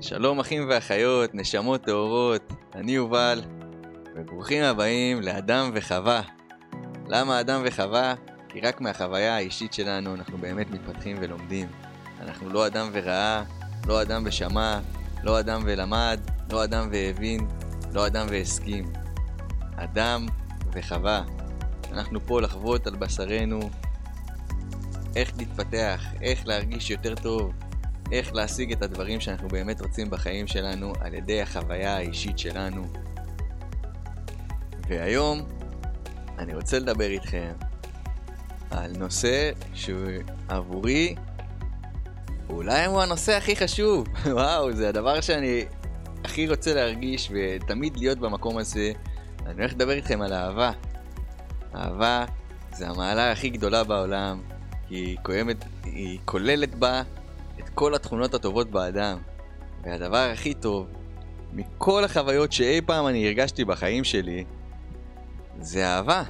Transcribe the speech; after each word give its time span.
שלום 0.00 0.40
אחים 0.40 0.66
ואחיות, 0.68 1.34
נשמות 1.34 1.82
טהורות, 1.82 2.52
אני 2.74 2.92
יובל, 2.92 3.42
וברוכים 4.16 4.64
הבאים 4.64 5.22
לאדם 5.22 5.70
וחווה. 5.74 6.22
למה 7.06 7.40
אדם 7.40 7.62
וחווה? 7.64 8.14
כי 8.48 8.60
רק 8.60 8.80
מהחוויה 8.80 9.36
האישית 9.36 9.72
שלנו 9.72 10.14
אנחנו 10.14 10.38
באמת 10.38 10.70
מתפתחים 10.70 11.16
ולומדים. 11.20 11.68
אנחנו 12.20 12.50
לא 12.50 12.66
אדם 12.66 12.88
וראה, 12.92 13.42
לא 13.86 14.02
אדם 14.02 14.22
ושמע, 14.26 14.80
לא 15.22 15.40
אדם 15.40 15.60
ולמד, 15.64 16.20
לא 16.52 16.64
אדם 16.64 16.88
והבין, 16.92 17.48
לא 17.92 18.06
אדם 18.06 18.26
והסכים. 18.30 18.92
אדם 19.76 20.26
וחווה. 20.72 21.22
אנחנו 21.92 22.20
פה 22.26 22.40
לחוות 22.40 22.86
על 22.86 22.96
בשרנו 22.96 23.60
איך 25.16 25.32
להתפתח, 25.38 26.04
איך 26.22 26.46
להרגיש 26.46 26.90
יותר 26.90 27.14
טוב, 27.14 27.52
איך 28.12 28.34
להשיג 28.34 28.72
את 28.72 28.82
הדברים 28.82 29.20
שאנחנו 29.20 29.48
באמת 29.48 29.80
רוצים 29.80 30.10
בחיים 30.10 30.46
שלנו 30.46 30.92
על 31.00 31.14
ידי 31.14 31.42
החוויה 31.42 31.96
האישית 31.96 32.38
שלנו. 32.38 32.86
והיום 34.88 35.42
אני 36.38 36.54
רוצה 36.54 36.78
לדבר 36.78 37.10
איתכם 37.10 37.52
על 38.70 38.92
נושא 38.98 39.50
שעבורי 39.74 41.14
אולי 42.50 42.84
הוא 42.84 43.02
הנושא 43.02 43.36
הכי 43.36 43.56
חשוב. 43.56 44.06
וואו, 44.26 44.72
זה 44.72 44.88
הדבר 44.88 45.20
שאני 45.20 45.64
הכי 46.24 46.48
רוצה 46.48 46.74
להרגיש 46.74 47.32
ותמיד 47.34 47.96
להיות 47.96 48.18
במקום 48.18 48.58
הזה. 48.58 48.92
אני 49.46 49.54
הולך 49.54 49.72
לדבר 49.72 49.92
איתכם 49.92 50.22
על 50.22 50.32
אהבה. 50.32 50.70
אהבה 51.74 52.24
זה 52.72 52.88
המעלה 52.88 53.32
הכי 53.32 53.50
גדולה 53.50 53.84
בעולם, 53.84 54.40
היא, 54.90 55.16
קוימת, 55.22 55.64
היא 55.84 56.18
כוללת 56.24 56.74
בה 56.74 57.02
את 57.60 57.68
כל 57.68 57.94
התכונות 57.94 58.34
הטובות 58.34 58.70
באדם. 58.70 59.18
והדבר 59.82 60.30
הכי 60.32 60.54
טוב 60.54 60.86
מכל 61.52 62.04
החוויות 62.04 62.52
שאי 62.52 62.80
פעם 62.80 63.06
אני 63.06 63.26
הרגשתי 63.26 63.64
בחיים 63.64 64.04
שלי, 64.04 64.44
זה 65.60 65.86
אהבה. 65.86 66.22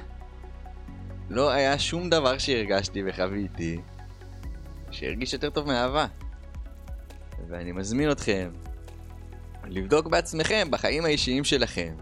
לא 1.29 1.49
היה 1.49 1.79
שום 1.79 2.09
דבר 2.09 2.37
שהרגשתי 2.37 3.01
וחוויתי 3.05 3.81
שהרגיש 4.91 5.33
יותר 5.33 5.49
טוב 5.49 5.67
מאהבה. 5.67 6.05
ואני 7.47 7.71
מזמין 7.71 8.11
אתכם 8.11 8.51
לבדוק 9.65 10.07
בעצמכם 10.07 10.67
בחיים 10.71 11.05
האישיים 11.05 11.43
שלכם. 11.43 11.95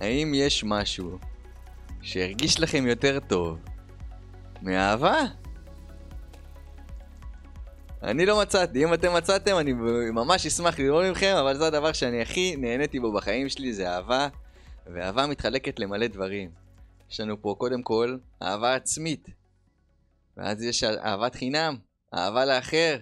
האם 0.00 0.32
יש 0.34 0.64
משהו 0.64 1.18
שהרגיש 2.02 2.60
לכם 2.60 2.86
יותר 2.86 3.18
טוב 3.26 3.58
מאהבה? 4.62 5.20
אני 8.02 8.26
לא 8.26 8.40
מצאתי, 8.40 8.84
אם 8.84 8.94
אתם 8.94 9.14
מצאתם 9.14 9.58
אני 9.58 9.72
ממש 10.12 10.46
אשמח 10.46 10.78
לראות 10.78 11.04
מכם, 11.10 11.36
אבל 11.36 11.56
זה 11.56 11.66
הדבר 11.66 11.92
שאני 11.92 12.22
הכי 12.22 12.56
נהניתי 12.56 13.00
בו 13.00 13.12
בחיים 13.12 13.48
שלי, 13.48 13.72
זה 13.72 13.90
אהבה, 13.90 14.28
ואהבה 14.86 15.26
מתחלקת 15.26 15.80
למלא 15.80 16.06
דברים. 16.06 16.50
יש 17.10 17.20
לנו 17.20 17.42
פה 17.42 17.54
קודם 17.58 17.82
כל 17.82 18.16
אהבה 18.42 18.74
עצמית, 18.74 19.28
ואז 20.36 20.62
יש 20.62 20.84
אהבת 20.84 21.34
חינם, 21.34 21.76
אהבה 22.14 22.44
לאחר, 22.44 22.98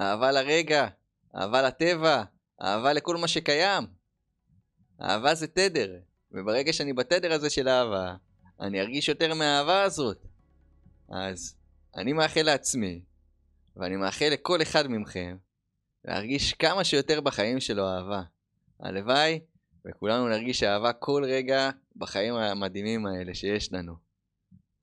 אהבה 0.00 0.32
לרגע, 0.32 0.88
אהבה 1.36 1.62
לטבע, 1.62 2.22
אהבה 2.62 2.92
לכל 2.92 3.16
מה 3.16 3.28
שקיים. 3.28 3.86
אהבה 5.02 5.34
זה 5.34 5.46
תדר, 5.46 5.90
וברגע 6.32 6.72
שאני 6.72 6.92
בתדר 6.92 7.32
הזה 7.32 7.50
של 7.50 7.68
אהבה, 7.68 8.14
אני 8.60 8.80
ארגיש 8.80 9.08
יותר 9.08 9.34
מהאהבה 9.34 9.82
הזאת. 9.82 10.26
אז 11.08 11.54
אני 11.96 12.12
מאחל 12.12 12.42
לעצמי 12.42 13.00
ואני 13.78 13.96
מאחל 13.96 14.28
לכל 14.32 14.62
אחד 14.62 14.86
מכם 14.86 15.36
להרגיש 16.04 16.54
כמה 16.54 16.84
שיותר 16.84 17.20
בחיים 17.20 17.60
שלו 17.60 17.88
אהבה. 17.88 18.22
הלוואי 18.80 19.40
וכולנו 19.86 20.28
נרגיש 20.28 20.62
אהבה 20.62 20.92
כל 20.92 21.22
רגע 21.26 21.70
בחיים 21.96 22.34
המדהימים 22.34 23.06
האלה 23.06 23.34
שיש 23.34 23.72
לנו. 23.72 23.94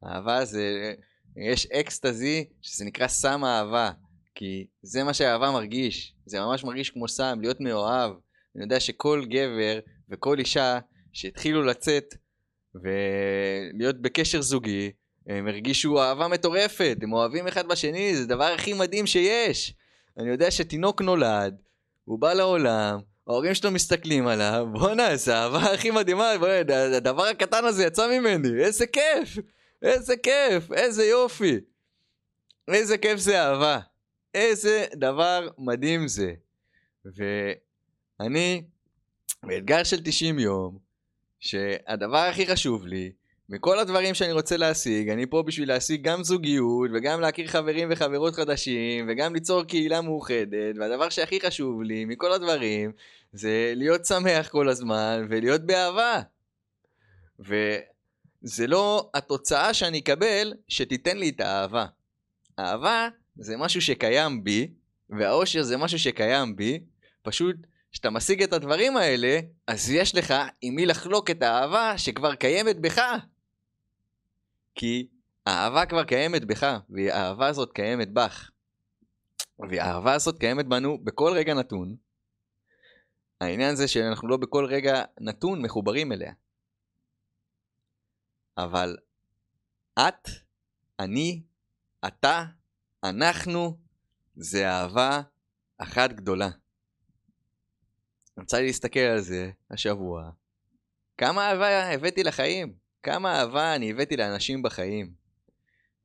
אהבה 0.06 0.46
זה, 0.46 0.94
יש 1.38 1.66
אקסטזי 1.66 2.46
שזה 2.62 2.86
נקרא 2.86 3.08
סם 3.08 3.46
אהבה, 3.46 3.92
כי 4.36 4.68
זה 4.82 5.04
מה 5.04 5.14
שאהבה 5.14 5.52
מרגיש, 5.52 6.16
זה 6.26 6.40
ממש 6.40 6.64
מרגיש 6.64 6.90
כמו 6.90 7.08
סם, 7.08 7.38
להיות 7.42 7.62
מאוהב. 7.62 8.12
אני 8.56 8.64
יודע 8.64 8.80
שכל 8.80 9.26
גבר 9.30 9.80
וכל 10.10 10.40
אישה 10.40 10.80
שהתחילו 11.14 11.64
לצאת 11.64 12.16
ולהיות 12.76 14.02
בקשר 14.02 14.42
זוגי, 14.42 14.92
הם 15.28 15.48
הרגישו 15.48 16.02
אהבה 16.02 16.28
מטורפת, 16.28 16.98
הם 17.02 17.14
אוהבים 17.14 17.48
אחד 17.48 17.68
בשני, 17.68 18.16
זה 18.16 18.24
הדבר 18.24 18.44
הכי 18.44 18.74
מדהים 18.74 19.08
שיש. 19.08 19.74
אני 20.18 20.30
יודע 20.30 20.52
שתינוק 20.52 21.02
נולד, 21.02 21.56
הוא 22.06 22.20
בא 22.20 22.34
לעולם, 22.34 23.00
ההורים 23.28 23.54
שלו 23.54 23.72
מסתכלים 23.72 24.28
עליו, 24.28 24.68
בואנה, 24.72 25.16
זה 25.16 25.36
האהבה 25.38 25.74
הכי 25.74 25.92
מדהימה, 25.92 26.32
בואנה, 26.40 26.84
הדבר 26.98 27.26
הקטן 27.26 27.66
הזה 27.66 27.86
יצא 27.86 28.20
ממני, 28.20 28.64
איזה 28.64 28.88
כיף, 28.88 29.38
איזה 29.82 30.18
כיף, 30.18 30.72
איזה 30.72 31.06
יופי. 31.06 31.60
איזה 32.68 32.98
כיף 32.98 33.20
זה 33.20 33.42
אהבה. 33.42 33.80
איזה 34.34 34.86
דבר 34.94 35.48
מדהים 35.58 36.08
זה. 36.08 36.34
ואני, 37.06 38.64
באתגר 39.44 39.84
של 39.84 40.04
90 40.04 40.40
יום, 40.40 40.78
שהדבר 41.40 42.18
הכי 42.18 42.48
חשוב 42.48 42.86
לי, 42.86 43.12
מכל 43.50 43.80
הדברים 43.80 44.14
שאני 44.14 44.32
רוצה 44.32 44.58
להשיג, 44.58 45.10
אני 45.10 45.26
פה 45.26 45.44
בשביל 45.44 45.68
להשיג 45.68 46.02
גם 46.04 46.24
זוגיות, 46.24 46.90
וגם 46.94 47.22
להכיר 47.22 47.48
חברים 47.48 47.88
וחברות 47.92 48.36
חדשים, 48.36 49.06
וגם 49.10 49.34
ליצור 49.34 49.64
קהילה 49.64 50.02
מאוחדת, 50.02 50.76
והדבר 50.80 51.10
שהכי 51.10 51.40
חשוב 51.42 51.82
לי 51.82 52.06
מכל 52.06 52.32
הדברים, 52.32 52.92
זה 53.34 53.74
להיות 53.76 54.06
שמח 54.06 54.48
כל 54.48 54.70
הזמן, 54.70 55.26
ולהיות 55.30 55.62
באהבה. 55.62 56.22
וזה 57.40 58.68
לא 58.68 59.10
התוצאה 59.14 59.74
שאני 59.74 60.00
אקבל 60.00 60.54
שתיתן 60.68 61.18
לי 61.18 61.30
את 61.30 61.40
האהבה. 61.40 61.86
אהבה 62.60 63.08
זה 63.36 63.58
משהו 63.58 63.82
שקיים 63.82 64.44
בי, 64.44 64.68
והאושר 65.10 65.64
זה 65.64 65.78
משהו 65.78 66.00
שקיים 66.00 66.56
בי, 66.56 66.80
פשוט 67.22 67.56
כשאתה 67.92 68.10
משיג 68.10 68.44
את 68.44 68.54
הדברים 68.54 68.98
האלה, 68.98 69.40
אז 69.68 69.92
יש 69.92 70.16
לך 70.16 70.34
עם 70.62 70.76
מי 70.76 70.86
לחלוק 70.86 71.30
את 71.32 71.44
האהבה 71.44 71.98
שכבר 71.98 72.36
קיימת 72.36 72.80
בך. 72.80 73.02
כי 74.76 75.08
האהבה 75.46 75.86
כבר 75.86 76.04
קיימת 76.04 76.46
בך, 76.46 76.78
והאהבה 76.90 77.48
הזאת 77.48 77.72
קיימת 77.74 78.14
בך. 78.14 78.52
והאהבה 79.70 80.14
הזאת 80.14 80.40
קיימת 80.40 80.66
בנו 80.66 81.04
בכל 81.04 81.32
רגע 81.36 81.54
נתון. 81.54 81.96
העניין 83.42 83.76
זה 83.76 83.88
שאנחנו 83.88 84.28
לא 84.28 84.38
בכל 84.38 84.66
רגע 84.66 85.04
נתון 85.20 85.62
מחוברים 85.62 86.12
אליה. 86.12 86.34
אבל 88.58 88.98
את, 90.00 90.30
אני, 91.00 91.44
אתה, 92.08 92.46
אנחנו, 93.04 93.78
זה 94.36 94.70
אהבה 94.70 95.22
אחת 95.78 96.10
גדולה. 96.10 96.50
יצא 98.42 98.58
לי 98.58 98.66
להסתכל 98.66 99.00
על 99.00 99.22
זה 99.22 99.52
השבוע. 99.72 100.32
כמה 101.18 101.52
אהבה 101.52 101.94
הבאתי 101.94 102.24
לחיים? 102.24 102.85
כמה 103.06 103.40
אהבה 103.40 103.76
אני 103.76 103.92
הבאתי 103.92 104.18
לאנשים 104.18 104.62
בחיים. 104.62 105.14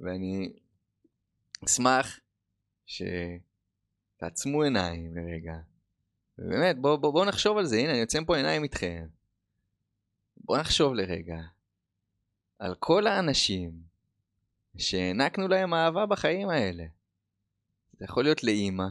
ואני 0.00 0.52
אשמח 1.64 2.18
שתעצמו 2.86 4.62
עיניים 4.62 5.16
לרגע. 5.16 5.54
ובאמת, 6.38 6.78
בואו 6.78 6.98
בוא, 6.98 7.12
בוא 7.12 7.26
נחשוב 7.26 7.58
על 7.58 7.66
זה. 7.66 7.76
הנה, 7.76 7.90
אני 7.90 7.98
יוצא 7.98 8.18
פה 8.26 8.36
עיניים 8.36 8.62
איתכם. 8.62 9.06
בואו 10.36 10.60
נחשוב 10.60 10.94
לרגע 10.94 11.40
על 12.58 12.74
כל 12.74 13.06
האנשים 13.06 13.82
שהענקנו 14.76 15.48
להם 15.48 15.74
אהבה 15.74 16.06
בחיים 16.06 16.48
האלה. 16.48 16.84
זה 17.92 18.04
יכול 18.04 18.24
להיות 18.24 18.44
לאימא, 18.44 18.86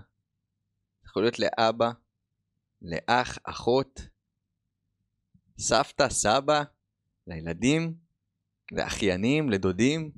זה 1.01 1.07
יכול 1.07 1.23
להיות 1.23 1.39
לאבא, 1.39 1.91
לאח, 2.81 3.37
אחות, 3.43 4.01
סבתא, 5.59 6.09
סבא, 6.09 6.63
לילדים, 7.29 7.93
לאחיינים, 8.71 9.49
לדודים, 9.49 10.11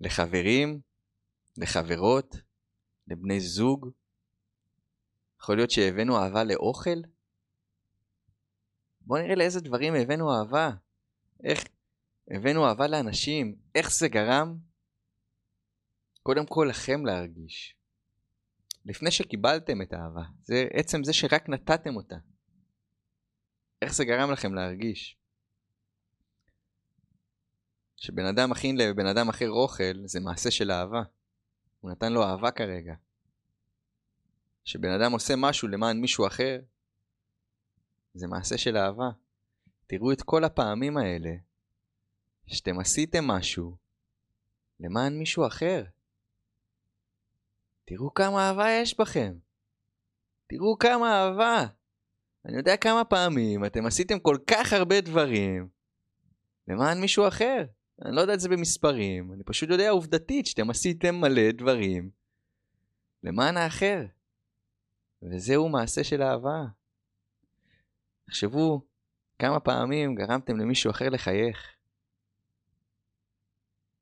לחברים, 0.00 0.80
לחברות, 1.56 2.36
לבני 3.06 3.40
זוג. 3.40 3.88
יכול 5.40 5.56
להיות 5.56 5.70
שהבאנו 5.70 6.18
אהבה 6.18 6.44
לאוכל? 6.44 7.00
בואו 9.00 9.22
נראה 9.22 9.34
לאיזה 9.34 9.60
דברים 9.60 9.94
הבאנו 9.94 10.34
אהבה. 10.34 10.70
איך 11.44 11.64
הבאנו 12.30 12.66
אהבה 12.66 12.86
לאנשים, 12.86 13.56
איך 13.74 13.92
זה 13.92 14.08
גרם? 14.08 14.58
קודם 16.22 16.46
כל 16.46 16.66
לכם 16.70 17.06
להרגיש. 17.06 17.74
לפני 18.84 19.10
שקיבלתם 19.10 19.82
את 19.82 19.92
האהבה, 19.92 20.22
זה 20.42 20.68
עצם 20.72 21.04
זה 21.04 21.12
שרק 21.12 21.48
נתתם 21.48 21.96
אותה. 21.96 22.16
איך 23.82 23.94
זה 23.94 24.04
גרם 24.04 24.30
לכם 24.30 24.54
להרגיש? 24.54 25.18
שבן 28.00 28.24
אדם 28.26 28.50
מכין 28.50 28.76
לבן 28.76 29.06
אדם 29.06 29.28
אחר 29.28 29.50
אוכל 29.50 30.06
זה 30.06 30.20
מעשה 30.20 30.50
של 30.50 30.70
אהבה. 30.70 31.02
הוא 31.80 31.90
נתן 31.90 32.12
לו 32.12 32.24
אהבה 32.24 32.50
כרגע. 32.50 32.94
שבן 34.64 34.90
אדם 34.90 35.12
עושה 35.12 35.34
משהו 35.36 35.68
למען 35.68 36.00
מישהו 36.00 36.26
אחר, 36.26 36.60
זה 38.14 38.26
מעשה 38.26 38.58
של 38.58 38.76
אהבה. 38.76 39.10
תראו 39.86 40.12
את 40.12 40.22
כל 40.22 40.44
הפעמים 40.44 40.96
האלה 40.96 41.30
שאתם 42.46 42.78
עשיתם 42.78 43.24
משהו 43.24 43.76
למען 44.80 45.18
מישהו 45.18 45.46
אחר. 45.46 45.84
תראו 47.84 48.14
כמה 48.14 48.48
אהבה 48.48 48.70
יש 48.70 49.00
בכם. 49.00 49.38
תראו 50.46 50.78
כמה 50.78 51.12
אהבה. 51.12 51.66
אני 52.44 52.56
יודע 52.56 52.76
כמה 52.76 53.04
פעמים 53.04 53.64
אתם 53.64 53.86
עשיתם 53.86 54.18
כל 54.18 54.38
כך 54.46 54.72
הרבה 54.72 55.00
דברים 55.00 55.68
למען 56.68 57.00
מישהו 57.00 57.28
אחר. 57.28 57.64
אני 58.04 58.16
לא 58.16 58.20
יודע 58.20 58.34
את 58.34 58.40
זה 58.40 58.48
במספרים, 58.48 59.32
אני 59.32 59.44
פשוט 59.44 59.70
יודע 59.70 59.90
עובדתית 59.90 60.46
שאתם 60.46 60.70
עשיתם 60.70 61.14
מלא 61.14 61.52
דברים 61.52 62.10
למען 63.22 63.56
האחר. 63.56 64.04
וזהו 65.22 65.68
מעשה 65.68 66.04
של 66.04 66.22
אהבה. 66.22 66.64
תחשבו 68.26 68.82
כמה 69.38 69.60
פעמים 69.60 70.14
גרמתם 70.14 70.56
למישהו 70.56 70.90
אחר 70.90 71.08
לחייך. 71.08 71.74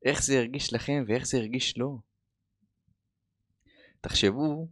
איך 0.05 0.23
זה 0.23 0.37
הרגיש 0.37 0.73
לכם 0.73 1.03
ואיך 1.07 1.25
זה 1.27 1.37
הרגיש 1.37 1.77
לו. 1.77 1.99
תחשבו 4.01 4.67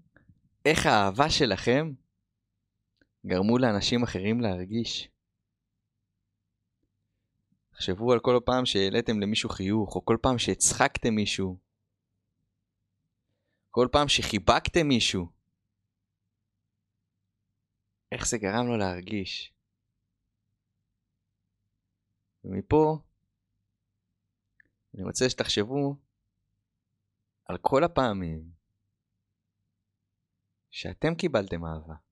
איך 0.66 0.86
האהבה 0.86 1.30
שלכם 1.30 1.92
גרמו 3.26 3.58
לאנשים 3.58 4.04
אחרים 4.04 4.42
להרגיש. 4.42 5.10
תחשבו 7.76 8.14
על 8.14 8.20
כל 8.20 8.40
פעם 8.46 8.66
שהעליתם 8.66 9.20
למישהו 9.20 9.50
חיוך, 9.50 9.96
או 9.96 10.06
כל 10.06 10.18
פעם 10.22 10.38
שהצחקתם 10.38 11.16
מישהו. 11.16 11.58
כל 13.72 13.88
פעם 13.92 14.08
שחיבקתם 14.08 14.88
מישהו. 14.88 15.32
איך 18.12 18.28
זה 18.28 18.38
גרם 18.38 18.68
לו 18.68 18.78
להרגיש. 18.78 19.54
ומפה 22.44 22.98
אני 24.94 25.04
רוצה 25.04 25.30
שתחשבו 25.30 25.96
על 27.46 27.58
כל 27.62 27.84
הפעמים 27.84 28.52
שאתם 30.72 31.16
קיבלתם 31.16 31.66
אהבה. 31.66 32.05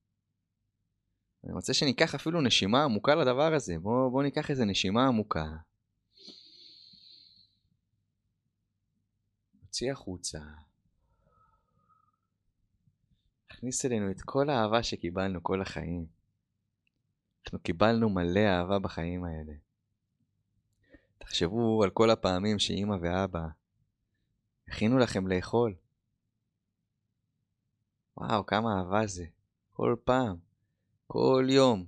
אני 1.44 1.52
רוצה 1.52 1.74
שניקח 1.74 2.14
אפילו 2.14 2.40
נשימה 2.40 2.84
עמוקה 2.84 3.14
לדבר 3.14 3.54
הזה. 3.54 3.78
בואו 3.78 4.10
בוא 4.10 4.22
ניקח 4.22 4.50
איזה 4.50 4.64
נשימה 4.64 5.06
עמוקה. 5.06 5.46
נוציא 9.62 9.92
החוצה. 9.92 10.38
נכניס 13.52 13.84
אלינו 13.84 14.10
את 14.10 14.20
כל 14.20 14.50
האהבה 14.50 14.82
שקיבלנו 14.82 15.42
כל 15.42 15.62
החיים. 15.62 16.06
אנחנו 17.44 17.58
קיבלנו 17.58 18.08
מלא 18.08 18.40
אהבה 18.40 18.78
בחיים 18.78 19.24
האלה. 19.24 19.52
תחשבו 21.18 21.82
על 21.84 21.90
כל 21.90 22.10
הפעמים 22.10 22.58
שאימא 22.58 22.96
ואבא 23.02 23.46
הכינו 24.68 24.98
לכם 24.98 25.26
לאכול. 25.26 25.74
וואו, 28.16 28.46
כמה 28.46 28.78
אהבה 28.78 29.06
זה. 29.06 29.24
כל 29.72 29.96
פעם, 30.04 30.36
כל 31.06 31.46
יום, 31.50 31.84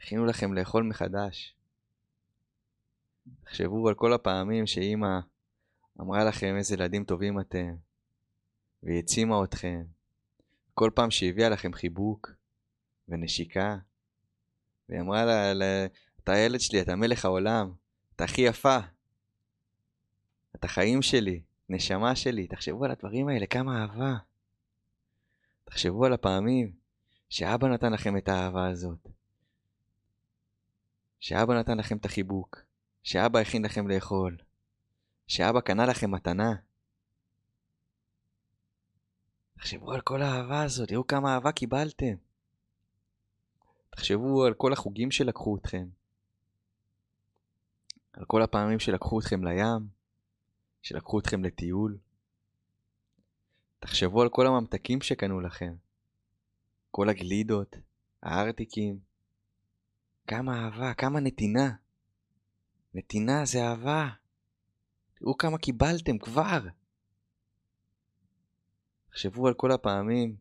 הכינו 0.00 0.26
לכם 0.26 0.54
לאכול 0.54 0.82
מחדש. 0.82 1.54
תחשבו 3.44 3.88
על 3.88 3.94
כל 3.94 4.12
הפעמים 4.12 4.66
שאימא 4.66 5.18
אמרה 6.00 6.24
לכם 6.24 6.54
איזה 6.58 6.74
ילדים 6.74 7.04
טובים 7.04 7.40
אתם, 7.40 7.74
והיא 8.82 8.96
העצימה 8.96 9.44
אתכם. 9.44 9.84
כל 10.74 10.90
פעם 10.94 11.10
שהביאה 11.10 11.48
לכם 11.48 11.72
חיבוק 11.72 12.30
ונשיקה, 13.08 13.78
והיא 14.88 15.00
אמרה 15.00 15.24
לה, 15.24 15.54
לה, 15.54 15.86
אתה 16.20 16.32
הילד 16.32 16.60
שלי, 16.60 16.80
אתה 16.80 16.96
מלך 16.96 17.24
העולם, 17.24 17.72
אתה 18.16 18.24
הכי 18.24 18.40
יפה, 18.40 18.78
אתה 20.56 20.68
חיים 20.68 21.02
שלי, 21.02 21.42
נשמה 21.68 22.16
שלי, 22.16 22.46
תחשבו 22.46 22.84
על 22.84 22.90
הדברים 22.90 23.28
האלה, 23.28 23.46
כמה 23.46 23.82
אהבה. 23.82 24.16
תחשבו 25.64 26.04
על 26.04 26.12
הפעמים 26.12 26.72
שאבא 27.30 27.68
נתן 27.68 27.92
לכם 27.92 28.16
את 28.16 28.28
האהבה 28.28 28.68
הזאת. 28.68 29.08
שאבא 31.20 31.54
נתן 31.54 31.78
לכם 31.78 31.96
את 31.96 32.04
החיבוק. 32.04 32.58
שאבא 33.02 33.38
הכין 33.38 33.64
לכם 33.64 33.88
לאכול. 33.88 34.36
שאבא 35.26 35.60
קנה 35.60 35.86
לכם 35.86 36.10
מתנה. 36.10 36.54
תחשבו 39.58 39.92
על 39.92 40.00
כל 40.00 40.22
האהבה 40.22 40.62
הזאת, 40.62 40.88
תראו 40.88 41.06
כמה 41.06 41.34
אהבה 41.34 41.52
קיבלתם. 41.52 42.14
תחשבו 43.90 44.44
על 44.44 44.54
כל 44.54 44.72
החוגים 44.72 45.10
שלקחו 45.10 45.56
אתכם. 45.56 45.88
על 48.12 48.24
כל 48.24 48.42
הפעמים 48.42 48.78
שלקחו 48.78 49.20
אתכם 49.20 49.44
לים, 49.44 49.88
שלקחו 50.82 51.18
אתכם 51.18 51.44
לטיול. 51.44 51.98
תחשבו 53.80 54.22
על 54.22 54.28
כל 54.28 54.46
הממתקים 54.46 55.00
שקנו 55.00 55.40
לכם. 55.40 55.74
כל 56.90 57.08
הגלידות, 57.08 57.76
הארטיקים. 58.22 58.98
כמה 60.26 60.64
אהבה, 60.64 60.94
כמה 60.94 61.20
נתינה. 61.20 61.70
נתינה 62.94 63.44
זה 63.44 63.64
אהבה. 63.64 64.08
תראו 65.14 65.36
כמה 65.36 65.58
קיבלתם 65.58 66.18
כבר. 66.18 66.60
תחשבו 69.10 69.48
על 69.48 69.54
כל 69.54 69.72
הפעמים 69.72 70.36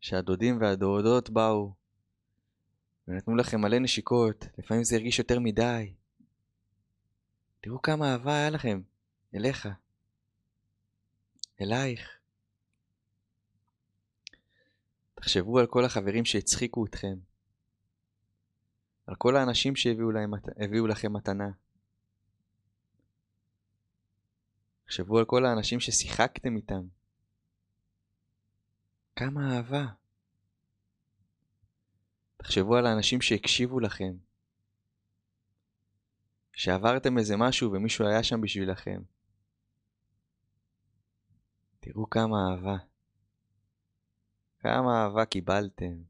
שהדודים 0.00 0.60
והדודות 0.60 1.30
באו 1.30 1.74
ונתנו 3.08 3.36
לכם 3.36 3.60
מלא 3.60 3.78
נשיקות, 3.78 4.44
לפעמים 4.58 4.84
זה 4.84 4.96
הרגיש 4.96 5.18
יותר 5.18 5.38
מדי. 5.40 5.94
תראו 7.60 7.82
כמה 7.82 8.12
אהבה 8.12 8.32
היה 8.32 8.50
לכם, 8.50 8.80
אליך, 9.34 9.68
אלייך. 11.60 12.19
תחשבו 15.20 15.58
על 15.58 15.66
כל 15.66 15.84
החברים 15.84 16.24
שהצחיקו 16.24 16.86
אתכם, 16.86 17.18
על 19.06 19.14
כל 19.14 19.36
האנשים 19.36 19.76
שהביאו 19.76 20.10
להם, 20.10 20.34
לכם 20.86 21.12
מתנה. 21.12 21.50
תחשבו 24.84 25.18
על 25.18 25.24
כל 25.24 25.46
האנשים 25.46 25.80
ששיחקתם 25.80 26.56
איתם. 26.56 26.82
כמה 29.16 29.56
אהבה. 29.56 29.86
תחשבו 32.36 32.76
על 32.76 32.86
האנשים 32.86 33.20
שהקשיבו 33.20 33.80
לכם. 33.80 34.12
שעברתם 36.52 37.18
איזה 37.18 37.36
משהו 37.36 37.72
ומישהו 37.72 38.06
היה 38.06 38.22
שם 38.22 38.40
בשבילכם. 38.40 39.02
תראו 41.80 42.10
כמה 42.10 42.36
אהבה. 42.50 42.89
כמה 44.60 45.02
אהבה 45.04 45.24
קיבלתם. 45.24 46.02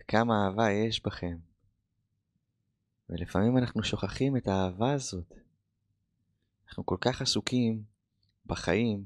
וכמה 0.00 0.44
אהבה 0.44 0.70
יש 0.70 1.02
בכם. 1.02 1.38
ולפעמים 3.10 3.58
אנחנו 3.58 3.84
שוכחים 3.84 4.36
את 4.36 4.48
האהבה 4.48 4.92
הזאת. 4.92 5.34
אנחנו 6.66 6.86
כל 6.86 6.96
כך 7.00 7.22
עסוקים 7.22 7.82
בחיים, 8.46 9.04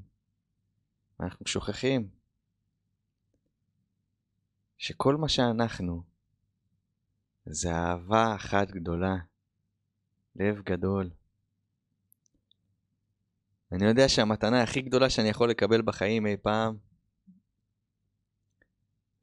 ואנחנו 1.19 1.47
שוכחים 1.47 2.09
שכל 4.77 5.15
מה 5.15 5.29
שאנחנו 5.29 6.03
זה 7.45 7.71
אהבה 7.71 8.35
אחת 8.35 8.71
גדולה, 8.71 9.15
לב 10.35 10.61
גדול. 10.61 11.09
אני 13.71 13.85
יודע 13.85 14.09
שהמתנה 14.09 14.63
הכי 14.63 14.81
גדולה 14.81 15.09
שאני 15.09 15.29
יכול 15.29 15.49
לקבל 15.49 15.81
בחיים 15.81 16.25
אי 16.25 16.37
פעם 16.37 16.77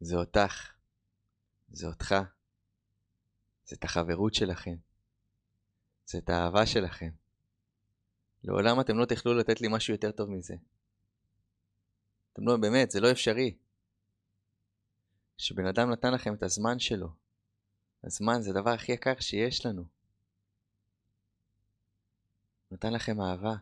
זה 0.00 0.16
אותך, 0.16 0.72
זה 1.68 1.86
אותך, 1.86 2.14
זה 3.64 3.76
את 3.76 3.84
החברות 3.84 4.34
שלכם, 4.34 4.76
זה 6.06 6.18
את 6.18 6.28
האהבה 6.28 6.66
שלכם. 6.66 7.10
לעולם 8.44 8.80
אתם 8.80 8.98
לא 8.98 9.04
תוכלו 9.04 9.34
לתת 9.34 9.60
לי 9.60 9.68
משהו 9.70 9.94
יותר 9.94 10.12
טוב 10.12 10.30
מזה. 10.30 10.54
אתם 12.32 12.48
לא, 12.48 12.56
באמת, 12.56 12.90
זה 12.90 13.00
לא 13.00 13.10
אפשרי. 13.10 13.56
שבן 15.38 15.66
אדם 15.66 15.90
נתן 15.90 16.12
לכם 16.14 16.34
את 16.34 16.42
הזמן 16.42 16.78
שלו. 16.78 17.08
הזמן 18.04 18.40
זה 18.40 18.50
הדבר 18.50 18.70
הכי 18.70 18.92
יקר 18.92 19.20
שיש 19.20 19.66
לנו. 19.66 19.84
נתן 22.70 22.92
לכם 22.92 23.20
אהבה. 23.20 23.54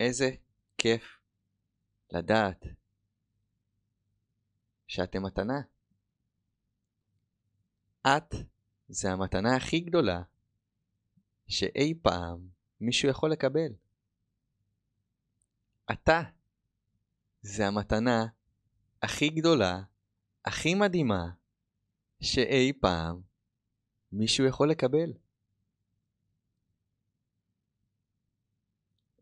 איזה 0.00 0.30
כיף 0.78 1.18
לדעת 2.10 2.66
שאתם 4.94 5.22
מתנה. 5.22 5.60
את 8.06 8.34
זה 8.88 9.12
המתנה 9.12 9.56
הכי 9.56 9.80
גדולה 9.80 10.22
שאי 11.48 11.94
פעם 12.02 12.48
מישהו 12.80 13.10
יכול 13.10 13.32
לקבל. 13.32 13.72
אתה 15.92 16.22
זה 17.42 17.66
המתנה 17.66 18.26
הכי 19.02 19.28
גדולה, 19.28 19.82
הכי 20.44 20.74
מדהימה, 20.74 21.30
שאי 22.20 22.72
פעם 22.80 23.20
מישהו 24.12 24.46
יכול 24.46 24.70
לקבל. 24.70 25.12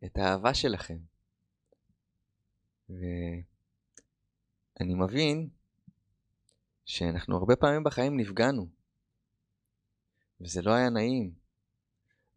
את 0.05 0.17
האהבה 0.17 0.55
שלכם. 0.55 0.99
ואני 2.89 3.45
מבין 4.95 5.51
שאנחנו 6.93 7.37
הרבה 7.37 7.57
פעמים 7.57 7.85
בחיים 7.85 8.21
נפגענו, 8.21 8.67
וזה 10.41 10.63
לא 10.63 10.71
היה 10.71 10.91
נעים. 10.91 11.35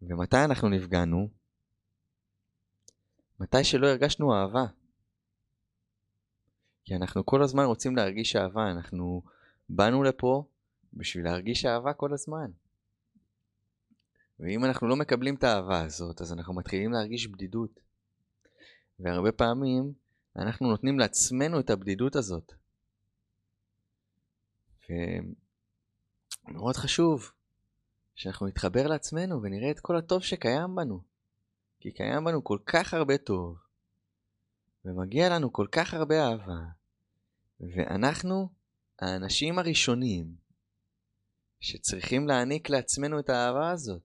ומתי 0.02 0.38
אנחנו 0.46 0.70
נפגענו? 0.70 1.30
מתי 3.40 3.64
שלא 3.64 3.88
הרגשנו 3.88 4.34
אהבה. 4.36 4.66
כי 6.86 6.96
אנחנו 6.96 7.26
כל 7.26 7.44
הזמן 7.44 7.64
רוצים 7.64 7.96
להרגיש 7.96 8.36
אהבה, 8.36 8.72
אנחנו 8.72 9.22
באנו 9.70 10.04
לפה 10.04 10.46
בשביל 10.94 11.26
להרגיש 11.26 11.66
אהבה 11.66 11.94
כל 11.94 12.14
הזמן. 12.14 12.52
ואם 14.40 14.66
אנחנו 14.66 14.88
לא 14.88 14.96
מקבלים 14.96 15.36
את 15.36 15.44
האהבה 15.44 15.82
הזאת, 15.82 16.22
אז 16.22 16.34
אנחנו 16.34 16.54
מתחילים 16.54 16.92
להרגיש 16.92 17.28
בדידות. 17.28 17.80
והרבה 19.00 19.32
פעמים 19.32 19.94
אנחנו 20.36 20.70
נותנים 20.70 21.00
לעצמנו 21.00 21.60
את 21.60 21.70
הבדידות 21.70 22.16
הזאת. 22.16 22.65
ומאוד 24.90 26.76
חשוב 26.76 27.32
שאנחנו 28.16 28.48
נתחבר 28.48 28.88
לעצמנו 28.88 29.42
ונראה 29.42 29.72
את 29.72 29.80
כל 29.80 29.98
הטוב 29.98 30.24
שקיים 30.24 30.76
בנו. 30.76 31.16
כי 31.80 31.92
קיים 31.92 32.26
בנו 32.26 32.44
כל 32.44 32.60
כך 32.66 32.94
הרבה 32.94 33.18
טוב, 33.18 33.58
ומגיע 34.86 35.30
לנו 35.30 35.54
כל 35.54 35.68
כך 35.72 35.94
הרבה 35.94 36.28
אהבה, 36.28 36.60
ואנחנו 37.60 38.50
האנשים 39.00 39.60
הראשונים 39.60 40.36
שצריכים 41.60 42.28
להעניק 42.28 42.70
לעצמנו 42.70 43.20
את 43.20 43.30
האהבה 43.30 43.72
הזאת. 43.72 44.02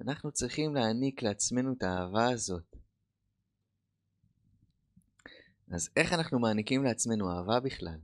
אנחנו 0.00 0.32
צריכים 0.32 0.74
להעניק 0.74 1.22
לעצמנו 1.22 1.72
את 1.72 1.82
האהבה 1.82 2.30
הזאת. 2.30 2.76
אז 5.70 5.88
איך 5.96 6.12
אנחנו 6.12 6.38
מעניקים 6.38 6.84
לעצמנו 6.84 7.30
אהבה 7.30 7.60
בכלל? 7.60 7.98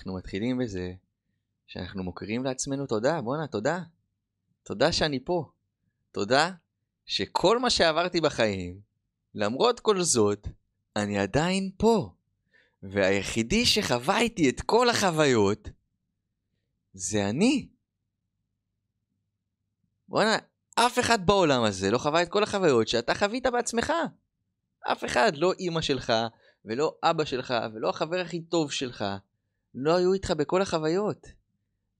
אנחנו 0.00 0.14
מתחילים 0.14 0.58
בזה 0.58 0.92
שאנחנו 1.66 2.02
מוכרים 2.02 2.44
לעצמנו 2.44 2.86
תודה, 2.86 3.20
בואנה, 3.20 3.46
תודה. 3.46 3.82
תודה 4.62 4.92
שאני 4.92 5.24
פה. 5.24 5.50
תודה 6.12 6.50
שכל 7.06 7.58
מה 7.58 7.70
שעברתי 7.70 8.20
בחיים, 8.20 8.80
למרות 9.34 9.80
כל 9.80 10.02
זאת, 10.02 10.48
אני 10.96 11.18
עדיין 11.18 11.70
פה. 11.76 12.12
והיחידי 12.82 13.66
שחווה 13.66 14.20
איתי 14.20 14.48
את 14.50 14.60
כל 14.60 14.88
החוויות, 14.88 15.68
זה 16.94 17.28
אני. 17.28 17.68
בואנה, 20.08 20.36
אף 20.74 20.98
אחד 20.98 21.26
בעולם 21.26 21.62
הזה 21.62 21.90
לא 21.90 21.98
חווה 21.98 22.22
את 22.22 22.28
כל 22.28 22.42
החוויות 22.42 22.88
שאתה 22.88 23.14
חווית 23.14 23.46
בעצמך. 23.46 23.92
אף 24.92 25.04
אחד, 25.04 25.32
לא 25.36 25.52
אימא 25.58 25.80
שלך, 25.80 26.12
ולא 26.64 26.98
אבא 27.02 27.24
שלך, 27.24 27.54
ולא 27.74 27.88
החבר 27.88 28.20
הכי 28.20 28.40
טוב 28.40 28.72
שלך, 28.72 29.04
לא 29.74 29.96
היו 29.96 30.12
איתך 30.12 30.30
בכל 30.30 30.62
החוויות. 30.62 31.26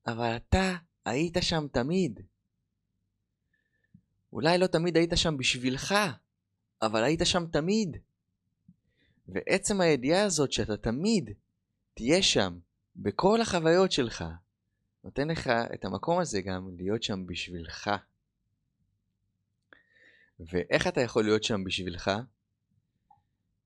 אבל 0.06 0.36
אתה 0.36 0.76
היית 1.04 1.36
שם 1.40 1.66
תמיד. 1.72 2.20
אולי 4.32 4.58
לא 4.58 4.66
תמיד 4.66 4.96
היית 4.96 5.10
שם 5.14 5.36
בשבילך, 5.36 5.94
אבל 6.82 7.04
היית 7.04 7.20
שם 7.24 7.46
תמיד. 7.46 7.96
ועצם 9.28 9.80
הידיעה 9.80 10.24
הזאת 10.24 10.52
שאתה 10.52 10.76
תמיד 10.76 11.30
תהיה 11.94 12.22
שם, 12.22 12.58
בכל 12.96 13.40
החוויות 13.40 13.92
שלך, 13.92 14.24
נותן 15.04 15.28
לך 15.28 15.50
את 15.74 15.84
המקום 15.84 16.18
הזה 16.18 16.42
גם 16.42 16.70
להיות 16.76 17.02
שם 17.02 17.26
בשבילך. 17.26 17.90
ואיך 20.40 20.86
אתה 20.86 21.00
יכול 21.00 21.24
להיות 21.24 21.44
שם 21.44 21.64
בשבילך? 21.64 22.10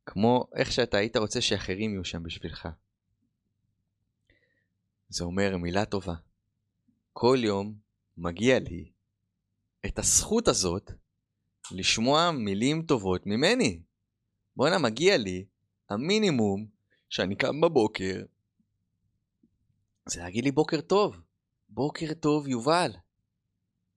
כמו 0.07 0.47
איך 0.55 0.73
שאתה 0.73 0.97
היית 0.97 1.17
רוצה 1.17 1.41
שאחרים 1.41 1.93
יהיו 1.93 2.05
שם 2.05 2.23
בשבילך. 2.23 2.69
זה 5.15 5.25
אומר 5.25 5.57
מילה 5.57 5.85
טובה. 5.85 6.15
כל 7.13 7.39
יום 7.43 7.75
מגיע 8.17 8.59
לי 8.59 8.93
את 9.87 9.99
הזכות 9.99 10.49
הזאת 10.49 10.91
לשמוע 11.71 12.31
מילים 12.31 12.83
טובות 12.83 13.27
ממני. 13.27 13.83
בואנה, 14.57 14.79
מגיע 14.79 15.17
לי 15.17 15.45
המינימום 15.91 16.67
שאני 17.09 17.37
קם 17.37 17.61
בבוקר, 17.61 18.23
זה 20.07 20.21
להגיד 20.21 20.45
לי 20.45 20.53
בוקר 20.53 20.81
טוב. 20.81 21.17
בוקר 21.69 22.15
טוב, 22.15 22.49
יובל. 22.49 22.91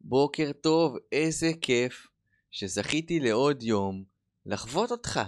בוקר 0.02 0.52
טוב, 0.62 0.96
איזה 1.12 1.52
כיף 1.62 2.08
שזכיתי 2.52 3.20
לעוד 3.20 3.64
יום 3.64 4.04
לחוות 4.46 4.92
אותך. 4.92 5.20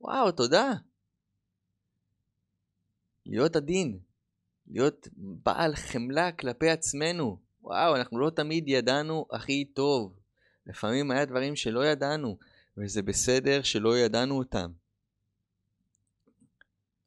וואו, 0.00 0.32
תודה. 0.32 0.72
להיות 3.26 3.56
עדין, 3.56 3.98
להיות 4.68 5.08
בעל 5.16 5.76
חמלה 5.76 6.32
כלפי 6.32 6.70
עצמנו. 6.70 7.38
וואו, 7.62 7.96
אנחנו 7.96 8.18
לא 8.18 8.30
תמיד 8.30 8.64
ידענו 8.68 9.26
הכי 9.32 9.64
טוב. 9.64 10.18
לפעמים 10.66 11.10
היה 11.10 11.24
דברים 11.24 11.56
שלא 11.56 11.86
ידענו, 11.86 12.38
וזה 12.76 13.02
בסדר 13.02 13.62
שלא 13.62 13.98
ידענו 13.98 14.38
אותם. 14.38 14.70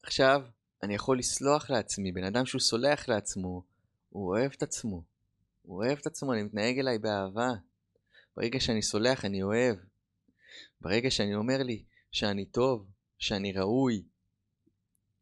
עכשיו, 0.03 0.41
אני 0.83 0.95
יכול 0.95 1.19
לסלוח 1.19 1.69
לעצמי, 1.69 2.11
בן 2.11 2.23
אדם 2.23 2.45
שהוא 2.45 2.61
סולח 2.61 3.09
לעצמו, 3.09 3.63
הוא 4.09 4.27
אוהב 4.27 4.51
את 4.57 4.63
עצמו. 4.63 5.03
הוא 5.61 5.77
אוהב 5.77 5.97
את 5.97 6.07
עצמו, 6.07 6.33
אני 6.33 6.43
מתנהג 6.43 6.79
אליי 6.79 6.97
באהבה. 6.97 7.49
ברגע 8.37 8.59
שאני 8.59 8.81
סולח, 8.81 9.25
אני 9.25 9.43
אוהב. 9.43 9.75
ברגע 10.81 11.11
שאני 11.11 11.35
אומר 11.35 11.63
לי 11.63 11.83
שאני 12.11 12.45
טוב, 12.45 12.85
שאני 13.17 13.51
ראוי. 13.51 14.03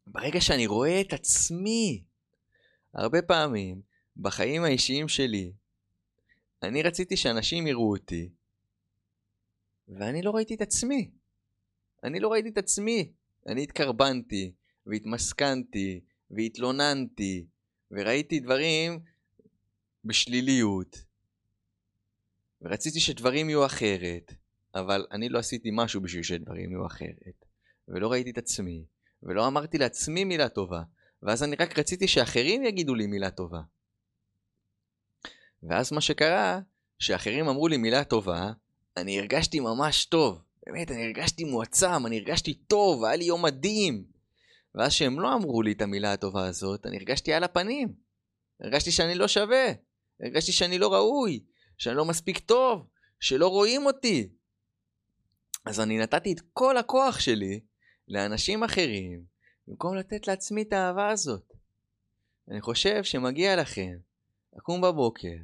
ברגע 0.06 0.40
שאני 0.40 0.66
רואה 0.66 1.00
את 1.00 1.12
עצמי. 1.12 2.02
הרבה 2.98 3.22
פעמים, 3.22 3.80
בחיים 4.16 4.64
האישיים 4.64 5.08
שלי, 5.08 5.52
אני 6.62 6.82
רציתי 6.82 7.16
שאנשים 7.16 7.66
יראו 7.66 7.90
אותי, 7.90 8.28
ואני 9.88 10.22
לא 10.22 10.30
ראיתי 10.30 10.54
את 10.54 10.60
עצמי. 10.60 11.10
אני 12.04 12.20
לא 12.20 12.28
ראיתי 12.32 12.48
את 12.48 12.58
עצמי. 12.58 13.12
אני 13.46 13.62
התקרבנתי, 13.62 14.52
והתמסכנתי, 14.86 16.00
והתלוננתי, 16.30 17.46
וראיתי 17.90 18.40
דברים 18.40 19.00
בשליליות. 20.04 21.04
ורציתי 22.62 23.00
שדברים 23.00 23.48
יהיו 23.48 23.66
אחרת, 23.66 24.32
אבל 24.74 25.06
אני 25.12 25.28
לא 25.28 25.38
עשיתי 25.38 25.68
משהו 25.72 26.00
בשביל 26.00 26.22
שדברים 26.22 26.70
יהיו 26.70 26.86
אחרת. 26.86 27.44
ולא 27.88 28.12
ראיתי 28.12 28.30
את 28.30 28.38
עצמי, 28.38 28.84
ולא 29.22 29.46
אמרתי 29.46 29.78
לעצמי 29.78 30.24
מילה 30.24 30.48
טובה, 30.48 30.82
ואז 31.22 31.42
אני 31.42 31.56
רק 31.56 31.78
רציתי 31.78 32.08
שאחרים 32.08 32.64
יגידו 32.64 32.94
לי 32.94 33.06
מילה 33.06 33.30
טובה. 33.30 33.60
ואז 35.62 35.92
מה 35.92 36.00
שקרה, 36.00 36.60
שאחרים 36.98 37.48
אמרו 37.48 37.68
לי 37.68 37.76
מילה 37.76 38.04
טובה, 38.04 38.52
אני 38.96 39.18
הרגשתי 39.18 39.60
ממש 39.60 40.04
טוב. 40.04 40.42
באמת, 40.66 40.90
אני 40.90 41.04
הרגשתי 41.04 41.44
מועצם, 41.44 42.06
אני 42.06 42.18
הרגשתי 42.18 42.54
טוב, 42.54 43.04
היה 43.04 43.16
לי 43.16 43.24
יום 43.24 43.44
מדהים. 43.44 44.04
ואז 44.74 44.92
שהם 44.92 45.20
לא 45.20 45.34
אמרו 45.34 45.62
לי 45.62 45.72
את 45.72 45.82
המילה 45.82 46.12
הטובה 46.12 46.46
הזאת, 46.46 46.86
אני 46.86 46.96
הרגשתי 46.96 47.32
על 47.32 47.44
הפנים. 47.44 47.94
הרגשתי 48.60 48.90
שאני 48.90 49.14
לא 49.14 49.28
שווה. 49.28 49.66
הרגשתי 50.20 50.52
שאני 50.52 50.78
לא 50.78 50.92
ראוי, 50.94 51.44
שאני 51.78 51.96
לא 51.96 52.04
מספיק 52.04 52.38
טוב, 52.38 52.86
שלא 53.20 53.48
רואים 53.48 53.86
אותי. 53.86 54.28
אז 55.64 55.80
אני 55.80 55.98
נתתי 55.98 56.32
את 56.32 56.40
כל 56.52 56.76
הכוח 56.76 57.20
שלי 57.20 57.60
לאנשים 58.08 58.64
אחרים, 58.64 59.24
במקום 59.68 59.94
לתת 59.96 60.26
לעצמי 60.28 60.62
את 60.62 60.72
האהבה 60.72 61.08
הזאת. 61.08 61.52
אני 62.50 62.60
חושב 62.60 63.04
שמגיע 63.04 63.56
לכם 63.56 63.98
לקום 64.56 64.80
בבוקר, 64.80 65.36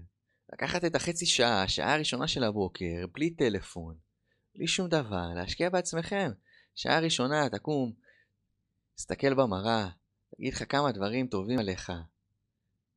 לקחת 0.52 0.84
את 0.84 0.94
החצי 0.94 1.26
שעה, 1.26 1.62
השעה 1.62 1.94
הראשונה 1.94 2.28
של 2.28 2.44
הבוקר, 2.44 3.06
בלי 3.12 3.30
טלפון, 3.30 3.96
בלי 4.54 4.66
שום 4.66 4.88
דבר, 4.88 5.26
להשקיע 5.34 5.70
בעצמכם. 5.70 6.30
שעה 6.74 7.00
ראשונה 7.00 7.48
תקום, 7.48 7.92
תסתכל 8.94 9.34
במראה, 9.34 9.88
תגיד 10.36 10.54
לך 10.54 10.64
כמה 10.68 10.92
דברים 10.92 11.26
טובים 11.26 11.58
עליך. 11.58 11.92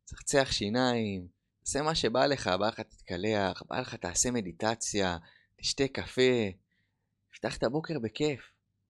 צחצח 0.06 0.52
שיניים, 0.52 1.28
תעשה 1.60 1.82
מה 1.82 1.96
שבא 1.96 2.26
לך, 2.26 2.48
בא 2.48 2.68
לך 2.68 2.80
תתקלח, 2.80 3.64
בא 3.70 3.80
לך 3.80 3.96
תעשה 3.96 4.32
מדיטציה, 4.32 5.18
תשתה 5.56 5.88
קפה, 5.88 6.52
תפתח 7.32 7.58
את 7.58 7.64
הבוקר 7.64 8.00
בכיף, 8.00 8.42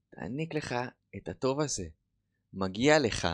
תעניק 0.10 0.54
לך 0.54 0.76
את 1.18 1.28
הטוב 1.28 1.62
הזה. 1.62 1.86
מגיע 2.54 3.00
לך 3.00 3.28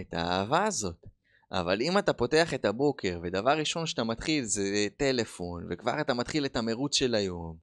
את 0.00 0.14
האהבה 0.14 0.64
הזאת. 0.64 1.06
אבל 1.52 1.80
אם 1.82 1.98
אתה 1.98 2.12
פותח 2.12 2.54
את 2.54 2.64
הבוקר, 2.64 3.20
ודבר 3.22 3.58
ראשון 3.58 3.86
שאתה 3.86 4.04
מתחיל 4.04 4.44
זה 4.44 4.86
טלפון, 4.96 5.66
וכבר 5.70 6.00
אתה 6.00 6.14
מתחיל 6.14 6.46
את 6.46 6.56
המרוץ 6.56 6.94
של 6.94 7.14
היום, 7.14 7.56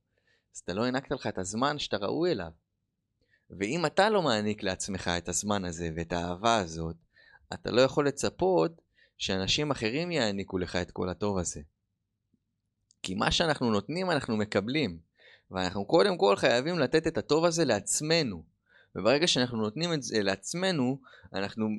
אז 0.55 0.59
אתה 0.59 0.73
לא 0.73 0.85
הענקת 0.85 1.11
לך 1.11 1.27
את 1.27 1.37
הזמן 1.37 1.79
שאתה 1.79 1.97
ראוי 1.97 2.31
אליו. 2.31 2.51
ואם 3.49 3.85
אתה 3.85 4.09
לא 4.09 4.21
מעניק 4.21 4.63
לעצמך 4.63 5.11
את 5.17 5.29
הזמן 5.29 5.65
הזה 5.65 5.89
ואת 5.95 6.13
האהבה 6.13 6.57
הזאת, 6.57 6.95
אתה 7.53 7.71
לא 7.71 7.81
יכול 7.81 8.07
לצפות 8.07 8.81
שאנשים 9.17 9.71
אחרים 9.71 10.11
יעניקו 10.11 10.57
לך 10.57 10.75
את 10.75 10.91
כל 10.91 11.09
הטוב 11.09 11.37
הזה. 11.37 11.61
כי 13.03 13.15
מה 13.15 13.31
שאנחנו 13.31 13.71
נותנים 13.71 14.11
אנחנו 14.11 14.37
מקבלים, 14.37 14.99
ואנחנו 15.51 15.85
קודם 15.85 16.17
כל 16.17 16.35
חייבים 16.35 16.79
לתת 16.79 17.07
את 17.07 17.17
הטוב 17.17 17.45
הזה 17.45 17.65
לעצמנו. 17.65 18.56
וברגע 18.97 19.27
שאנחנו 19.27 19.57
נותנים 19.57 19.93
את 19.93 20.03
זה 20.03 20.23
לעצמנו, 20.23 20.99
אנחנו 21.33 21.69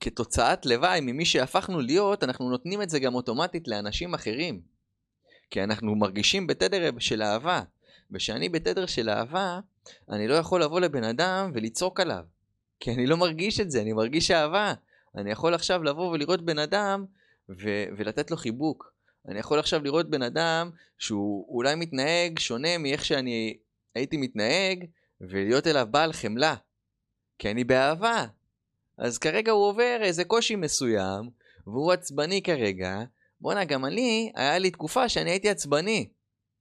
כתוצאת 0.00 0.66
לוואי 0.66 1.00
ממי 1.00 1.24
שהפכנו 1.24 1.80
להיות, 1.80 2.24
אנחנו 2.24 2.50
נותנים 2.50 2.82
את 2.82 2.90
זה 2.90 2.98
גם 2.98 3.14
אוטומטית 3.14 3.68
לאנשים 3.68 4.14
אחרים. 4.14 4.60
כי 5.50 5.64
אנחנו 5.64 5.94
מרגישים 5.94 6.46
בתדר 6.46 6.90
של 6.98 7.22
אהבה. 7.22 7.62
וכשאני 8.10 8.48
בתדר 8.48 8.86
של 8.86 9.10
אהבה, 9.10 9.60
אני 10.10 10.28
לא 10.28 10.34
יכול 10.34 10.62
לבוא 10.62 10.80
לבן 10.80 11.04
אדם 11.04 11.50
ולצעוק 11.54 12.00
עליו. 12.00 12.24
כי 12.80 12.90
אני 12.90 13.06
לא 13.06 13.16
מרגיש 13.16 13.60
את 13.60 13.70
זה, 13.70 13.82
אני 13.82 13.92
מרגיש 13.92 14.30
אהבה. 14.30 14.74
אני 15.16 15.30
יכול 15.30 15.54
עכשיו 15.54 15.82
לבוא 15.82 16.10
ולראות 16.10 16.44
בן 16.44 16.58
אדם 16.58 17.04
ו- 17.48 17.84
ולתת 17.96 18.30
לו 18.30 18.36
חיבוק. 18.36 18.92
אני 19.28 19.38
יכול 19.38 19.58
עכשיו 19.58 19.84
לראות 19.84 20.10
בן 20.10 20.22
אדם 20.22 20.70
שהוא 20.98 21.46
אולי 21.48 21.74
מתנהג 21.74 22.38
שונה 22.38 22.78
מאיך 22.78 23.04
שאני 23.04 23.56
הייתי 23.94 24.16
מתנהג, 24.16 24.84
ולהיות 25.22 25.66
אליו 25.66 25.86
בעל 25.90 26.12
חמלה. 26.12 26.54
כי 27.38 27.50
אני 27.50 27.64
באהבה. 27.64 28.26
אז 28.98 29.18
כרגע 29.18 29.52
הוא 29.52 29.68
עובר 29.68 29.98
איזה 30.02 30.24
קושי 30.24 30.56
מסוים, 30.56 31.30
והוא 31.66 31.92
עצבני 31.92 32.42
כרגע. 32.42 33.02
בואנה, 33.40 33.64
גם 33.64 33.84
אני, 33.84 34.32
היה 34.34 34.58
לי 34.58 34.70
תקופה 34.70 35.08
שאני 35.08 35.30
הייתי 35.30 35.50
עצבני. 35.50 36.08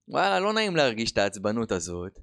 וואלה, 0.07 0.39
לא 0.39 0.53
נעים 0.53 0.75
להרגיש 0.75 1.11
את 1.11 1.17
העצבנות 1.17 1.71
הזאת. 1.71 2.19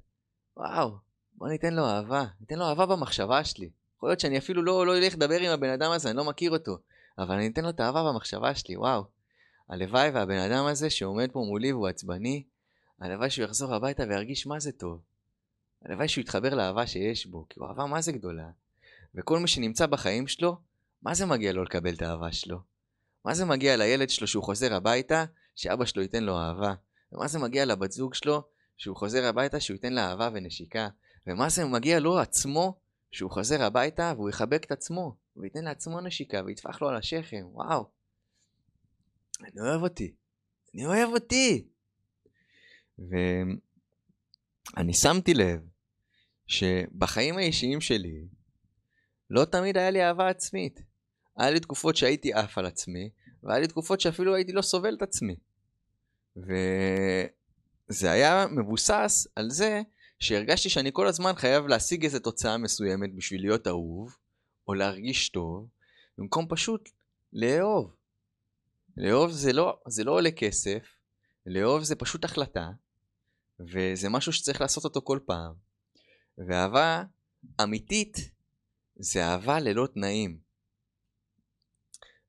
וואו, 0.57 0.91
בוא 1.33 1.47
ניתן 1.47 1.73
לו 1.73 1.85
אהבה. 1.85 2.25
ניתן 2.39 2.59
לו 2.59 2.65
אהבה 2.65 2.85
במחשבה 2.85 3.43
שלי. 3.43 3.69
יכול 3.97 4.09
להיות 4.09 4.19
שאני 4.19 4.37
אפילו 4.37 4.63
לא, 4.63 4.85
לא 4.85 4.97
אלך 4.97 5.13
לדבר 5.13 5.39
עם 5.39 5.51
הבן 5.51 5.69
אדם 5.69 5.91
הזה, 5.91 6.09
אני 6.09 6.17
לא 6.17 6.23
מכיר 6.25 6.51
אותו. 6.51 6.77
אבל 7.17 7.35
אני 7.35 7.47
אתן 7.47 7.63
לו 7.63 7.69
את 7.69 7.79
האהבה 7.79 8.03
במחשבה 8.03 8.55
שלי, 8.55 8.77
וואו. 8.77 9.03
הלוואי 9.69 10.09
והבן 10.09 10.37
אדם 10.37 10.65
הזה 10.65 10.89
שעומד 10.89 11.31
פה 11.31 11.39
מולי 11.39 11.73
והוא 11.73 11.87
עצבני, 11.87 12.43
הלוואי 12.99 13.29
שהוא 13.29 13.45
יחזור 13.45 13.73
הביתה 13.75 14.03
וירגיש 14.09 14.47
מה 14.47 14.59
זה 14.59 14.71
טוב. 14.71 15.01
הלוואי 15.85 16.07
שהוא 16.07 16.21
יתחבר 16.21 16.55
לאהבה 16.55 16.87
שיש 16.87 17.25
בו, 17.25 17.45
כי 17.49 17.59
הוא 17.59 17.67
אהבה 17.67 17.85
מה 17.85 18.01
זה 18.01 18.11
גדולה. 18.11 18.49
וכל 19.15 19.39
מי 19.39 19.47
שנמצא 19.47 19.85
בחיים 19.85 20.27
שלו, 20.27 20.57
מה 21.01 21.13
זה 21.13 21.25
מגיע 21.25 21.53
לו 21.53 21.63
לקבל 21.63 21.93
את 21.93 22.01
האהבה 22.01 22.31
שלו? 22.31 22.59
מה 23.25 23.33
זה 23.33 23.45
מגיע 23.45 23.77
לילד 23.77 24.09
שלו 24.09 24.27
שהוא 24.27 24.43
חוזר 24.43 24.73
הביתה, 24.73 25.25
שאבא 25.55 25.85
שלו 25.85 26.01
ייתן 26.01 26.23
לו 26.23 26.37
אהבה? 26.37 26.73
ומה 27.11 27.27
זה 27.27 27.39
מגיע 27.39 27.65
לבת 27.65 27.91
זוג 27.91 28.13
שלו, 28.13 28.43
שהוא 28.77 28.97
חוזר 28.97 29.25
הביתה, 29.25 29.59
שהוא 29.59 29.75
ייתן 29.75 29.93
לה 29.93 30.09
אהבה 30.09 30.29
ונשיקה? 30.33 30.89
ומה 31.27 31.49
זה 31.49 31.65
מגיע 31.65 31.99
לו 31.99 32.19
עצמו, 32.19 32.79
שהוא 33.11 33.31
חוזר 33.31 33.63
הביתה 33.63 34.13
והוא 34.15 34.29
יחבק 34.29 34.63
את 34.65 34.71
עצמו, 34.71 35.15
וייתן 35.37 35.63
לעצמו 35.63 36.01
נשיקה 36.01 36.41
ויטפח 36.45 36.81
לו 36.81 36.89
על 36.89 36.95
השכם, 36.95 37.45
וואו. 37.51 37.89
אני 39.41 39.61
אוהב 39.61 39.81
אותי. 39.83 40.13
אני 40.73 40.85
אוהב 40.85 41.09
אותי. 41.09 41.67
ואני 44.77 44.93
שמתי 44.93 45.33
לב 45.33 45.59
שבחיים 46.47 47.37
האישיים 47.37 47.81
שלי 47.81 48.27
לא 49.29 49.45
תמיד 49.45 49.77
היה 49.77 49.89
לי 49.89 50.03
אהבה 50.03 50.29
עצמית. 50.29 50.79
היה 51.37 51.51
לי 51.51 51.59
תקופות 51.59 51.95
שהייתי 51.95 52.33
עף 52.33 52.57
על 52.57 52.65
עצמי, 52.65 53.09
והיה 53.43 53.59
לי 53.59 53.67
תקופות 53.67 54.01
שאפילו 54.01 54.35
הייתי 54.35 54.51
לא 54.51 54.61
סובל 54.61 54.95
את 54.95 55.01
עצמי. 55.01 55.35
וזה 56.37 58.11
היה 58.11 58.45
מבוסס 58.51 59.27
על 59.35 59.49
זה 59.49 59.81
שהרגשתי 60.19 60.69
שאני 60.69 60.89
כל 60.93 61.07
הזמן 61.07 61.35
חייב 61.35 61.67
להשיג 61.67 62.03
איזו 62.03 62.19
תוצאה 62.19 62.57
מסוימת 62.57 63.15
בשביל 63.15 63.41
להיות 63.41 63.67
אהוב, 63.67 64.15
או 64.67 64.73
להרגיש 64.73 65.29
טוב, 65.29 65.67
במקום 66.17 66.45
פשוט 66.49 66.89
לאהוב. 67.33 67.95
לאהוב 68.97 69.31
זה 69.31 69.53
לא, 69.53 69.79
זה 69.87 70.03
לא 70.03 70.11
עולה 70.11 70.31
כסף, 70.31 70.83
לאהוב 71.45 71.83
זה 71.83 71.95
פשוט 71.95 72.25
החלטה, 72.25 72.69
וזה 73.59 74.09
משהו 74.09 74.33
שצריך 74.33 74.61
לעשות 74.61 74.83
אותו 74.83 75.01
כל 75.01 75.19
פעם. 75.25 75.53
ואהבה 76.37 77.03
אמיתית 77.63 78.17
זה 78.95 79.25
אהבה 79.25 79.59
ללא 79.59 79.87
תנאים. 79.93 80.39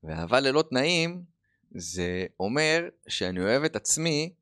ואהבה 0.02 0.40
ללא 0.40 0.64
תנאים 0.70 1.24
זה 1.74 2.26
אומר 2.40 2.88
שאני 3.08 3.40
אוהב 3.40 3.64
את 3.64 3.76
עצמי 3.76 4.34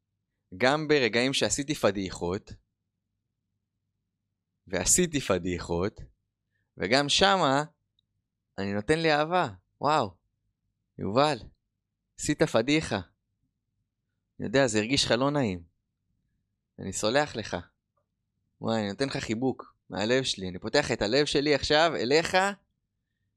גם 0.56 0.88
ברגעים 0.88 1.32
שעשיתי 1.32 1.74
פדיחות, 1.74 2.52
ועשיתי 4.66 5.20
פדיחות, 5.20 6.00
וגם 6.76 7.08
שמה 7.08 7.64
אני 8.58 8.72
נותן 8.72 8.98
לי 8.98 9.12
אהבה. 9.12 9.48
וואו, 9.80 10.10
יובל, 10.98 11.38
עשית 12.18 12.42
פדיחה. 12.42 13.00
אני 14.38 14.46
יודע, 14.46 14.66
זה 14.66 14.78
הרגיש 14.78 15.04
לך 15.04 15.10
לא 15.10 15.30
נעים. 15.30 15.67
אני 16.78 16.92
סולח 16.92 17.36
לך. 17.36 17.56
וואי, 18.60 18.80
אני 18.80 18.88
נותן 18.88 19.06
לך 19.06 19.16
חיבוק 19.16 19.74
מהלב 19.90 20.22
שלי. 20.22 20.48
אני 20.48 20.58
פותח 20.58 20.92
את 20.92 21.02
הלב 21.02 21.26
שלי 21.26 21.54
עכשיו 21.54 21.92
אליך, 21.96 22.36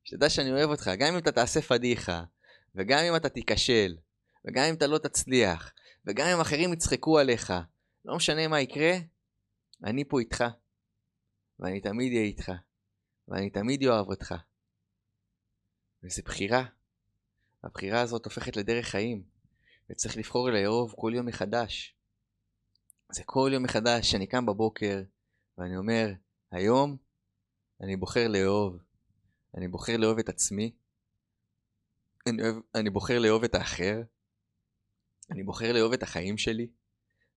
שתדע 0.03 0.29
שאני 0.29 0.51
אוהב 0.51 0.69
אותך. 0.69 0.91
גם 0.99 1.13
אם 1.13 1.17
אתה 1.17 1.31
תעשה 1.31 1.61
פדיחה, 1.61 2.23
וגם 2.75 2.99
אם 2.99 3.15
אתה 3.15 3.29
תיכשל, 3.29 3.97
וגם 4.45 4.63
אם 4.63 4.73
אתה 4.73 4.87
לא 4.87 4.97
תצליח, 4.97 5.73
וגם 6.05 6.27
אם 6.27 6.39
אחרים 6.39 6.73
יצחקו 6.73 7.19
עליך, 7.19 7.53
לא 8.05 8.15
משנה 8.15 8.47
מה 8.47 8.61
יקרה, 8.61 8.93
אני 9.83 10.03
פה 10.05 10.19
איתך. 10.19 10.43
ואני 11.59 11.81
תמיד 11.81 12.11
אהיה 12.13 12.25
איתך. 12.25 12.51
ואני 13.27 13.49
תמיד 13.49 13.85
אוהב 13.85 14.07
אותך. 14.07 14.35
וזו 16.03 16.21
בחירה. 16.25 16.63
הבחירה 17.63 18.01
הזאת 18.01 18.25
הופכת 18.25 18.57
לדרך 18.57 18.87
חיים, 18.87 19.23
וצריך 19.89 20.17
לבחור 20.17 20.49
לאהוב 20.49 20.93
כל 20.97 21.11
יום 21.15 21.25
מחדש. 21.25 21.95
זה 23.11 23.23
כל 23.25 23.49
יום 23.53 23.63
מחדש 23.63 24.11
שאני 24.11 24.27
קם 24.27 24.45
בבוקר 24.45 25.01
ואני 25.57 25.77
אומר, 25.77 26.13
היום 26.51 26.97
אני 27.81 27.95
בוחר 27.95 28.27
לאהוב. 28.27 28.77
אני 29.57 29.67
בוחר 29.67 29.97
לאהוב 29.97 30.19
את 30.19 30.29
עצמי. 30.29 30.71
אני, 32.27 32.41
אוהב, 32.41 32.55
אני 32.75 32.89
בוחר 32.89 33.19
לאהוב 33.19 33.43
את 33.43 33.55
האחר. 33.55 34.01
אני 35.31 35.43
בוחר 35.43 35.71
לאהוב 35.71 35.93
את 35.93 36.03
החיים 36.03 36.37
שלי. 36.37 36.67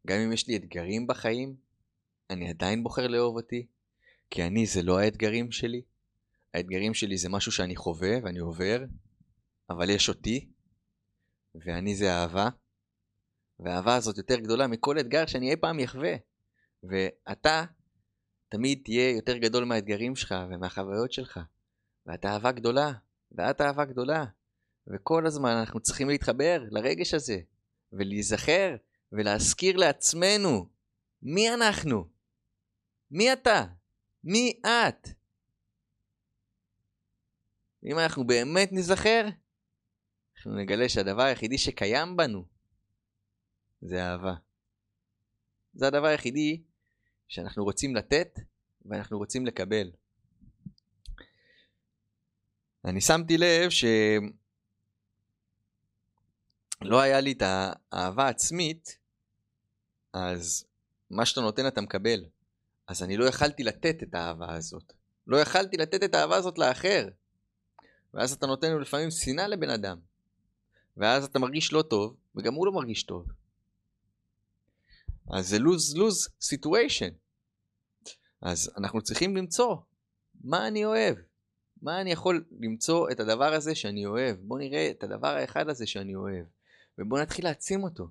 גם 0.06 0.18
אם 0.18 0.32
יש 0.32 0.48
לי 0.48 0.56
אתגרים 0.56 1.06
בחיים, 1.06 1.56
אני 2.30 2.50
עדיין 2.50 2.82
בוחר 2.82 3.06
לאהוב 3.06 3.36
אותי. 3.36 3.66
כי 4.30 4.42
אני 4.42 4.66
זה 4.66 4.82
לא 4.82 4.98
האתגרים 4.98 5.52
שלי. 5.52 5.82
האתגרים 6.54 6.94
שלי 6.94 7.18
זה 7.18 7.28
משהו 7.28 7.52
שאני 7.52 7.76
חווה 7.76 8.16
ואני 8.22 8.38
עובר, 8.38 8.84
אבל 9.70 9.90
יש 9.90 10.08
אותי, 10.08 10.48
ואני 11.54 11.96
זה 11.96 12.12
אהבה, 12.12 12.48
והאהבה 13.60 13.96
הזאת 13.96 14.18
יותר 14.18 14.36
גדולה 14.36 14.66
מכל 14.66 14.98
אתגר 14.98 15.26
שאני 15.26 15.50
אי 15.50 15.56
פעם 15.56 15.80
יחווה. 15.80 16.14
ואתה 16.82 17.64
תמיד 18.48 18.80
תהיה 18.84 19.10
יותר 19.10 19.36
גדול 19.36 19.64
מהאתגרים 19.64 20.16
שלך 20.16 20.34
ומהחוויות 20.50 21.12
שלך. 21.12 21.40
ואתה 22.06 22.28
אהבה 22.28 22.52
גדולה, 22.52 22.92
ואת 23.32 23.60
אהבה 23.60 23.84
גדולה. 23.84 24.24
וכל 24.86 25.26
הזמן 25.26 25.50
אנחנו 25.50 25.80
צריכים 25.80 26.08
להתחבר 26.08 26.62
לרגש 26.70 27.14
הזה, 27.14 27.38
ולהיזכר, 27.92 28.76
ולהזכיר 29.12 29.76
לעצמנו 29.76 30.68
מי 31.22 31.54
אנחנו? 31.54 32.08
מי 33.10 33.32
אתה? 33.32 33.64
מי 34.24 34.60
את? 34.66 35.08
אם 37.84 37.98
אנחנו 37.98 38.26
באמת 38.26 38.72
ניזכר, 38.72 39.28
אנחנו 40.36 40.54
נגלה 40.56 40.88
שהדבר 40.88 41.22
היחידי 41.22 41.58
שקיים 41.58 42.16
בנו 42.16 42.53
זה 43.84 44.02
אהבה. 44.02 44.34
זה 45.74 45.86
הדבר 45.86 46.06
היחידי 46.06 46.62
שאנחנו 47.28 47.64
רוצים 47.64 47.96
לתת 47.96 48.38
ואנחנו 48.84 49.18
רוצים 49.18 49.46
לקבל. 49.46 49.90
אני 52.84 53.00
שמתי 53.00 53.38
לב 53.38 53.70
שלא 53.70 54.20
היה 57.00 57.20
לי 57.20 57.32
את 57.32 57.42
האהבה 57.92 58.24
העצמית, 58.26 58.98
אז 60.12 60.66
מה 61.10 61.26
שאתה 61.26 61.40
נותן 61.40 61.66
אתה 61.66 61.80
מקבל. 61.80 62.24
אז 62.86 63.02
אני 63.02 63.16
לא 63.16 63.24
יכלתי 63.24 63.64
לתת 63.64 64.02
את 64.02 64.14
האהבה 64.14 64.54
הזאת. 64.54 64.92
לא 65.26 65.36
יכלתי 65.36 65.76
לתת 65.76 66.02
את 66.02 66.14
האהבה 66.14 66.36
הזאת 66.36 66.58
לאחר. 66.58 67.08
ואז 68.14 68.32
אתה 68.32 68.46
נותן 68.46 68.72
לו 68.72 68.78
לפעמים 68.78 69.10
שנאה 69.10 69.46
לבן 69.46 69.70
אדם. 69.70 69.98
ואז 70.96 71.24
אתה 71.24 71.38
מרגיש 71.38 71.72
לא 71.72 71.82
טוב, 71.82 72.16
וגם 72.36 72.54
הוא 72.54 72.66
לא 72.66 72.72
מרגיש 72.72 73.02
טוב. 73.02 73.26
אז 75.30 75.48
זה 75.48 75.56
lose-lose 75.56 76.30
situation. 76.52 77.12
אז 78.42 78.70
אנחנו 78.76 79.02
צריכים 79.02 79.36
למצוא 79.36 79.76
מה 80.44 80.68
אני 80.68 80.84
אוהב. 80.84 81.16
מה 81.82 82.00
אני 82.00 82.12
יכול 82.12 82.44
למצוא 82.60 83.10
את 83.10 83.20
הדבר 83.20 83.54
הזה 83.54 83.74
שאני 83.74 84.06
אוהב. 84.06 84.36
בוא 84.40 84.58
נראה 84.58 84.90
את 84.90 85.04
הדבר 85.04 85.28
האחד 85.28 85.68
הזה 85.68 85.86
שאני 85.86 86.14
אוהב. 86.14 86.44
ובוא 86.98 87.18
נתחיל 87.18 87.44
להעצים 87.44 87.84
אותו. 87.84 88.08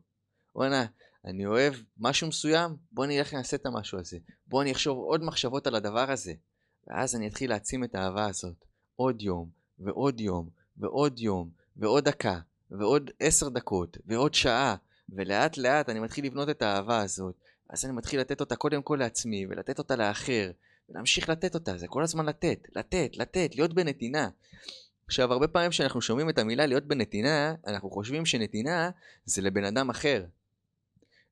בואנה, 0.56 0.86
אני 1.26 1.46
אוהב 1.46 1.74
משהו 1.98 2.28
מסוים, 2.28 2.76
בוא 2.92 3.06
נלך 3.06 3.34
נעשה 3.34 3.58
את 3.58 3.66
המשהו 3.66 4.00
הזה. 4.00 4.18
בוא 4.48 4.62
אני 4.62 4.72
אחשוב 4.72 4.98
עוד 4.98 5.24
מחשבות 5.24 5.68
על 5.68 5.76
הדבר 5.76 6.12
הזה. 6.12 6.34
ואז 6.88 7.16
אני 7.16 7.28
אתחיל 7.28 7.50
להעצים 7.50 7.84
את 7.84 7.96
האהבה 7.96 8.26
הזאת. 8.26 8.66
עוד 8.96 9.22
יום, 9.22 9.50
ועוד 9.80 10.20
יום, 10.20 10.50
ועוד 10.78 11.20
יום, 11.20 11.50
ועוד 11.76 12.04
דקה, 12.04 12.40
ועוד 12.72 13.12
עשר 13.20 13.50
דקות, 13.50 13.98
ועוד 14.06 14.34
שעה, 14.34 14.76
ולאט 15.16 15.58
לאט 15.58 15.90
אני 15.90 16.00
מתחיל 16.00 16.26
לבנות 16.26 16.50
את 16.50 16.62
האהבה 16.62 17.02
הזאת. 17.02 17.36
אז 17.70 17.86
אני 17.86 17.94
מתחיל 17.94 18.20
לתת 18.20 18.42
אותה 18.42 18.56
קודם 18.56 18.82
כל 18.82 18.96
לעצמי, 19.00 19.46
ולתת 19.50 19.80
אותה 19.80 19.96
לאחר, 19.96 20.52
ולהמשיך 20.90 21.30
לתת 21.30 21.56
אותה, 21.56 21.78
זה 21.78 21.88
כל 21.88 22.04
הזמן 22.04 22.26
לתת, 22.26 22.68
לתת, 22.76 23.18
לתת, 23.18 23.56
להיות 23.56 23.74
בנתינה. 23.74 24.30
עכשיו, 25.06 25.34
הרבה 25.34 25.48
פעמים 25.48 25.70
כשאנחנו 25.70 26.02
שומעים 26.02 26.30
את 26.30 26.38
המילה 26.38 26.66
להיות 26.66 26.84
בנתינה, 26.84 27.56
אנחנו 27.68 27.90
חושבים 27.90 28.26
שנתינה 28.26 28.90
זה 29.26 29.42
לבן 29.42 29.64
אדם 29.64 29.90
אחר. 29.90 30.26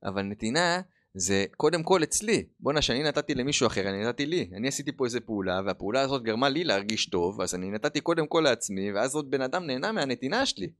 אבל 0.04 0.22
נתינה 0.22 0.80
זה 1.14 1.44
קודם 1.56 1.82
כל 1.82 2.02
אצלי. 2.02 2.44
בואנה, 2.60 2.82
שאני 2.82 3.02
נתתי 3.02 3.34
למישהו 3.34 3.66
אחר, 3.66 3.88
אני 3.88 4.04
נתתי 4.04 4.26
לי. 4.26 4.50
אני 4.56 4.68
עשיתי 4.68 4.92
פה 4.92 5.04
איזה 5.04 5.20
פעולה, 5.20 5.60
והפעולה 5.66 6.00
הזאת 6.00 6.22
גרמה 6.22 6.48
לי 6.48 6.64
להרגיש 6.64 7.06
טוב, 7.06 7.40
אז 7.40 7.54
אני 7.54 7.70
נתתי 7.70 8.00
קודם 8.00 8.26
כל 8.26 8.40
לעצמי, 8.44 8.92
ואז 8.92 9.14
עוד 9.14 9.30
בן 9.30 9.40
אדם 9.40 9.66
נהנה 9.66 9.92
מהנתינה 9.92 10.46
שלי. 10.46 10.70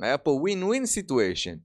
היה 0.00 0.18
פה 0.18 0.30
ווין 0.30 0.86
סיטואשן. 0.86 1.56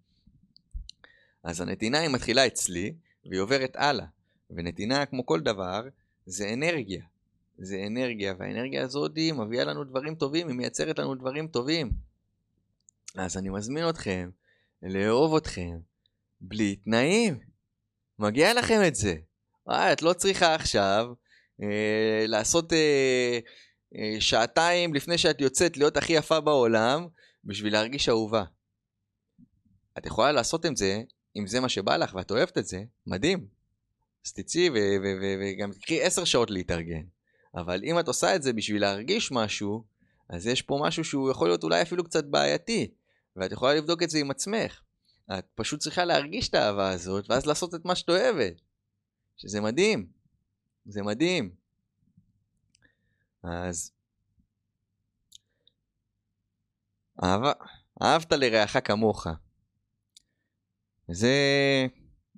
אז 1.44 1.62
הנתינה 1.62 2.00
היא 2.00 2.10
מתחילה 2.10 2.48
אצלי, 2.48 2.94
והיא 3.26 3.42
עוברת 3.42 3.76
הלאה. 3.76 4.06
ונתינה, 4.50 5.06
כמו 5.06 5.26
כל 5.26 5.40
דבר, 5.40 5.82
זה 6.26 6.54
אנרגיה. 6.54 7.04
זה 7.58 7.84
אנרגיה, 7.88 8.34
והאנרגיה 8.40 8.84
הזאת 8.84 9.12
היא 9.16 9.34
מביאה 9.34 9.64
לנו 9.64 9.84
דברים 9.84 10.16
טובים, 10.16 10.48
היא 10.48 10.56
מייצרת 10.56 11.00
לנו 11.00 11.16
דברים 11.16 11.48
טובים. 11.48 11.92
אז 13.16 13.38
אני 13.38 13.50
מזמין 13.50 13.90
אתכם 13.90 14.30
לאהוב 14.84 15.36
אתכם 15.36 15.78
בלי 16.42 16.76
תנאים. 16.76 17.40
מגיע 18.20 18.54
לכם 18.54 18.80
את 18.88 18.96
זה. 18.96 19.16
וואי, 19.68 19.94
את 19.94 20.02
לא 20.02 20.14
צריכה 20.14 20.56
עכשיו 20.56 21.14
אה, 21.62 22.26
לעשות 22.28 22.74
אה, 22.74 23.40
אה, 23.96 24.22
שעתיים 24.22 24.94
לפני 24.94 25.18
שאת 25.18 25.42
יוצאת 25.42 25.78
להיות 25.78 25.98
הכי 25.98 26.14
יפה 26.14 26.40
בעולם 26.40 27.08
בשביל 27.44 27.74
להרגיש 27.74 28.10
אהובה. 28.10 28.44
את 29.98 30.06
יכולה 30.06 30.32
לעשות 30.32 30.66
עם 30.66 30.76
זה, 30.76 31.02
אם 31.38 31.48
זה 31.48 31.60
מה 31.60 31.70
שבא 31.70 31.98
לך 31.98 32.14
ואת 32.14 32.32
אוהבת 32.32 32.58
את 32.58 32.66
זה, 32.66 32.84
מדהים. 33.08 33.48
אז 34.26 34.34
תצאי 34.34 34.70
וגם 35.42 35.72
תקחי 35.72 36.02
עשר 36.02 36.24
שעות 36.24 36.52
להתארגן. 36.52 37.04
אבל 37.56 37.84
אם 37.84 38.00
את 38.00 38.08
עושה 38.08 38.36
את 38.36 38.44
זה 38.44 38.54
בשביל 38.54 38.82
להרגיש 38.82 39.32
משהו, 39.32 39.84
אז 40.30 40.48
יש 40.48 40.62
פה 40.62 40.80
משהו 40.82 41.04
שהוא 41.04 41.32
יכול 41.32 41.48
להיות 41.48 41.64
אולי 41.64 41.82
אפילו 41.82 42.04
קצת 42.04 42.26
בעייתי, 42.26 42.92
ואת 43.36 43.52
יכולה 43.52 43.74
לבדוק 43.74 44.04
את 44.04 44.10
זה 44.10 44.20
עם 44.20 44.32
עצמך. 44.32 44.82
את 45.38 45.46
פשוט 45.56 45.80
צריכה 45.80 46.06
להרגיש 46.06 46.50
את 46.50 46.54
האהבה 46.54 46.90
הזאת, 46.90 47.30
ואז 47.30 47.46
לעשות 47.46 47.76
את 47.76 47.86
מה 47.86 47.96
שאת 47.96 48.10
אוהבת. 48.10 48.54
שזה 49.38 49.62
מדהים. 49.62 50.08
זה 50.86 51.02
מדהים. 51.04 51.56
אז... 53.44 53.92
אהבה, 57.24 57.52
אהבת 58.02 58.32
לרעך 58.32 58.78
כמוך. 58.88 59.28
זה 61.12 61.36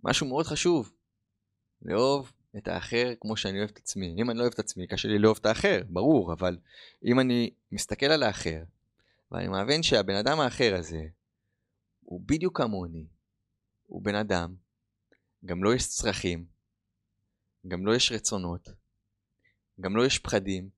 משהו 0.04 0.28
מאוד 0.28 0.46
חשוב. 0.46 0.92
לאהוב 1.82 2.32
את 2.58 2.68
האחר 2.68 3.14
כמו 3.22 3.38
שאני 3.38 3.58
אוהב 3.58 3.70
את 3.70 3.78
עצמי. 3.78 4.16
אם 4.18 4.30
אני 4.30 4.38
לא 4.38 4.44
אוהב 4.44 4.54
את 4.54 4.60
עצמי, 4.60 4.88
קשה 4.88 5.08
לי 5.08 5.20
לאהוב 5.20 5.38
את 5.42 5.46
האחר, 5.46 5.82
ברור, 5.90 6.34
אבל 6.34 6.58
אם 7.06 7.20
אני 7.20 7.54
מסתכל 7.72 8.06
על 8.06 8.24
האחר, 8.24 8.64
ואני 9.32 9.48
מבין 9.48 9.84
שהבן 9.84 10.16
אדם 10.16 10.40
האחר 10.40 10.76
הזה, 10.76 11.02
הוא 12.02 12.22
בדיוק 12.26 12.58
כמוני, 12.58 13.08
הוא 13.86 14.02
בן 14.02 14.16
אדם, 14.16 14.56
גם 15.46 15.64
לו 15.64 15.70
לא 15.70 15.76
יש 15.76 15.88
צרכים, 15.88 16.46
גם 17.68 17.86
לו 17.86 17.92
לא 17.92 17.98
יש 17.98 18.12
רצונות, 18.12 18.70
גם 19.82 19.96
לו 19.96 20.02
לא 20.02 20.08
יש 20.08 20.20
פחדים, 20.20 20.70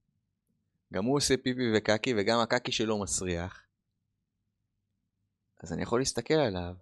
גם 0.94 1.06
הוא 1.06 1.18
עושה 1.18 1.38
פיפי 1.38 1.72
וקקי 1.78 2.14
וגם 2.18 2.40
הקקי 2.40 2.72
שלו 2.72 3.02
מסריח, 3.02 3.64
אז 5.64 5.74
אני 5.74 5.82
יכול 5.82 6.00
להסתכל 6.00 6.34
עליו 6.34 6.76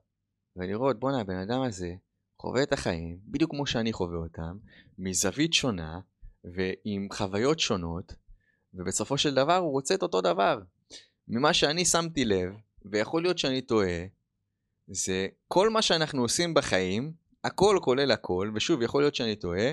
ולראות, 0.56 1.00
בואנה, 1.00 1.22
הבן 1.22 1.38
אדם 1.38 1.62
הזה, 1.62 1.94
חווה 2.42 2.64
את 2.64 2.74
החיים, 2.74 3.20
בדיוק 3.26 3.52
כמו 3.52 3.66
שאני 3.66 3.94
חווה 3.94 4.18
אותם, 4.18 4.58
מזווית 4.98 5.54
שונה 5.54 6.00
ועם 6.44 7.08
חוויות 7.14 7.60
שונות, 7.60 8.14
ובסופו 8.74 9.18
של 9.18 9.36
דבר 9.36 9.56
הוא 9.56 9.72
רוצה 9.72 9.96
את 9.96 10.04
אותו 10.04 10.22
דבר. 10.22 10.62
ממה 11.28 11.54
שאני 11.54 11.86
שמתי 11.86 12.26
לב, 12.26 12.54
ויכול 12.86 13.22
להיות 13.22 13.38
שאני 13.38 13.62
טועה, 13.62 14.06
זה 14.88 15.28
כל 15.48 15.70
מה 15.70 15.82
שאנחנו 15.82 16.22
עושים 16.22 16.54
בחיים, 16.54 17.14
הכל 17.44 17.80
כולל 17.82 18.12
הכל, 18.12 18.52
ושוב, 18.56 18.82
יכול 18.82 19.02
להיות 19.02 19.16
שאני 19.16 19.36
טועה, 19.36 19.72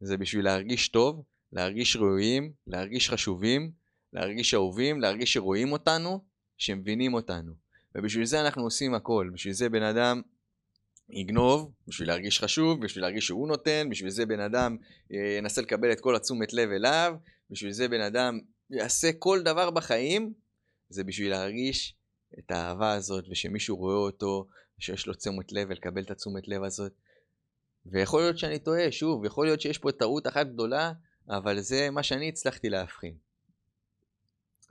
זה 0.00 0.16
בשביל 0.16 0.44
להרגיש 0.44 0.88
טוב, 0.88 1.22
להרגיש 1.52 1.96
ראויים, 1.96 2.52
להרגיש 2.66 3.10
חשובים, 3.10 3.72
להרגיש 4.12 4.54
אהובים, 4.54 5.00
להרגיש 5.00 5.32
שרואים 5.32 5.72
אותנו, 5.72 6.24
שמבינים 6.58 7.14
אותנו. 7.14 7.52
ובשביל 7.98 8.24
זה 8.24 8.40
אנחנו 8.40 8.62
עושים 8.62 8.94
הכל. 8.94 9.30
בשביל 9.32 9.54
זה 9.54 9.68
בן 9.68 9.82
אדם 9.82 10.22
יגנוב 11.10 11.72
בשביל 11.88 12.08
להרגיש 12.08 12.40
חשוב, 12.40 12.84
בשביל 12.84 13.04
להרגיש 13.04 13.26
שהוא 13.26 13.48
נותן, 13.48 13.88
בשביל 13.90 14.10
זה 14.10 14.26
בן 14.26 14.40
אדם 14.40 14.76
אה, 15.12 15.36
ינסה 15.38 15.60
לקבל 15.62 15.92
את 15.92 16.00
כל 16.00 16.16
התשומת 16.16 16.52
לב 16.52 16.70
אליו, 16.70 17.16
בשביל 17.50 17.72
זה 17.72 17.88
בן 17.88 18.00
אדם 18.00 18.38
יעשה 18.70 19.10
כל 19.18 19.42
דבר 19.42 19.70
בחיים, 19.70 20.32
זה 20.88 21.04
בשביל 21.04 21.30
להרגיש 21.30 21.94
את 22.38 22.50
האהבה 22.50 22.92
הזאת, 22.92 23.24
ושמישהו 23.30 23.76
רואה 23.76 23.96
אותו, 23.96 24.46
שיש 24.78 25.06
לו 25.06 25.14
תשומת 25.14 25.52
לב 25.52 25.68
ולקבל 25.70 26.02
את 26.02 26.10
התשומת 26.10 26.48
לב 26.48 26.62
הזאת. 26.62 26.92
ויכול 27.86 28.20
להיות 28.20 28.38
שאני 28.38 28.58
טועה, 28.58 28.92
שוב, 28.92 29.24
יכול 29.24 29.46
להיות 29.46 29.60
שיש 29.60 29.78
פה 29.78 29.92
טעות 29.92 30.26
אחת 30.26 30.46
גדולה, 30.46 30.92
אבל 31.28 31.60
זה 31.60 31.90
מה 31.90 32.02
שאני 32.02 32.28
הצלחתי 32.28 32.68
להבחין. 32.68 33.14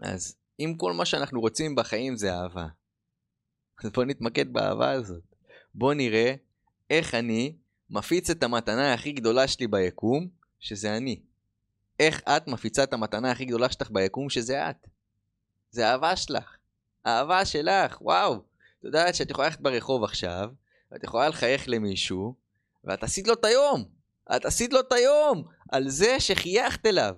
אז 0.02 0.36
אם 0.60 0.74
כל 0.78 0.94
מה 0.94 1.06
שאנחנו 1.06 1.40
רוצים 1.40 1.76
בחיים 1.76 2.18
זה 2.18 2.34
אהבה, 2.34 2.68
אז 3.84 3.90
בואו 3.92 4.06
נתמקד 4.06 4.54
באהבה 4.54 4.92
הזאת. 4.92 5.24
בוא 5.76 5.94
נראה 5.94 6.34
איך 6.90 7.16
אני 7.16 7.56
מפיץ 7.90 8.30
את 8.30 8.44
המתנה 8.44 8.94
הכי 8.94 9.12
גדולה 9.12 9.48
שלי 9.48 9.68
ביקום, 9.68 10.28
שזה 10.60 10.98
אני. 10.98 11.22
איך 12.00 12.22
את 12.22 12.48
מפיצה 12.48 12.84
את 12.84 12.94
המתנה 12.94 13.32
הכי 13.32 13.46
גדולה 13.46 13.72
שלך 13.72 13.92
ביקום, 13.92 14.30
שזה 14.30 14.70
את. 14.70 14.88
זה 15.72 15.90
אהבה 15.90 16.16
שלך. 16.16 16.58
אהבה 17.08 17.46
שלך, 17.46 18.02
וואו. 18.02 18.34
את 18.34 18.84
יודעת 18.84 19.16
שאת 19.16 19.30
יכולה 19.30 19.48
ללכת 19.48 19.62
ברחוב 19.62 20.04
עכשיו, 20.04 20.50
ואת 20.92 21.04
יכולה 21.04 21.30
לחייך 21.30 21.70
למישהו, 21.70 22.36
ואת 22.84 23.04
עשית 23.04 23.28
לו 23.28 23.34
את 23.34 23.46
היום. 23.46 23.86
את 24.36 24.46
עשית 24.46 24.74
לו 24.74 24.80
את 24.80 24.92
היום 24.92 25.44
על 25.70 25.90
זה 25.90 26.20
שחייכת 26.20 26.86
אליו. 26.86 27.16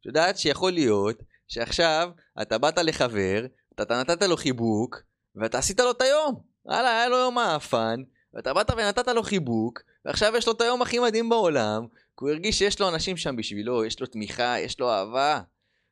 את 0.00 0.06
יודעת 0.06 0.38
שיכול 0.38 0.72
להיות 0.72 1.22
שעכשיו 1.48 2.10
אתה 2.42 2.58
באת 2.58 2.78
לחבר, 2.78 3.46
אתה 3.74 4.00
נתת 4.00 4.22
לו 4.22 4.36
חיבוק, 4.36 5.02
ואתה 5.40 5.58
עשית 5.58 5.80
לו 5.80 5.90
את 5.90 6.02
היום. 6.02 6.42
וואלה, 6.64 6.90
היה 6.90 7.08
לו 7.08 7.16
יום 7.16 7.34
מעפן, 7.34 8.02
ואתה 8.34 8.54
באת 8.54 8.70
ונתת 8.70 9.08
לו 9.08 9.22
חיבוק, 9.22 9.82
ועכשיו 10.04 10.36
יש 10.36 10.46
לו 10.46 10.52
את 10.52 10.60
היום 10.60 10.82
הכי 10.82 10.98
מדהים 10.98 11.28
בעולם, 11.28 11.86
כי 11.90 12.24
הוא 12.24 12.30
הרגיש 12.30 12.58
שיש 12.58 12.80
לו 12.80 12.88
אנשים 12.88 13.16
שם 13.16 13.36
בשבילו, 13.36 13.84
יש 13.84 14.00
לו 14.00 14.06
תמיכה, 14.06 14.58
יש 14.58 14.80
לו 14.80 14.90
אהבה, 14.90 15.40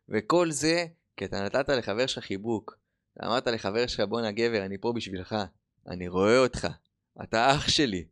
וכל 0.09 0.51
זה 0.51 0.87
כי 1.17 1.25
אתה 1.25 1.45
נתת 1.45 1.69
לחבר 1.69 2.07
שלך 2.07 2.25
חיבוק. 2.25 2.79
אמרת 3.25 3.47
לחבר 3.47 3.87
שלך, 3.87 4.01
בואנה 4.01 4.33
גבר, 4.33 4.65
אני 4.65 4.79
פה 4.79 4.93
בשבילך, 4.93 5.37
אני 5.89 6.09
רואה 6.09 6.39
אותך, 6.39 6.69
אתה 7.23 7.55
אח 7.55 7.69
שלי. 7.69 8.05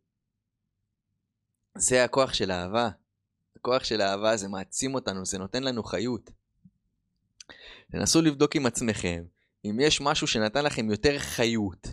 זה 1.77 2.03
הכוח 2.03 2.33
של 2.33 2.51
אהבה. 2.51 2.89
הכוח 3.55 3.83
של 3.83 4.01
אהבה 4.01 4.37
זה 4.37 4.47
מעצים 4.47 4.95
אותנו, 4.95 5.25
זה 5.25 5.37
נותן 5.37 5.63
לנו 5.63 5.83
חיות. 5.83 6.29
תנסו 7.91 8.21
לבדוק 8.21 8.55
עם 8.55 8.65
עצמכם 8.65 9.23
אם 9.69 9.79
יש 9.79 10.01
משהו 10.01 10.27
שנתן 10.27 10.65
לכם 10.65 10.89
יותר 10.89 11.19
חיות, 11.19 11.87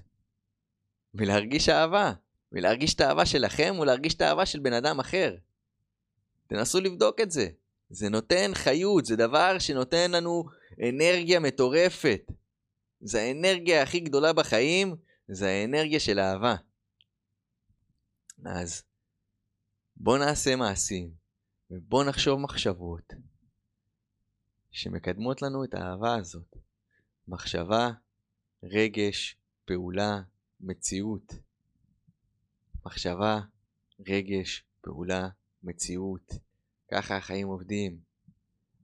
ולהרגיש 1.15 1.69
אהבה, 1.69 2.13
ולהרגיש 2.53 2.95
את 2.95 3.01
האהבה 3.01 3.27
שלכם 3.27 3.75
ולהרגיש 3.81 4.15
את 4.15 4.21
האהבה 4.21 4.47
של 4.47 4.61
בן 4.61 4.73
אדם 4.73 5.01
אחר. 5.01 5.37
תנסו 6.47 6.81
לבדוק 6.81 7.21
את 7.21 7.31
זה. 7.31 7.49
זה 7.91 8.09
נותן 8.09 8.51
חיות, 8.55 9.07
זה 9.07 9.17
דבר 9.17 9.59
שנותן 9.59 10.11
לנו 10.11 10.45
אנרגיה 10.89 11.41
מטורפת. 11.41 12.21
זה 13.01 13.23
האנרגיה 13.23 13.83
הכי 13.83 14.01
גדולה 14.01 14.33
בחיים, 14.33 14.97
זה 15.29 15.49
האנרגיה 15.49 16.01
של 16.01 16.19
אהבה. 16.19 16.55
אז 18.47 18.83
בואו 19.97 20.19
נעשה 20.19 20.57
מעשים, 20.57 21.11
ובואו 21.71 22.05
נחשוב 22.05 22.41
מחשבות 22.41 23.13
שמקדמות 24.71 25.43
לנו 25.43 25.65
את 25.65 25.75
האהבה 25.75 26.15
הזאת. 26.15 26.57
מחשבה, 27.29 27.91
רגש, 28.63 29.37
פעולה, 29.65 30.21
מציאות. 30.61 31.35
מחשבה, 32.87 33.41
רגש, 34.09 34.65
פעולה, 34.81 35.29
מציאות. 35.63 36.33
ככה 36.91 37.17
החיים 37.17 37.49
עובדים. 37.49 37.99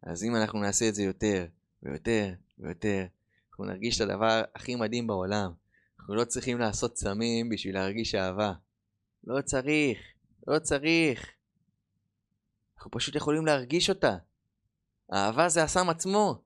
אז 0.03 0.25
אם 0.25 0.37
אנחנו 0.37 0.61
נעשה 0.61 0.89
את 0.89 0.95
זה 0.95 1.03
יותר 1.03 1.47
ויותר 1.83 2.33
ויותר, 2.59 3.07
אנחנו 3.51 3.65
נרגיש 3.65 4.01
את 4.01 4.09
הדבר 4.09 4.43
הכי 4.55 4.77
מדהים 4.77 5.07
בעולם. 5.07 5.53
אנחנו 6.01 6.15
לא 6.15 6.25
צריכים 6.25 6.59
לעשות 6.59 6.97
סמים 6.97 7.49
בשביל 7.49 7.75
להרגיש 7.75 8.15
אהבה. 8.15 8.53
לא 9.25 9.43
צריך, 9.43 9.99
לא 10.47 10.59
צריך. 10.59 11.31
אנחנו 12.77 12.91
פשוט 12.91 13.17
יכולים 13.17 13.47
להרגיש 13.47 13.91
אותה. 13.91 14.17
אהבה 15.13 15.49
זה 15.49 15.63
הסם 15.63 15.91
עצמו. 15.91 16.43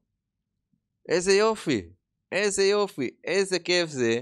איזה 1.08 1.32
יופי, 1.32 1.88
איזה 2.32 2.64
יופי, 2.64 3.10
איזה 3.24 3.58
כיף 3.58 3.90
זה 3.90 4.20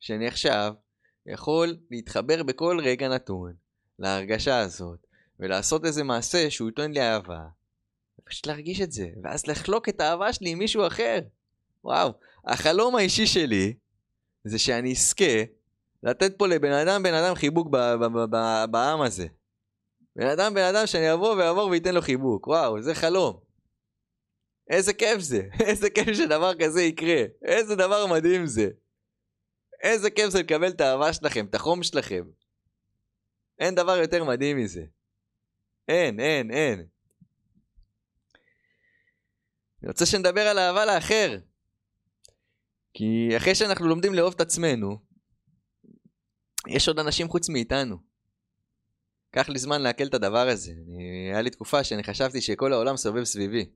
שאני 0.00 0.26
עכשיו 0.26 0.72
יכול 1.26 1.76
להתחבר 1.90 2.42
בכל 2.42 2.78
רגע 2.82 3.08
נתון 3.08 3.52
להרגשה 3.98 4.58
הזאת, 4.58 5.06
ולעשות 5.40 5.84
איזה 5.84 6.04
מעשה 6.04 6.50
שהוא 6.50 6.68
ייתן 6.68 6.92
לי 6.92 7.00
אהבה, 7.00 7.40
ופשוט 8.20 8.46
להרגיש 8.46 8.80
את 8.80 8.92
זה, 8.92 9.08
ואז 9.22 9.46
לחלוק 9.46 9.88
את 9.88 10.00
האהבה 10.00 10.32
שלי 10.32 10.50
עם 10.50 10.58
מישהו 10.58 10.86
אחר. 10.86 11.18
וואו, 11.84 12.12
החלום 12.44 12.96
האישי 12.96 13.26
שלי 13.26 13.74
זה 14.44 14.58
שאני 14.58 14.92
אזכה 14.92 15.42
לתת 16.02 16.38
פה 16.38 16.46
לבן 16.46 16.72
אדם, 16.72 17.02
בן 17.02 17.14
אדם 17.14 17.34
חיבוק 17.34 17.68
בעם 18.70 19.02
הזה. 19.02 19.26
בן 20.16 20.26
אדם, 20.26 20.54
בן 20.54 20.74
אדם 20.74 20.86
שאני 20.86 21.12
אבוא 21.12 21.34
ואעבור 21.34 21.68
וייתן 21.68 21.94
לו 21.94 22.02
חיבוק. 22.02 22.46
וואו, 22.46 22.82
זה 22.82 22.94
חלום. 22.94 23.49
איזה 24.70 24.92
כיף 24.92 25.20
זה, 25.20 25.42
איזה 25.68 25.90
כיף 25.90 26.12
שדבר 26.16 26.52
כזה 26.60 26.82
יקרה, 26.82 27.22
איזה 27.44 27.76
דבר 27.76 28.06
מדהים 28.06 28.46
זה. 28.46 28.68
איזה 29.82 30.10
כיף 30.10 30.28
זה 30.28 30.38
לקבל 30.38 30.68
את 30.68 30.80
האהבה 30.80 31.12
שלכם, 31.12 31.46
את 31.46 31.54
החום 31.54 31.82
שלכם. 31.82 32.24
אין 33.58 33.74
דבר 33.74 33.96
יותר 33.96 34.24
מדהים 34.24 34.56
מזה. 34.56 34.84
אין, 35.88 36.20
אין, 36.20 36.50
אין. 36.50 36.86
אני 39.82 39.88
רוצה 39.88 40.06
שנדבר 40.06 40.40
על 40.40 40.58
אהבה 40.58 40.84
לאחר. 40.84 41.38
כי 42.94 43.28
אחרי 43.36 43.54
שאנחנו 43.54 43.88
לומדים 43.88 44.14
לאהוב 44.14 44.34
את 44.34 44.40
עצמנו, 44.40 44.98
יש 46.68 46.88
עוד 46.88 46.98
אנשים 46.98 47.28
חוץ 47.28 47.48
מאיתנו. 47.48 47.96
קח 49.30 49.48
לי 49.48 49.58
זמן 49.58 49.82
לעכל 49.82 50.04
את 50.06 50.14
הדבר 50.14 50.48
הזה. 50.48 50.72
אני, 50.88 51.30
היה 51.32 51.42
לי 51.42 51.50
תקופה 51.50 51.84
שאני 51.84 52.02
חשבתי 52.02 52.40
שכל 52.40 52.72
העולם 52.72 52.96
סובב 52.96 53.24
סביבי. 53.24 53.70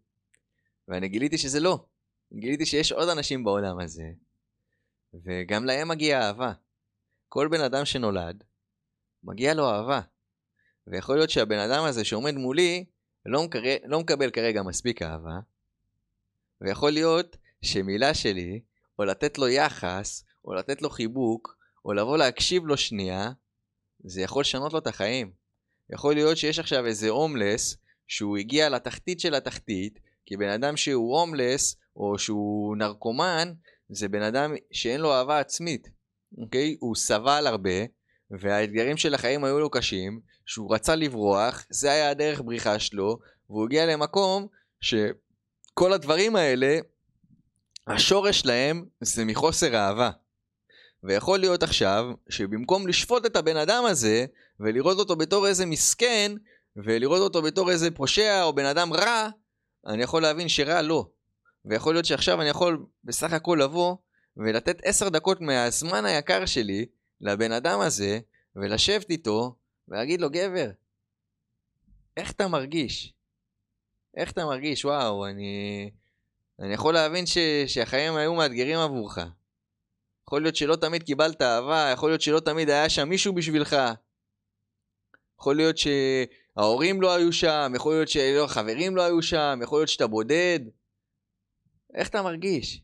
ואני 0.88 1.08
גיליתי 1.08 1.38
שזה 1.38 1.60
לא. 1.60 1.84
גיליתי 2.32 2.66
שיש 2.66 2.92
עוד 2.92 3.08
אנשים 3.08 3.44
בעולם 3.44 3.80
הזה, 3.80 4.10
וגם 5.14 5.64
להם 5.64 5.88
מגיעה 5.88 6.26
אהבה. 6.26 6.52
כל 7.28 7.48
בן 7.48 7.60
אדם 7.60 7.84
שנולד, 7.84 8.44
מגיע 9.24 9.54
לו 9.54 9.70
אהבה. 9.70 10.00
ויכול 10.86 11.16
להיות 11.16 11.30
שהבן 11.30 11.58
אדם 11.58 11.84
הזה 11.84 12.04
שעומד 12.04 12.34
מולי, 12.34 12.84
לא, 13.26 13.44
מקר... 13.44 13.62
לא 13.84 14.00
מקבל 14.00 14.30
כרגע 14.30 14.62
מספיק 14.62 15.02
אהבה, 15.02 15.38
ויכול 16.60 16.90
להיות 16.90 17.36
שמילה 17.62 18.14
שלי, 18.14 18.60
או 18.98 19.04
לתת 19.04 19.38
לו 19.38 19.48
יחס, 19.48 20.24
או 20.44 20.54
לתת 20.54 20.82
לו 20.82 20.90
חיבוק, 20.90 21.56
או 21.84 21.92
לבוא 21.92 22.18
להקשיב 22.18 22.66
לו 22.66 22.76
שנייה, 22.76 23.30
זה 24.04 24.20
יכול 24.20 24.40
לשנות 24.40 24.72
לו 24.72 24.78
את 24.78 24.86
החיים. 24.86 25.32
יכול 25.90 26.14
להיות 26.14 26.36
שיש 26.36 26.58
עכשיו 26.58 26.86
איזה 26.86 27.08
הומלס, 27.08 27.76
שהוא 28.06 28.36
הגיע 28.36 28.68
לתחתית 28.68 29.20
של 29.20 29.34
התחתית, 29.34 30.00
כי 30.26 30.36
בן 30.36 30.48
אדם 30.48 30.76
שהוא 30.76 31.18
הומלס, 31.18 31.76
או 31.96 32.18
שהוא 32.18 32.76
נרקומן, 32.76 33.52
זה 33.88 34.08
בן 34.08 34.22
אדם 34.22 34.54
שאין 34.72 35.00
לו 35.00 35.12
אהבה 35.12 35.38
עצמית, 35.38 35.88
אוקיי? 36.38 36.76
הוא 36.80 36.96
סבל 36.96 37.46
הרבה, 37.46 37.84
והאתגרים 38.30 38.96
של 38.96 39.14
החיים 39.14 39.44
היו 39.44 39.58
לו 39.60 39.70
קשים, 39.70 40.20
שהוא 40.46 40.74
רצה 40.74 40.94
לברוח, 40.94 41.64
זה 41.70 41.90
היה 41.90 42.10
הדרך 42.10 42.40
בריחה 42.40 42.78
שלו, 42.78 43.18
והוא 43.50 43.64
הגיע 43.64 43.86
למקום 43.86 44.46
שכל 44.80 45.92
הדברים 45.92 46.36
האלה, 46.36 46.78
השורש 47.86 48.40
שלהם 48.40 48.84
זה 49.00 49.24
מחוסר 49.24 49.76
אהבה. 49.76 50.10
ויכול 51.02 51.38
להיות 51.38 51.62
עכשיו, 51.62 52.04
שבמקום 52.28 52.86
לשפוט 52.86 53.26
את 53.26 53.36
הבן 53.36 53.56
אדם 53.56 53.84
הזה, 53.84 54.26
ולראות 54.60 54.98
אותו 54.98 55.16
בתור 55.16 55.46
איזה 55.46 55.66
מסכן, 55.66 56.32
ולראות 56.76 57.20
אותו 57.20 57.42
בתור 57.42 57.70
איזה 57.70 57.90
פושע 57.90 58.42
או 58.42 58.52
בן 58.52 58.64
אדם 58.64 58.92
רע, 58.92 59.28
אני 59.86 60.02
יכול 60.02 60.22
להבין 60.22 60.48
שרע 60.48 60.82
לא. 60.82 61.06
ויכול 61.64 61.94
להיות 61.94 62.04
שעכשיו 62.04 62.40
אני 62.40 62.48
יכול 62.48 62.86
בסך 63.04 63.32
הכל 63.32 63.58
לבוא 63.62 63.96
ולתת 64.36 64.80
עשר 64.84 65.08
דקות 65.08 65.40
מהזמן 65.40 66.04
היקר 66.04 66.46
שלי 66.46 66.86
לבן 67.20 67.52
אדם 67.52 67.80
הזה, 67.80 68.20
ולשבת 68.56 69.10
איתו, 69.10 69.56
ולהגיד 69.88 70.20
לו, 70.20 70.30
גבר, 70.30 70.70
איך 72.16 72.32
אתה 72.32 72.48
מרגיש? 72.48 73.12
איך 74.16 74.32
אתה 74.32 74.44
מרגיש? 74.44 74.84
וואו, 74.84 75.26
אני... 75.26 75.90
אני 76.60 76.74
יכול 76.74 76.94
להבין 76.94 77.26
ש... 77.26 77.38
שהחיים 77.66 78.16
היו 78.16 78.34
מאתגרים 78.34 78.78
עבורך. 78.78 79.18
יכול 80.26 80.42
להיות 80.42 80.56
שלא 80.56 80.76
תמיד 80.76 81.02
קיבלת 81.02 81.42
אהבה, 81.42 81.90
יכול 81.92 82.10
להיות 82.10 82.20
שלא 82.20 82.40
תמיד 82.40 82.70
היה 82.70 82.88
שם 82.88 83.08
מישהו 83.08 83.32
בשבילך. 83.32 83.76
יכול 85.40 85.56
להיות 85.56 85.76
שההורים 86.54 87.02
לא 87.02 87.16
היו 87.16 87.32
שם, 87.32 87.72
יכול 87.76 87.94
להיות 87.94 88.08
שהחברים 88.08 88.96
לא 88.96 89.02
היו 89.02 89.22
שם, 89.22 89.58
יכול 89.62 89.78
להיות 89.78 89.88
שאתה 89.88 90.06
בודד. 90.06 90.60
איך 91.94 92.08
אתה 92.08 92.22
מרגיש? 92.22 92.82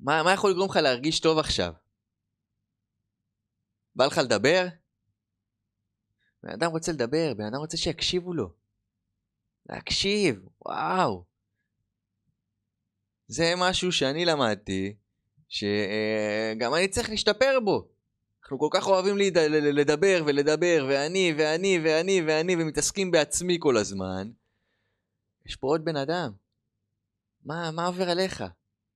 מה, 0.00 0.22
מה 0.22 0.32
יכול 0.32 0.50
לגרום 0.50 0.70
לך 0.70 0.76
להרגיש 0.76 1.20
טוב 1.20 1.38
עכשיו? 1.38 1.72
בא 3.94 4.06
לך 4.06 4.18
לדבר? 4.24 4.66
בן 6.42 6.52
אדם 6.52 6.70
רוצה 6.70 6.92
לדבר, 6.92 7.34
בן 7.36 7.44
אדם 7.44 7.58
רוצה 7.58 7.76
שיקשיבו 7.76 8.34
לו. 8.34 8.54
להקשיב, 9.68 10.36
וואו. 10.66 11.24
זה 13.26 13.44
משהו 13.56 13.92
שאני 13.92 14.24
למדתי, 14.24 14.96
שגם 15.48 16.74
אני 16.74 16.88
צריך 16.88 17.10
להשתפר 17.10 17.58
בו. 17.64 17.95
אנחנו 18.46 18.58
כל 18.58 18.68
כך 18.70 18.86
אוהבים 18.86 19.16
לדבר 19.62 20.22
ולדבר, 20.26 20.86
ואני, 20.88 21.34
ואני, 21.38 21.80
ואני, 21.84 22.22
ואני, 22.26 22.56
ומתעסקים 22.56 23.10
בעצמי 23.10 23.56
כל 23.60 23.76
הזמן. 23.76 24.30
יש 25.46 25.56
פה 25.56 25.66
עוד 25.66 25.84
בן 25.84 25.96
אדם. 25.96 26.32
מה, 27.44 27.70
מה 27.70 27.86
עובר 27.86 28.10
עליך? 28.10 28.44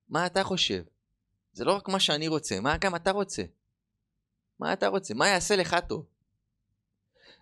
מה 0.09 0.27
אתה 0.27 0.45
חושב? 0.45 0.83
זה 1.53 1.65
לא 1.65 1.77
רק 1.77 1.89
מה 1.89 2.01
שאני 2.01 2.29
רוצה, 2.29 2.61
מה 2.61 2.77
גם 2.77 2.97
אתה 2.97 3.11
רוצה? 3.11 3.43
מה 4.59 4.73
אתה 4.73 4.89
רוצה? 4.89 5.15
מה 5.15 5.29
יעשה 5.29 5.57
לך 5.57 5.77
טוב? 5.89 6.07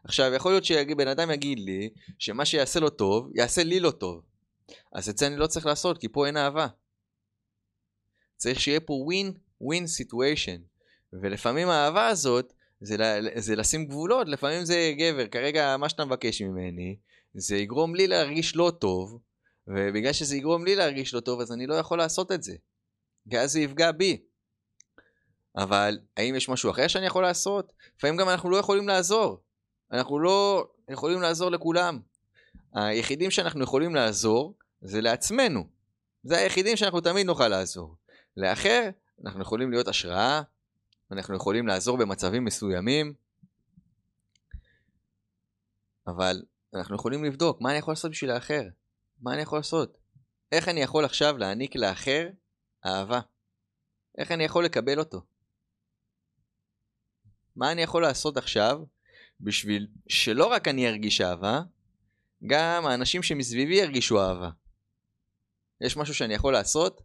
עכשיו, 0.04 0.32
יכול 0.34 0.52
להיות 0.52 0.64
שבן 0.64 1.08
אדם 1.08 1.30
יגיד 1.30 1.58
לי 1.58 1.90
שמה 2.18 2.44
שיעשה 2.44 2.80
לו 2.80 2.90
טוב, 2.90 3.30
יעשה 3.34 3.64
לי 3.64 3.80
לא 3.80 3.90
טוב. 3.90 4.22
אז 4.92 5.08
את 5.08 5.18
זה 5.18 5.26
אני 5.26 5.36
לא 5.36 5.46
צריך 5.46 5.66
לעשות, 5.66 5.98
כי 5.98 6.08
פה 6.08 6.26
אין 6.26 6.36
אהבה. 6.36 6.66
צריך 8.36 8.60
שיהיה 8.60 8.80
פה 8.80 9.06
win-win 9.10 9.84
situation. 9.84 10.77
ולפעמים 11.12 11.68
האהבה 11.68 12.06
הזאת, 12.06 12.52
זה, 12.80 12.96
זה 13.36 13.56
לשים 13.56 13.84
גבולות, 13.86 14.28
לפעמים 14.28 14.64
זה 14.64 14.92
גבר, 14.98 15.26
כרגע 15.26 15.76
מה 15.76 15.88
שאתה 15.88 16.04
מבקש 16.04 16.42
ממני, 16.42 16.96
זה 17.34 17.56
יגרום 17.56 17.94
לי 17.94 18.06
להרגיש 18.06 18.56
לא 18.56 18.72
טוב, 18.78 19.18
ובגלל 19.66 20.12
שזה 20.12 20.36
יגרום 20.36 20.64
לי 20.64 20.76
להרגיש 20.76 21.14
לא 21.14 21.20
טוב, 21.20 21.40
אז 21.40 21.52
אני 21.52 21.66
לא 21.66 21.74
יכול 21.74 21.98
לעשות 21.98 22.32
את 22.32 22.42
זה. 22.42 22.56
כי 23.30 23.38
אז 23.38 23.52
זה 23.52 23.60
יפגע 23.60 23.92
בי. 23.92 24.22
אבל 25.56 25.98
האם 26.16 26.34
יש 26.34 26.48
משהו 26.48 26.70
אחר 26.70 26.88
שאני 26.88 27.06
יכול 27.06 27.22
לעשות? 27.22 27.72
לפעמים 27.98 28.16
גם 28.16 28.28
אנחנו 28.28 28.50
לא 28.50 28.56
יכולים 28.56 28.88
לעזור. 28.88 29.42
אנחנו 29.92 30.18
לא 30.18 30.68
יכולים 30.88 31.22
לעזור 31.22 31.50
לכולם. 31.50 32.00
היחידים 32.74 33.30
שאנחנו 33.30 33.64
יכולים 33.64 33.94
לעזור 33.94 34.54
זה 34.80 35.00
לעצמנו. 35.00 35.64
זה 36.22 36.38
היחידים 36.38 36.76
שאנחנו 36.76 37.00
תמיד 37.00 37.26
נוכל 37.26 37.48
לעזור. 37.48 37.94
לאחר, 38.36 38.90
אנחנו 39.24 39.42
יכולים 39.42 39.70
להיות 39.70 39.88
השראה, 39.88 40.42
אנחנו 41.12 41.36
יכולים 41.36 41.66
לעזור 41.66 41.98
במצבים 41.98 42.44
מסוימים, 42.44 43.14
אבל 46.06 46.42
אנחנו 46.74 46.96
יכולים 46.96 47.24
לבדוק 47.24 47.60
מה 47.60 47.70
אני 47.70 47.78
יכול 47.78 47.92
לעשות 47.92 48.10
בשביל 48.10 48.30
האחר. 48.30 48.62
מה 49.20 49.34
אני 49.34 49.42
יכול 49.42 49.58
לעשות? 49.58 49.98
איך 50.52 50.68
אני 50.68 50.80
יכול 50.80 51.04
עכשיו 51.04 51.38
להעניק 51.38 51.76
לאחר 51.76 52.28
אהבה? 52.86 53.20
איך 54.18 54.32
אני 54.32 54.44
יכול 54.44 54.64
לקבל 54.64 54.98
אותו? 54.98 55.20
מה 57.56 57.72
אני 57.72 57.82
יכול 57.82 58.02
לעשות 58.02 58.36
עכשיו 58.36 58.80
בשביל 59.40 59.88
שלא 60.08 60.46
רק 60.46 60.68
אני 60.68 60.88
ארגיש 60.88 61.20
אהבה, 61.20 61.60
גם 62.46 62.86
האנשים 62.86 63.22
שמסביבי 63.22 63.74
ירגישו 63.74 64.20
אהבה. 64.20 64.50
יש 65.80 65.96
משהו 65.96 66.14
שאני 66.14 66.34
יכול 66.34 66.52
לעשות? 66.52 67.02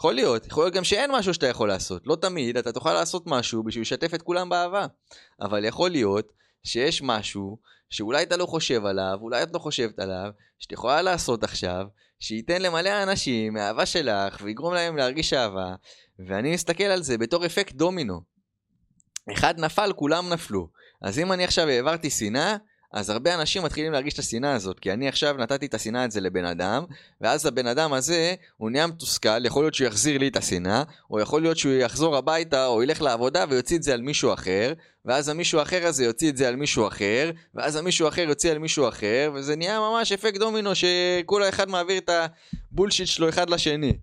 יכול 0.00 0.14
להיות, 0.14 0.46
יכול 0.46 0.64
להיות 0.64 0.74
גם 0.74 0.84
שאין 0.84 1.10
משהו 1.12 1.34
שאתה 1.34 1.46
יכול 1.46 1.68
לעשות. 1.68 2.02
לא 2.06 2.16
תמיד 2.16 2.56
אתה 2.56 2.72
תוכל 2.72 2.92
לעשות 2.92 3.22
משהו 3.26 3.62
בשביל 3.62 3.82
לשתף 3.82 4.14
את 4.14 4.22
כולם 4.22 4.48
באהבה. 4.48 4.86
אבל 5.40 5.64
יכול 5.64 5.90
להיות 5.90 6.32
שיש 6.64 7.02
משהו 7.02 7.58
שאולי 7.90 8.22
אתה 8.22 8.36
לא 8.36 8.46
חושב 8.46 8.84
עליו, 8.86 9.18
אולי 9.20 9.42
את 9.42 9.48
לא 9.54 9.58
חושבת 9.58 9.98
עליו, 9.98 10.30
שאת 10.58 10.72
יכולה 10.72 11.02
לעשות 11.02 11.44
עכשיו, 11.44 11.86
שייתן 12.20 12.62
למלא 12.62 13.02
אנשים 13.02 13.52
מאהבה 13.54 13.86
שלך 13.86 14.40
ויגרום 14.42 14.74
להם 14.74 14.96
להרגיש 14.96 15.32
אהבה, 15.32 15.74
ואני 16.18 16.54
מסתכל 16.54 16.84
על 16.84 17.02
זה 17.02 17.18
בתור 17.18 17.46
אפקט 17.46 17.74
דומינו. 17.74 18.20
אחד 19.32 19.60
נפל, 19.60 19.92
כולם 19.96 20.28
נפלו. 20.28 20.68
אז 21.02 21.18
אם 21.18 21.32
אני 21.32 21.44
עכשיו 21.44 21.68
העברתי 21.68 22.10
שנאה, 22.10 22.56
אז 22.92 23.10
הרבה 23.10 23.34
אנשים 23.34 23.62
מתחילים 23.62 23.92
להרגיש 23.92 24.14
את 24.14 24.18
השנאה 24.18 24.52
הזאת, 24.52 24.80
כי 24.80 24.92
אני 24.92 25.08
עכשיו 25.08 25.36
נתתי 25.38 25.66
את 25.66 25.74
השנאה 25.74 26.04
הזה 26.04 26.20
לבן 26.20 26.44
אדם, 26.44 26.84
ואז 27.20 27.46
הבן 27.46 27.66
אדם 27.66 27.92
הזה, 27.92 28.34
הוא 28.56 28.70
נהיה 28.70 28.86
מתוסכל, 28.86 29.46
יכול 29.46 29.62
להיות 29.62 29.74
שהוא 29.74 29.86
יחזיר 29.86 30.18
לי 30.18 30.28
את 30.28 30.36
השנאה, 30.36 30.82
או 31.10 31.20
יכול 31.20 31.42
להיות 31.42 31.58
שהוא 31.58 31.72
יחזור 31.72 32.16
הביתה, 32.16 32.66
או 32.66 32.82
ילך 32.82 33.02
לעבודה 33.02 33.44
ויוציא 33.48 33.76
את 33.76 33.82
זה 33.82 33.94
על 33.94 34.00
מישהו 34.02 34.32
אחר, 34.32 34.72
ואז 35.04 35.28
המישהו 35.28 35.62
אחר 35.62 35.86
הזה 35.86 36.04
יוציא 36.04 36.30
את 36.30 36.36
זה 36.36 36.48
על 36.48 36.56
מישהו 36.56 36.86
אחר, 36.86 37.30
ואז 37.54 37.76
המישהו 37.76 38.08
אחר 38.08 38.22
יוציא 38.22 38.50
על 38.50 38.58
מישהו 38.58 38.88
אחר, 38.88 39.30
וזה 39.34 39.56
נהיה 39.56 39.80
ממש 39.80 40.12
אפקט 40.12 40.38
דומינו 40.38 40.70
שכולה 40.74 41.48
אחד 41.48 41.68
מעביר 41.68 41.98
את 41.98 42.10
הבולשיט 42.72 43.06
שלו 43.06 43.28
אחד 43.28 43.50
לשני. 43.50 43.98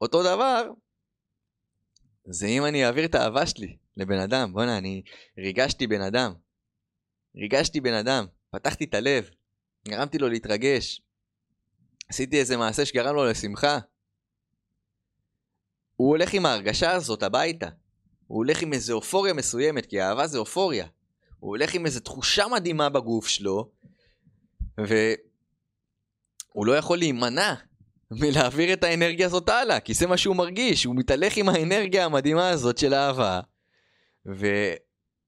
אותו 0.00 0.22
דבר, 0.22 0.70
זה 2.26 2.46
אם 2.46 2.64
אני 2.64 2.86
אעביר 2.86 3.04
את 3.04 3.14
האהבה 3.14 3.46
שלי 3.46 3.76
לבן 3.96 4.18
אדם, 4.18 4.52
בואנה, 4.52 4.78
אני 4.78 5.02
ריגשתי 5.38 5.86
בן 5.86 6.00
אדם. 6.00 6.43
ריגשתי 7.36 7.80
בן 7.80 7.94
אדם, 7.94 8.26
פתחתי 8.50 8.84
את 8.84 8.94
הלב, 8.94 9.30
גרמתי 9.88 10.18
לו 10.18 10.28
להתרגש. 10.28 11.02
עשיתי 12.08 12.38
איזה 12.38 12.56
מעשה 12.56 12.86
שגרם 12.86 13.14
לו 13.14 13.24
לשמחה. 13.24 13.78
הוא 15.96 16.08
הולך 16.08 16.34
עם 16.34 16.46
ההרגשה 16.46 16.92
הזאת 16.92 17.22
הביתה. 17.22 17.68
הוא 18.26 18.38
הולך 18.38 18.62
עם 18.62 18.72
איזה 18.72 18.92
אופוריה 18.92 19.32
מסוימת, 19.32 19.86
כי 19.86 20.02
אהבה 20.02 20.26
זה 20.26 20.38
אופוריה. 20.38 20.86
הוא 21.38 21.50
הולך 21.50 21.74
עם 21.74 21.86
איזה 21.86 22.00
תחושה 22.00 22.48
מדהימה 22.48 22.88
בגוף 22.88 23.26
שלו, 23.26 23.70
והוא 24.78 25.16
לא 26.66 26.76
יכול 26.76 26.98
להימנע 26.98 27.54
מלהעביר 28.10 28.72
את 28.72 28.84
האנרגיה 28.84 29.26
הזאת 29.26 29.48
הלאה, 29.48 29.80
כי 29.80 29.94
זה 29.94 30.06
מה 30.06 30.16
שהוא 30.16 30.36
מרגיש, 30.36 30.84
הוא 30.84 30.96
מתהלך 30.96 31.36
עם 31.36 31.48
האנרגיה 31.48 32.04
המדהימה 32.04 32.48
הזאת 32.48 32.78
של 32.78 32.94
אהבה, 32.94 33.40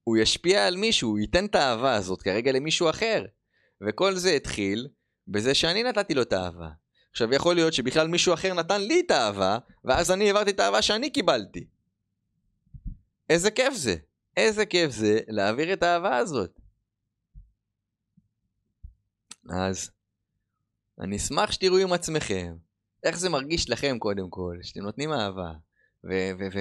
והוא 0.07 0.17
ישפיע 0.17 0.67
על 0.67 0.77
מישהו, 0.77 1.09
הוא 1.09 1.19
ייתן 1.19 1.45
את 1.45 1.55
האהבה 1.55 1.95
הזאת 1.95 2.21
כרגע 2.21 2.51
למישהו 2.51 2.89
אחר. 2.89 3.25
וכל 3.87 4.15
זה 4.15 4.29
התחיל 4.29 4.87
בזה 5.27 5.53
שאני 5.53 5.83
נתתי 5.83 6.13
לו 6.13 6.21
את 6.21 6.33
האהבה. 6.33 6.69
עכשיו 7.11 7.33
יכול 7.33 7.55
להיות 7.55 7.73
שבכלל 7.73 8.07
מישהו 8.07 8.33
אחר 8.33 8.53
נתן 8.53 8.81
לי 8.81 9.03
את 9.05 9.11
האהבה, 9.11 9.57
ואז 9.85 10.11
אני 10.11 10.27
העברתי 10.27 10.51
את 10.51 10.59
האהבה 10.59 10.81
שאני 10.81 11.09
קיבלתי. 11.09 11.67
איזה 13.29 13.51
כיף 13.51 13.73
זה. 13.73 13.95
איזה 14.37 14.65
כיף 14.65 14.91
זה 14.91 15.19
להעביר 15.27 15.73
את 15.73 15.83
האהבה 15.83 16.17
הזאת. 16.17 16.59
אז 19.49 19.91
אני 20.99 21.17
אשמח 21.17 21.51
שתראו 21.51 21.77
עם 21.77 21.93
עצמכם 21.93 22.55
איך 23.03 23.17
זה 23.17 23.29
מרגיש 23.29 23.69
לכם 23.69 23.99
קודם 23.99 24.29
כל, 24.29 24.57
שאתם 24.61 24.81
נותנים 24.81 25.13
אהבה, 25.13 25.51
ו... 26.03 26.09
ו, 26.39 26.43
ו 26.53 26.59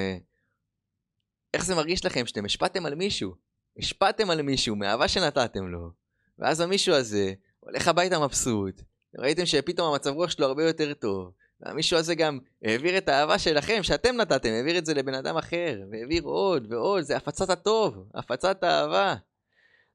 איך 1.56 1.64
זה 1.64 1.74
מרגיש 1.74 2.04
לכם 2.04 2.26
שאתם 2.26 2.44
השפעתם 2.44 2.86
על 2.86 2.94
מישהו, 2.94 3.34
השפעתם 3.78 4.30
על 4.30 4.42
מישהו 4.42 4.76
מאהבה 4.76 5.08
שנתתם 5.08 5.68
לו, 5.68 5.90
ואז 6.38 6.60
המישהו 6.60 6.94
הזה 6.94 7.32
הולך 7.60 7.88
הביתה 7.88 8.18
מבסוט, 8.18 8.82
ראיתם 9.18 9.46
שפתאום 9.46 9.92
המצב 9.92 10.10
רוח 10.10 10.30
שלו 10.30 10.46
הרבה 10.46 10.64
יותר 10.64 10.94
טוב, 10.94 11.30
והמישהו 11.60 11.98
הזה 11.98 12.14
גם 12.14 12.38
העביר 12.64 12.98
את 12.98 13.08
האהבה 13.08 13.38
שלכם, 13.38 13.82
שאתם 13.82 14.16
נתתם, 14.16 14.52
העביר 14.52 14.78
את 14.78 14.86
זה 14.86 14.94
לבן 14.94 15.14
אדם 15.14 15.36
אחר, 15.36 15.80
והעביר 15.90 16.22
עוד 16.22 16.72
ועוד, 16.72 17.02
זה 17.02 17.16
הפצת 17.16 17.50
הטוב, 17.50 18.04
הפצת 18.14 18.62
האהבה. 18.64 19.14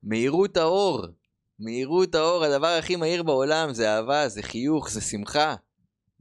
מהירות 0.03 0.57
האור, 0.57 1.05
מהירות 1.59 2.15
האור, 2.15 2.43
הדבר 2.43 2.67
הכי 2.79 2.95
מהיר 2.95 3.23
בעולם 3.23 3.73
זה 3.73 3.95
אהבה, 3.95 4.27
זה 4.27 4.43
חיוך, 4.43 4.89
זה 4.89 5.01
שמחה. 5.01 5.55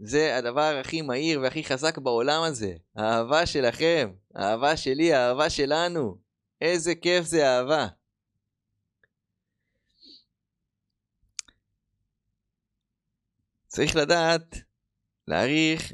זה 0.03 0.37
הדבר 0.37 0.79
הכי 0.81 1.03
מהיר 1.03 1.41
והכי 1.41 1.65
חזק 1.65 1.99
בעולם 1.99 2.43
הזה. 2.43 2.75
האהבה 2.97 3.47
שלכם, 3.47 4.13
האהבה 4.35 4.77
שלי, 4.77 5.13
האהבה 5.13 5.51
שלנו. 5.51 6.19
איזה 6.61 6.95
כיף 6.95 7.25
זה 7.25 7.47
אהבה. 7.47 7.87
צריך 13.67 13.97
לדעת 13.97 14.57
להעריך 15.29 15.93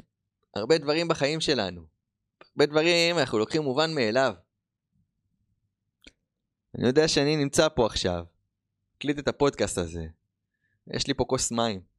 הרבה 0.55 0.77
דברים 0.77 1.07
בחיים 1.07 1.41
שלנו. 1.41 1.81
הרבה 2.41 2.65
דברים 2.65 3.17
אנחנו 3.19 3.37
לוקחים 3.37 3.61
מובן 3.61 3.93
מאליו. 3.95 4.33
אני 6.77 6.87
יודע 6.87 7.07
שאני 7.07 7.35
נמצא 7.35 7.67
פה 7.69 7.85
עכשיו, 7.85 8.25
מקליט 8.95 9.19
את 9.19 9.27
הפודקאסט 9.27 9.77
הזה. 9.77 10.07
יש 10.87 11.07
לי 11.07 11.13
פה 11.13 11.25
כוס 11.25 11.51
מים. 11.51 11.96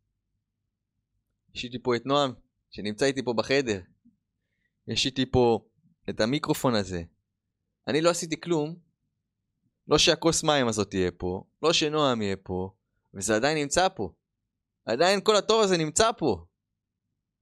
יש 1.55 1.65
איתי 1.65 1.79
פה 1.83 1.97
את 1.97 2.07
נועם, 2.07 2.33
שנמצא 2.71 3.07
איתי 3.07 3.23
פה 3.23 3.33
בחדר. 3.33 3.81
יש 4.89 5.07
איתי 5.07 5.31
פה 5.31 5.61
את 6.11 6.21
המיקרופון 6.21 6.75
הזה. 6.75 7.03
אני 7.89 8.01
לא 8.01 8.11
עשיתי 8.11 8.41
כלום, 8.41 8.77
לא 9.89 9.99
שהכוס 9.99 10.45
מים 10.45 10.69
הזאת 10.69 10.91
תהיה 10.91 11.11
פה, 11.11 11.45
לא 11.63 11.73
שנועם 11.73 12.23
יהיה 12.23 12.37
פה, 12.37 12.71
וזה 13.15 13.37
עדיין 13.37 13.59
נמצא 13.59 13.89
פה. 13.89 14.13
עדיין 14.87 15.21
כל 15.21 15.37
הטוב 15.37 15.63
הזה 15.63 15.77
נמצא 15.77 16.11
פה. 16.19 16.45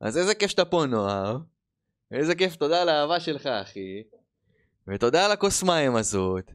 אז 0.00 0.18
איזה 0.18 0.34
כיף 0.34 0.50
שאתה 0.50 0.64
פה, 0.64 0.86
נועם. 0.86 1.40
איזה 2.10 2.34
כיף, 2.34 2.56
תודה 2.56 2.82
על 2.82 2.88
האהבה 2.88 3.20
שלך, 3.20 3.46
אחי. 3.46 4.02
ותודה 4.88 5.24
על 5.24 5.32
הכוס 5.32 5.62
מים 5.62 5.96
הזאת. 5.96 6.50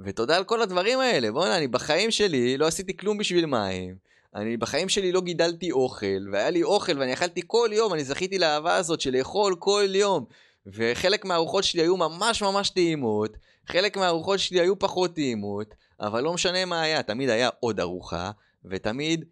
ותודה 0.00 0.36
על 0.36 0.44
כל 0.44 0.62
הדברים 0.62 0.98
האלה. 0.98 1.32
בוא'נה, 1.32 1.58
אני 1.58 1.68
בחיים 1.68 2.10
שלי 2.10 2.56
לא 2.56 2.66
עשיתי 2.66 2.96
כלום 2.96 3.18
בשביל 3.18 3.46
מים. 3.46 4.07
אני 4.34 4.56
בחיים 4.56 4.88
שלי 4.88 5.12
לא 5.12 5.20
גידלתי 5.20 5.72
אוכל, 5.72 6.28
והיה 6.32 6.50
לי 6.50 6.62
אוכל 6.62 6.98
ואני 6.98 7.12
אכלתי 7.12 7.40
כל 7.46 7.70
יום, 7.72 7.94
אני 7.94 8.04
זכיתי 8.04 8.38
לאהבה 8.38 8.76
הזאת 8.76 9.00
של 9.00 9.16
לאכול 9.16 9.56
כל 9.58 9.88
יום. 9.94 10.24
וחלק 10.66 11.24
מהארוחות 11.24 11.64
שלי 11.64 11.82
היו 11.82 11.96
ממש 11.96 12.42
ממש 12.42 12.70
טעימות, 12.70 13.36
חלק 13.66 13.96
מהארוחות 13.96 14.38
שלי 14.38 14.60
היו 14.60 14.78
פחות 14.78 15.14
טעימות, 15.14 15.74
אבל 16.00 16.22
לא 16.22 16.34
משנה 16.34 16.64
מה 16.64 16.80
היה, 16.82 17.02
תמיד 17.02 17.28
היה 17.28 17.48
עוד 17.60 17.80
ארוחה, 17.80 18.30
ותמיד 18.64 19.24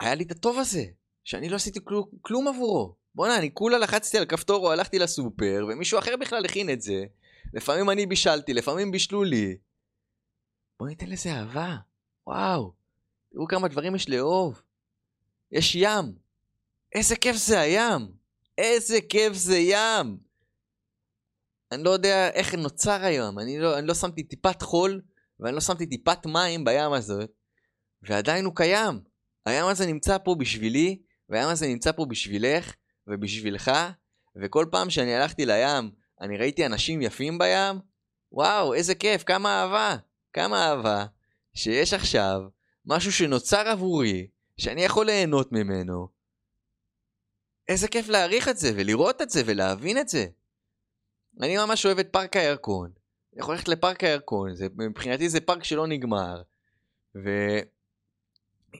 היה 0.00 0.14
לי 0.14 0.24
את 0.24 0.30
הטוב 0.30 0.58
הזה, 0.58 0.84
שאני 1.24 1.48
לא 1.48 1.56
עשיתי 1.56 1.80
כל, 1.84 2.02
כלום 2.22 2.48
עבורו. 2.48 2.94
בואנה, 3.14 3.38
אני 3.38 3.54
כולה 3.54 3.78
לחצתי 3.78 4.18
על 4.18 4.24
כפתור 4.24 4.66
או 4.66 4.72
הלכתי 4.72 4.98
לסופר, 4.98 5.66
ומישהו 5.68 5.98
אחר 5.98 6.16
בכלל 6.16 6.44
הכין 6.44 6.70
את 6.70 6.80
זה. 6.80 7.04
לפעמים 7.54 7.90
אני 7.90 8.06
בישלתי, 8.06 8.54
לפעמים 8.54 8.90
בישלו 8.90 9.24
לי. 9.24 9.56
בוא 10.78 10.88
ניתן 10.88 11.06
לזה 11.06 11.32
אהבה. 11.32 11.76
וואו, 12.26 12.72
תראו 13.32 13.46
כמה 13.46 13.68
דברים 13.68 13.94
יש 13.94 14.08
לאהוב. 14.08 14.62
יש 15.52 15.74
ים. 15.74 16.14
איזה 16.94 17.16
כיף 17.16 17.36
זה 17.36 17.60
הים. 17.60 18.12
איזה 18.58 18.98
כיף 19.08 19.32
זה 19.32 19.58
ים. 19.58 20.18
אני 21.72 21.82
לא 21.82 21.90
יודע 21.90 22.30
איך 22.30 22.54
נוצר 22.54 23.04
היום. 23.04 23.38
אני 23.38 23.58
לא, 23.58 23.78
אני 23.78 23.86
לא 23.86 23.94
שמתי 23.94 24.22
טיפת 24.22 24.62
חול, 24.62 25.02
ואני 25.40 25.54
לא 25.54 25.60
שמתי 25.60 25.86
טיפת 25.86 26.26
מים 26.26 26.64
בים 26.64 26.92
הזאת, 26.92 27.30
ועדיין 28.02 28.44
הוא 28.44 28.56
קיים. 28.56 29.00
הים 29.46 29.66
הזה 29.66 29.86
נמצא 29.86 30.18
פה 30.18 30.34
בשבילי, 30.38 31.02
והים 31.28 31.48
הזה 31.48 31.66
נמצא 31.66 31.92
פה 31.92 32.04
בשבילך 32.04 32.74
ובשבילך, 33.06 33.70
וכל 34.36 34.66
פעם 34.70 34.90
שאני 34.90 35.14
הלכתי 35.14 35.46
לים, 35.46 35.90
אני 36.20 36.38
ראיתי 36.38 36.66
אנשים 36.66 37.02
יפים 37.02 37.38
בים, 37.38 37.80
וואו, 38.32 38.74
איזה 38.74 38.94
כיף, 38.94 39.22
כמה 39.22 39.62
אהבה, 39.62 39.96
כמה 40.32 40.68
אהבה, 40.68 41.06
שיש 41.54 41.94
עכשיו 41.94 42.40
משהו 42.86 43.12
שנוצר 43.12 43.68
עבורי, 43.68 44.28
שאני 44.56 44.84
יכול 44.84 45.06
ליהנות 45.06 45.52
ממנו. 45.52 46.08
איזה 47.68 47.88
כיף 47.88 48.08
להעריך 48.08 48.48
את 48.48 48.58
זה, 48.58 48.72
ולראות 48.76 49.22
את 49.22 49.30
זה, 49.30 49.42
ולהבין 49.46 49.98
את 49.98 50.08
זה. 50.08 50.26
אני 51.40 51.56
ממש 51.56 51.86
אוהב 51.86 51.98
את 51.98 52.08
פארק 52.12 52.36
הירקון. 52.36 52.90
אני 53.32 53.40
יכול 53.40 53.54
ללכת 53.54 53.68
לפארק 53.68 54.04
הירקון, 54.04 54.54
זה, 54.54 54.66
מבחינתי 54.76 55.28
זה 55.28 55.40
פארק 55.40 55.64
שלא 55.64 55.86
נגמר. 55.86 56.42
ויש 57.14 57.66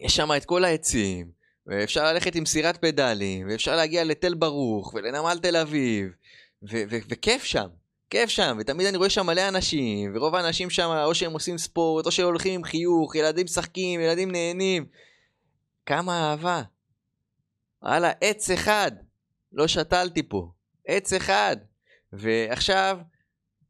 שם 0.07 0.29
את 0.37 0.45
כל 0.45 0.65
העצים, 0.65 1.31
ואפשר 1.67 2.05
ללכת 2.05 2.35
עם 2.35 2.47
סירת 2.47 2.77
פדלים, 2.77 3.49
ואפשר 3.49 3.77
להגיע 3.77 4.05
לתל 4.05 4.35
ברוך, 4.35 4.95
ולנמל 4.95 5.39
תל 5.43 5.57
אביב, 5.57 6.13
וכיף 7.09 7.45
שם. 7.45 7.69
כיף 8.11 8.31
שם, 8.31 8.57
ותמיד 8.61 8.87
אני 8.87 8.97
רואה 8.97 9.11
שם 9.11 9.27
מלא 9.27 9.49
אנשים, 9.49 10.13
ורוב 10.15 10.35
האנשים 10.35 10.71
שם 10.71 10.91
או 11.05 11.15
שהם 11.15 11.33
עושים 11.33 11.59
ספורט, 11.59 12.07
או 12.07 12.11
שהם 12.11 12.27
הולכים 12.27 12.55
עם 12.55 12.65
חיוך, 12.65 13.15
ילדים 13.17 13.45
משחקים, 13.45 14.01
ילדים 14.01 14.31
נהנים. 14.31 14.87
כמה 15.87 16.31
אהבה. 16.31 16.63
וואלה, 17.83 18.13
עץ 18.21 18.51
אחד. 18.51 18.93
לא 19.53 19.69
שתלתי 19.69 20.23
פה. 20.29 20.51
עץ 20.87 21.13
אחד. 21.13 21.57
ועכשיו, 22.13 22.99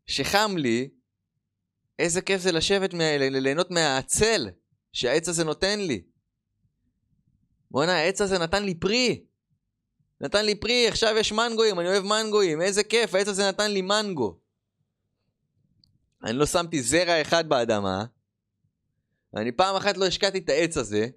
שחם 0.06 0.54
לי, 0.56 0.88
איזה 1.98 2.22
כיף 2.22 2.40
זה 2.40 2.52
לשבת, 2.52 2.94
ליהנות 2.94 3.70
מהעצל 3.70 4.48
שהעץ 4.92 5.28
הזה 5.28 5.44
נותן 5.44 5.80
לי. 5.80 6.02
בואנה, 7.70 7.96
העץ 7.96 8.20
הזה 8.20 8.38
נתן 8.38 8.64
לי 8.64 8.74
פרי. 8.74 9.24
נתן 10.20 10.44
לי 10.44 10.54
פרי, 10.54 10.88
עכשיו 10.88 11.16
יש 11.16 11.32
מנגויים, 11.32 11.80
אני 11.80 11.88
אוהב 11.88 12.04
מנגויים, 12.04 12.62
איזה 12.62 12.84
כיף, 12.84 13.14
העץ 13.14 13.28
הזה 13.28 13.48
נתן 13.48 13.70
לי 13.70 13.82
מנגו. 13.82 14.39
אני 16.24 16.32
לא 16.32 16.46
שמתי 16.46 16.82
זרע 16.82 17.22
אחד 17.22 17.48
באדמה, 17.48 18.04
אני 19.36 19.52
פעם 19.52 19.76
אחת 19.76 19.96
לא 19.96 20.06
השקעתי 20.06 20.38
את 20.38 20.48
העץ 20.48 20.76
הזה, 20.76 21.08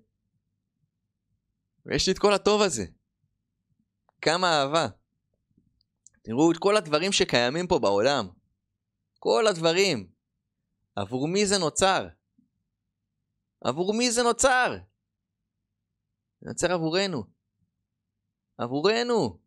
ויש 1.85 2.07
לי 2.07 2.13
את 2.13 2.19
כל 2.19 2.33
הטוב 2.33 2.61
הזה. 2.61 2.85
כמה 4.21 4.47
אהבה. 4.47 4.87
תראו 6.21 6.51
את 6.51 6.57
כל 6.57 6.77
הדברים 6.77 7.11
שקיימים 7.11 7.67
פה 7.67 7.79
בעולם. 7.79 8.27
כל 9.19 9.47
הדברים. 9.47 10.09
עבור 10.95 11.27
מי 11.27 11.45
זה 11.45 11.57
נוצר? 11.57 12.07
עבור 13.61 13.93
מי 13.93 14.11
זה 14.11 14.23
נוצר? 14.23 14.77
זה 16.41 16.49
נוצר 16.49 16.71
עבורנו. 16.71 17.23
עבורנו. 18.57 19.39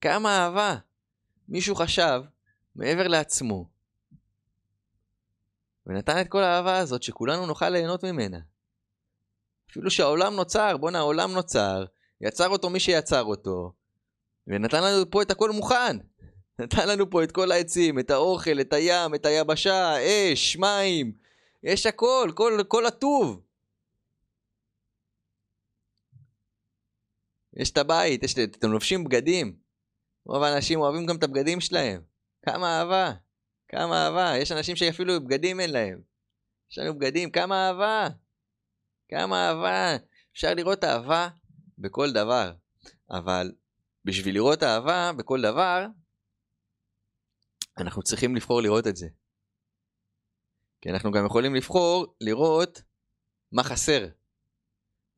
כמה 0.00 0.38
אהבה. 0.38 0.76
מישהו 1.48 1.74
חשב, 1.74 2.20
מעבר 2.74 3.08
לעצמו, 3.08 3.70
ונתן 5.90 6.20
את 6.20 6.28
כל 6.28 6.42
האהבה 6.42 6.78
הזאת 6.78 7.02
שכולנו 7.02 7.46
נוכל 7.46 7.68
ליהנות 7.68 8.04
ממנה. 8.04 8.38
אפילו 9.70 9.90
שהעולם 9.90 10.34
נוצר, 10.34 10.76
בואנה 10.76 10.98
העולם 10.98 11.32
נוצר, 11.32 11.84
יצר 12.20 12.48
אותו 12.48 12.70
מי 12.70 12.80
שיצר 12.80 13.24
אותו, 13.24 13.72
ונתן 14.46 14.82
לנו 14.82 15.10
פה 15.10 15.22
את 15.22 15.30
הכל 15.30 15.50
מוכן. 15.50 15.96
נתן 16.60 16.88
לנו 16.88 17.10
פה 17.10 17.24
את 17.24 17.32
כל 17.32 17.52
העצים, 17.52 17.98
את 17.98 18.10
האוכל, 18.10 18.60
את 18.60 18.72
הים, 18.72 19.14
את 19.14 19.26
היבשה, 19.26 19.94
אש, 20.02 20.56
מים, 20.56 21.12
יש 21.62 21.86
הכל, 21.86 22.32
כל, 22.34 22.60
כל 22.68 22.86
הטוב. 22.86 23.40
יש 27.56 27.70
את 27.70 27.78
הבית, 27.78 28.22
יש, 28.22 28.38
אתם 28.38 28.72
לובשים 28.72 29.04
בגדים. 29.04 29.56
רוב 30.26 30.42
האנשים 30.42 30.80
אוהבים 30.80 31.06
גם 31.06 31.16
את 31.16 31.22
הבגדים 31.22 31.60
שלהם. 31.60 32.02
כמה 32.42 32.78
אהבה, 32.78 33.12
כמה 33.70 34.06
אהבה. 34.06 34.38
יש 34.38 34.52
אנשים 34.52 34.76
שאפילו 34.76 35.24
בגדים 35.24 35.60
אין 35.60 35.70
להם. 35.70 36.02
יש 36.70 36.78
לנו 36.78 36.98
בגדים, 36.98 37.30
כמה 37.30 37.68
אהבה. 37.68 38.08
כמה 39.08 39.48
אהבה. 39.48 39.96
אפשר 40.32 40.54
לראות 40.54 40.84
אהבה 40.84 41.28
בכל 41.78 42.12
דבר. 42.12 42.52
אבל 43.10 43.52
בשביל 44.04 44.34
לראות 44.34 44.62
אהבה 44.62 45.10
בכל 45.16 45.40
דבר, 45.42 45.86
אנחנו 47.78 48.02
צריכים 48.02 48.36
לבחור 48.36 48.62
לראות 48.62 48.86
את 48.86 48.96
זה. 48.96 49.08
כי 50.80 50.90
אנחנו 50.90 51.12
גם 51.12 51.26
יכולים 51.26 51.54
לבחור 51.54 52.16
לראות 52.20 52.82
מה 53.52 53.62
חסר 53.62 54.06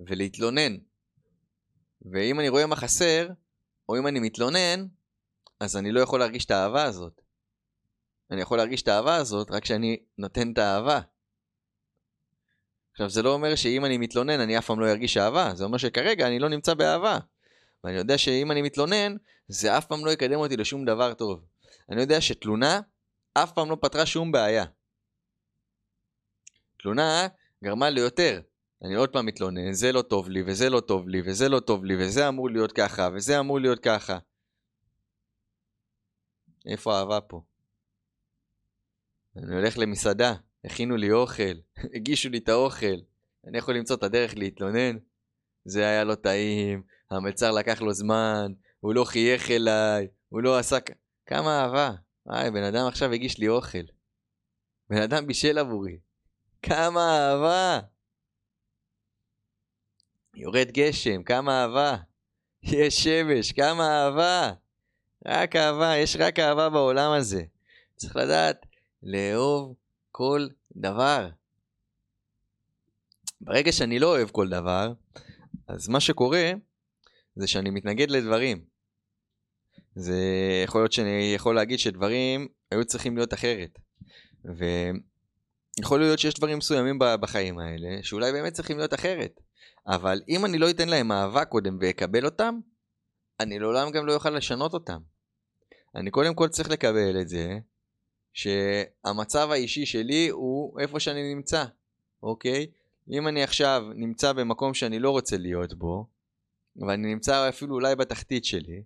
ולהתלונן. 0.01 0.77
ואם 2.13 2.41
אני 2.41 2.49
רואה 2.49 2.67
מה 2.67 2.77
חסר, 2.77 3.29
או 3.89 3.99
אם 3.99 4.07
אני 4.07 4.21
מתלונן, 4.21 4.87
אז 5.61 5.77
אני 5.77 5.93
לא 5.93 6.01
יכול 6.01 6.21
להרגיש 6.21 6.45
את 6.45 6.51
האהבה 6.51 6.85
הזאת. 6.85 7.21
אני 8.33 8.41
יכול 8.41 8.59
להרגיש 8.59 8.83
את 8.83 8.89
האהבה 8.89 9.17
הזאת 9.17 9.51
רק 9.51 9.63
כשאני 9.63 9.97
נותן 10.19 10.53
את 10.53 10.59
האהבה. 10.59 11.01
עכשיו, 12.93 13.11
זה 13.11 13.23
לא 13.23 13.33
אומר 13.33 13.55
שאם 13.55 13.85
אני 13.85 13.99
מתלונן 13.99 14.41
אני 14.41 14.59
אף 14.59 14.67
פעם 14.67 14.81
לא 14.81 14.91
ארגיש 14.91 15.17
אהבה, 15.17 15.55
זה 15.55 15.65
אומר 15.65 15.79
שכרגע 15.79 16.27
אני 16.27 16.39
לא 16.39 16.49
נמצא 16.49 16.75
באהבה. 16.75 17.19
ואני 17.85 17.97
יודע 17.97 18.19
שאם 18.19 18.51
אני 18.53 18.63
מתלונן, 18.63 19.17
זה 19.49 19.79
אף 19.79 19.87
פעם 19.87 20.05
לא 20.05 20.11
יקדם 20.11 20.39
אותי 20.39 20.57
לשום 20.57 20.85
דבר 20.85 21.15
טוב. 21.15 21.45
אני 21.91 22.01
יודע 22.01 22.21
שתלונה 22.21 22.81
אף 23.35 23.53
פעם 23.53 23.71
לא 23.71 23.77
פתרה 23.81 24.07
שום 24.07 24.33
בעיה. 24.33 24.65
תלונה 26.79 27.27
גרמה 27.65 27.91
ליותר. 27.91 28.41
אני 28.85 28.95
עוד 28.95 29.09
פעם 29.09 29.27
מתלונן, 29.27 29.73
זה 29.73 29.93
לא 29.93 30.03
טוב 30.03 30.29
לי, 30.29 30.43
וזה 30.47 30.71
לא 30.71 30.81
טוב 30.81 31.09
לי, 31.09 31.23
וזה 31.27 31.49
לא 31.49 31.61
טוב 31.61 31.85
לי, 31.85 32.05
וזה 32.05 32.29
אמור 32.29 32.51
להיות 32.51 32.73
ככה, 32.73 33.09
וזה 33.15 33.41
אמור 33.41 33.61
להיות 33.61 33.79
ככה. 33.79 34.19
איפה 36.67 36.97
האהבה 36.97 37.21
פה? 37.21 37.43
אני 39.37 39.55
הולך 39.55 39.79
למסעדה, 39.79 40.35
הכינו 40.65 40.97
לי 40.97 41.13
אוכל, 41.13 41.55
הגישו 41.97 42.29
לי 42.29 42.39
את 42.39 42.49
האוכל, 42.49 42.97
אני 43.47 43.59
יכול 43.59 43.77
למצוא 43.77 43.97
את 43.97 44.03
הדרך 44.03 44.35
להתלונן? 44.37 44.97
זה 45.65 45.87
היה 45.87 46.05
לא 46.05 46.15
טעים, 46.15 46.83
המלצר 47.11 47.51
לקח 47.51 47.83
לו 47.83 47.93
זמן, 47.93 48.53
הוא 48.81 48.95
לא 48.95 49.05
חייך 49.05 49.51
אליי, 49.51 50.09
הוא 50.29 50.43
לא 50.43 50.59
עשה... 50.59 50.79
כמה 51.27 51.63
אהבה. 51.63 51.91
וואי, 52.27 52.51
בן 52.51 52.63
אדם 52.63 52.87
עכשיו 52.87 53.13
הגיש 53.13 53.39
לי 53.39 53.49
אוכל. 53.49 53.85
בן 54.91 55.03
אדם 55.03 55.27
בישל 55.27 55.59
עבורי. 55.59 55.99
כמה 56.63 57.01
אהבה. 57.01 57.81
יורד 60.35 60.71
גשם, 60.71 61.23
כמה 61.23 61.63
אהבה. 61.63 61.97
יש 62.63 63.05
שמש, 63.05 63.53
כמה 63.53 64.05
אהבה. 64.05 64.53
רק 65.27 65.57
אהבה, 65.57 65.97
יש 65.97 66.17
רק 66.17 66.39
אהבה 66.39 66.69
בעולם 66.69 67.13
הזה. 67.13 67.43
צריך 67.97 68.17
לדעת 68.17 68.67
לאהוב 69.03 69.75
כל 70.11 70.49
דבר. 70.77 71.29
ברגע 73.41 73.73
שאני 73.73 73.99
לא 73.99 74.07
אוהב 74.07 74.31
כל 74.31 74.49
דבר, 74.49 74.93
אז 75.69 75.89
מה 75.89 76.01
שקורה 76.01 76.53
זה 77.37 77.47
שאני 77.47 77.71
מתנגד 77.71 78.11
לדברים. 78.11 78.65
זה 79.95 80.19
יכול 80.65 80.81
להיות 80.81 80.93
שאני 80.93 81.33
יכול 81.35 81.55
להגיד 81.55 81.79
שדברים 81.79 82.49
היו 82.71 82.85
צריכים 82.85 83.17
להיות 83.17 83.35
אחרת. 83.35 83.79
ויכול 84.45 86.01
להיות 86.01 86.19
שיש 86.19 86.35
דברים 86.35 86.59
מסוימים 86.59 86.99
בחיים 87.21 87.59
האלה 87.59 88.03
שאולי 88.03 88.33
באמת 88.33 88.53
צריכים 88.53 88.79
להיות 88.79 88.95
אחרת. 88.95 89.41
אבל 89.87 90.23
אם 90.29 90.45
אני 90.45 90.59
לא 90.59 90.71
אתן 90.71 90.89
להם 90.89 91.13
אהבה 91.13 91.45
קודם 91.45 91.79
ואקבל 91.81 92.25
אותם, 92.25 92.59
אני 93.41 93.59
לעולם 93.59 93.91
גם 93.91 94.07
לא 94.07 94.15
אוכל 94.15 94.31
לשנות 94.31 94.75
אותם. 94.75 94.99
אני 95.95 96.11
קודם 96.11 96.35
כל 96.35 96.49
צריך 96.49 96.71
לקבל 96.71 97.21
את 97.21 97.29
זה 97.29 97.59
שהמצב 98.33 99.51
האישי 99.51 99.87
שלי 99.87 100.29
הוא 100.29 100.81
איפה 100.81 101.01
שאני 101.01 101.35
נמצא, 101.35 101.65
אוקיי? 102.23 102.67
אם 103.11 103.29
אני 103.29 103.43
עכשיו 103.43 103.83
נמצא 103.95 104.33
במקום 104.33 104.75
שאני 104.75 104.99
לא 104.99 105.11
רוצה 105.11 105.37
להיות 105.37 105.75
בו, 105.75 106.07
ואני 106.77 107.15
נמצא 107.15 107.49
אפילו 107.49 107.75
אולי 107.75 107.97
בתחתית 107.97 108.45
שלי, 108.45 108.83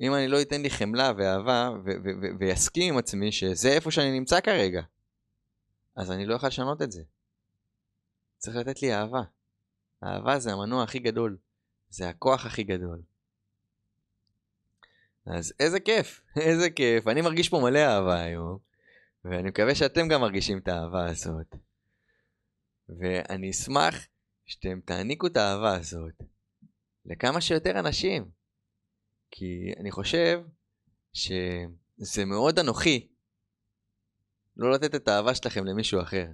אם 0.00 0.14
אני 0.14 0.28
לא 0.28 0.42
אתן 0.42 0.62
לי 0.62 0.70
חמלה 0.70 1.12
ואהבה 1.16 1.70
ויסכים 2.38 2.92
עם 2.92 2.98
עצמי 2.98 3.32
שזה 3.32 3.68
איפה 3.68 3.90
שאני 3.90 4.10
נמצא 4.10 4.40
כרגע, 4.40 4.82
אז 5.96 6.10
אני 6.10 6.26
לא 6.26 6.34
אוכל 6.34 6.46
לשנות 6.46 6.82
את 6.82 6.92
זה. 6.92 7.02
צריך 8.38 8.56
לתת 8.56 8.82
לי 8.82 8.94
אהבה. 8.94 9.22
אהבה 10.04 10.38
זה 10.38 10.52
המנוע 10.52 10.82
הכי 10.82 10.98
גדול, 10.98 11.36
זה 11.88 12.08
הכוח 12.08 12.46
הכי 12.46 12.62
גדול. 12.62 13.02
אז 15.38 15.52
איזה 15.60 15.80
כיף, 15.80 16.20
איזה 16.46 16.70
כיף. 16.70 17.08
אני 17.08 17.20
מרגיש 17.20 17.48
פה 17.48 17.60
מלא 17.60 17.78
אהבה 17.78 18.22
היום, 18.22 18.58
ואני 19.24 19.48
מקווה 19.48 19.74
שאתם 19.74 20.08
גם 20.08 20.20
מרגישים 20.20 20.58
את 20.58 20.68
האהבה 20.68 21.06
הזאת. 21.06 21.54
ואני 22.88 23.50
אשמח 23.50 24.06
שאתם 24.46 24.80
תעניקו 24.80 25.26
את 25.26 25.36
האהבה 25.36 25.76
הזאת 25.76 26.22
לכמה 27.06 27.40
שיותר 27.40 27.78
אנשים. 27.78 28.30
כי 29.30 29.72
אני 29.80 29.90
חושב 29.90 30.40
שזה 31.12 32.24
מאוד 32.26 32.58
אנוכי 32.58 33.08
לא 34.56 34.70
לתת 34.70 34.94
את 34.94 35.08
האהבה 35.08 35.34
שלכם 35.34 35.64
למישהו 35.64 36.00
אחר. 36.00 36.26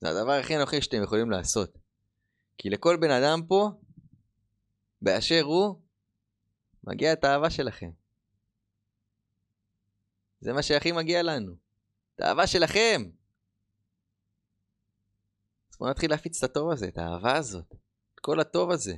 זה 0.00 0.08
הדבר 0.08 0.32
הכי 0.32 0.56
אנוכי 0.56 0.82
שאתם 0.82 1.02
יכולים 1.02 1.30
לעשות. 1.30 1.78
כי 2.58 2.70
לכל 2.70 2.96
בן 2.96 3.10
אדם 3.10 3.46
פה, 3.48 3.70
באשר 5.02 5.42
הוא, 5.42 5.81
מגיע 6.84 7.12
את 7.12 7.24
האהבה 7.24 7.50
שלכם. 7.50 7.90
זה 10.40 10.52
מה 10.52 10.62
שהכי 10.62 10.92
מגיע 10.92 11.22
לנו. 11.22 11.54
את 12.14 12.20
האהבה 12.20 12.46
שלכם. 12.46 13.02
אז 15.70 15.76
בואו 15.78 15.90
נתחיל 15.90 16.10
להפיץ 16.10 16.44
את 16.44 16.50
הטוב 16.50 16.70
הזה, 16.70 16.88
את 16.88 16.98
האהבה 16.98 17.36
הזאת. 17.36 17.74
את 18.14 18.20
כל 18.20 18.40
הטוב 18.40 18.70
הזה. 18.70 18.94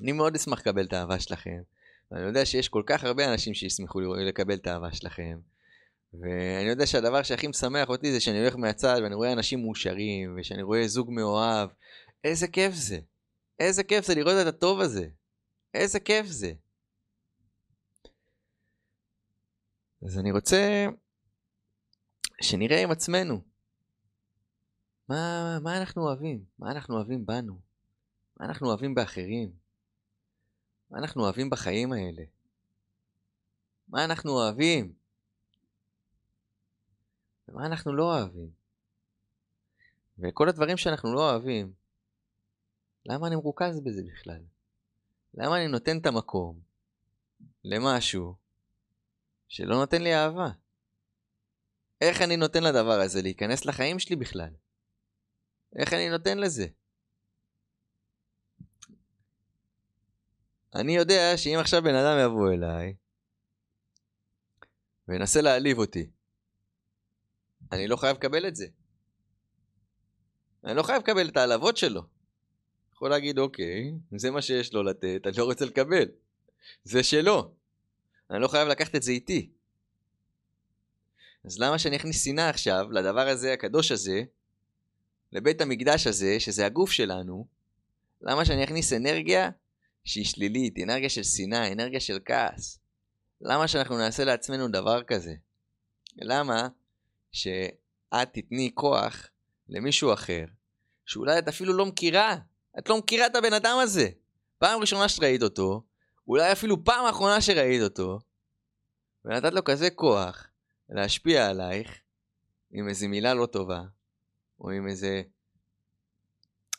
אני 0.00 0.12
מאוד 0.12 0.34
אשמח 0.34 0.58
לקבל 0.58 0.84
את 0.84 0.92
האהבה 0.92 1.20
שלכם. 1.20 1.62
ואני 2.10 2.26
יודע 2.26 2.46
שיש 2.46 2.68
כל 2.68 2.82
כך 2.86 3.04
הרבה 3.04 3.32
אנשים 3.32 3.54
שישמחו 3.54 4.00
לקבל 4.00 4.54
את 4.54 4.66
האהבה 4.66 4.92
שלכם. 4.92 5.38
ואני 6.14 6.68
יודע 6.68 6.86
שהדבר 6.86 7.22
שהכי 7.22 7.46
משמח 7.46 7.88
אותי 7.88 8.12
זה 8.12 8.20
שאני 8.20 8.38
הולך 8.38 8.56
מהצד 8.56 9.00
ואני 9.02 9.14
רואה 9.14 9.32
אנשים 9.32 9.62
מאושרים, 9.62 10.36
ושאני 10.38 10.62
רואה 10.62 10.88
זוג 10.88 11.10
מאוהב. 11.10 11.70
איזה 12.24 12.48
כיף 12.48 12.74
זה. 12.74 12.98
איזה 13.60 13.84
כיף 13.84 14.06
זה 14.06 14.14
לראות 14.14 14.34
את 14.42 14.46
הטוב 14.46 14.80
הזה. 14.80 15.08
איזה 15.74 16.00
כיף 16.00 16.26
זה. 16.26 16.52
אז 20.04 20.18
אני 20.18 20.32
רוצה 20.32 20.86
שנראה 22.42 22.82
עם 22.82 22.90
עצמנו. 22.90 23.42
מה, 25.08 25.58
מה 25.62 25.78
אנחנו 25.80 26.02
אוהבים? 26.02 26.44
מה 26.58 26.70
אנחנו 26.70 26.96
אוהבים 26.96 27.26
בנו? 27.26 27.60
מה 28.36 28.46
אנחנו 28.46 28.68
אוהבים 28.68 28.94
באחרים? 28.94 29.52
מה 30.90 30.98
אנחנו 30.98 31.22
אוהבים 31.22 31.50
בחיים 31.50 31.92
האלה? 31.92 32.22
מה 33.88 34.04
אנחנו 34.04 34.30
אוהבים? 34.30 34.92
ומה 37.48 37.66
אנחנו 37.66 37.92
לא 37.92 38.02
אוהבים? 38.02 38.50
וכל 40.18 40.48
הדברים 40.48 40.76
שאנחנו 40.76 41.14
לא 41.14 41.30
אוהבים, 41.30 41.72
למה 43.06 43.26
אני 43.26 43.36
מרוכז 43.36 43.80
בזה 43.80 44.02
בכלל? 44.12 44.53
למה 45.34 45.56
אני 45.56 45.68
נותן 45.68 45.98
את 45.98 46.06
המקום 46.06 46.60
למשהו 47.64 48.34
שלא 49.48 49.76
נותן 49.76 50.02
לי 50.02 50.14
אהבה? 50.14 50.48
איך 52.00 52.22
אני 52.22 52.36
נותן 52.36 52.62
לדבר 52.62 53.00
הזה 53.00 53.22
להיכנס 53.22 53.64
לחיים 53.64 53.98
שלי 53.98 54.16
בכלל? 54.16 54.50
איך 55.78 55.92
אני 55.92 56.08
נותן 56.08 56.38
לזה? 56.38 56.66
אני 60.74 60.96
יודע 60.96 61.36
שאם 61.36 61.58
עכשיו 61.60 61.82
בן 61.82 61.94
אדם 61.94 62.18
יבוא 62.24 62.52
אליי 62.52 62.94
וינסה 65.08 65.40
להעליב 65.40 65.78
אותי, 65.78 66.10
אני 67.72 67.88
לא 67.88 67.96
חייב 67.96 68.16
לקבל 68.16 68.48
את 68.48 68.56
זה. 68.56 68.66
אני 70.64 70.74
לא 70.74 70.82
חייב 70.82 71.02
לקבל 71.02 71.28
את 71.28 71.36
ההעלבות 71.36 71.76
שלו. 71.76 72.02
יכול 73.04 73.10
להגיד, 73.10 73.38
אוקיי, 73.38 73.92
זה 74.16 74.30
מה 74.30 74.42
שיש 74.42 74.72
לו 74.72 74.82
לתת, 74.82 75.20
אני 75.26 75.36
לא 75.38 75.44
רוצה 75.44 75.64
לקבל. 75.64 76.04
זה 76.84 77.02
שלו. 77.02 77.54
אני 78.30 78.40
לא 78.40 78.48
חייב 78.48 78.68
לקחת 78.68 78.94
את 78.94 79.02
זה 79.02 79.12
איתי. 79.12 79.50
אז 81.44 81.58
למה 81.58 81.78
שאני 81.78 81.96
אכניס 81.96 82.24
שנאה 82.24 82.48
עכשיו 82.48 82.86
לדבר 82.92 83.28
הזה, 83.28 83.52
הקדוש 83.52 83.92
הזה, 83.92 84.22
לבית 85.32 85.60
המקדש 85.60 86.06
הזה, 86.06 86.40
שזה 86.40 86.66
הגוף 86.66 86.90
שלנו, 86.90 87.46
למה 88.22 88.44
שאני 88.44 88.64
אכניס 88.64 88.92
אנרגיה 88.92 89.50
שהיא 90.04 90.24
שלילית, 90.24 90.78
אנרגיה 90.78 91.08
של 91.08 91.22
שנאה, 91.22 91.72
אנרגיה 91.72 92.00
של 92.00 92.18
כעס? 92.24 92.78
למה 93.40 93.68
שאנחנו 93.68 93.98
נעשה 93.98 94.24
לעצמנו 94.24 94.68
דבר 94.68 95.02
כזה? 95.02 95.34
למה 96.16 96.68
שאת 97.32 98.28
תתני 98.32 98.70
כוח 98.74 99.28
למישהו 99.68 100.12
אחר, 100.12 100.44
שאולי 101.06 101.38
את 101.38 101.48
אפילו 101.48 101.72
לא 101.72 101.86
מכירה, 101.86 102.36
את 102.78 102.88
לא 102.88 102.98
מכירה 102.98 103.26
את 103.26 103.36
הבן 103.36 103.52
אדם 103.52 103.76
הזה. 103.82 104.08
פעם 104.58 104.80
ראשונה 104.80 105.08
שראית 105.08 105.42
אותו, 105.42 105.82
אולי 106.28 106.52
אפילו 106.52 106.84
פעם 106.84 107.06
אחרונה 107.06 107.40
שראית 107.40 107.82
אותו, 107.82 108.20
ונתת 109.24 109.52
לו 109.52 109.64
כזה 109.64 109.90
כוח 109.90 110.46
להשפיע 110.88 111.48
עלייך 111.48 112.00
עם 112.70 112.88
איזו 112.88 113.08
מילה 113.08 113.34
לא 113.34 113.46
טובה, 113.46 113.82
או 114.60 114.70
עם 114.70 114.88
איזה 114.88 115.22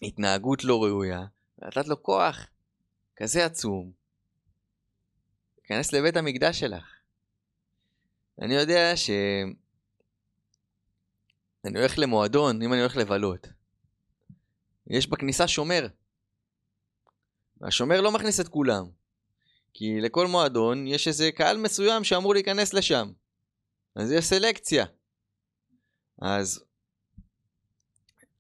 התנהגות 0.01 0.63
לא 0.63 0.83
ראויה, 0.83 1.25
ונתת 1.59 1.87
לו 1.87 2.03
כוח 2.03 2.47
כזה 3.15 3.45
עצום, 3.45 3.91
להיכנס 5.57 5.93
לבית 5.93 6.17
המקדש 6.17 6.59
שלך. 6.59 6.95
אני 8.41 8.53
יודע 8.53 8.97
ש... 8.97 9.09
אני 11.65 11.79
הולך 11.79 11.93
למועדון, 11.97 12.61
אם 12.61 12.73
אני 12.73 12.81
הולך 12.81 12.95
לבלות. 12.95 13.47
יש 14.87 15.07
בכניסה 15.07 15.47
שומר. 15.47 15.87
והשומר 17.61 18.01
לא 18.01 18.11
מכניס 18.11 18.39
את 18.39 18.47
כולם. 18.47 18.85
כי 19.73 20.01
לכל 20.01 20.27
מועדון 20.27 20.87
יש 20.87 21.07
איזה 21.07 21.31
קהל 21.31 21.57
מסוים 21.57 22.03
שאמור 22.03 22.33
להיכנס 22.33 22.73
לשם. 22.73 23.11
אז 23.95 24.11
יש 24.11 24.25
סלקציה. 24.25 24.85
אז 26.21 26.63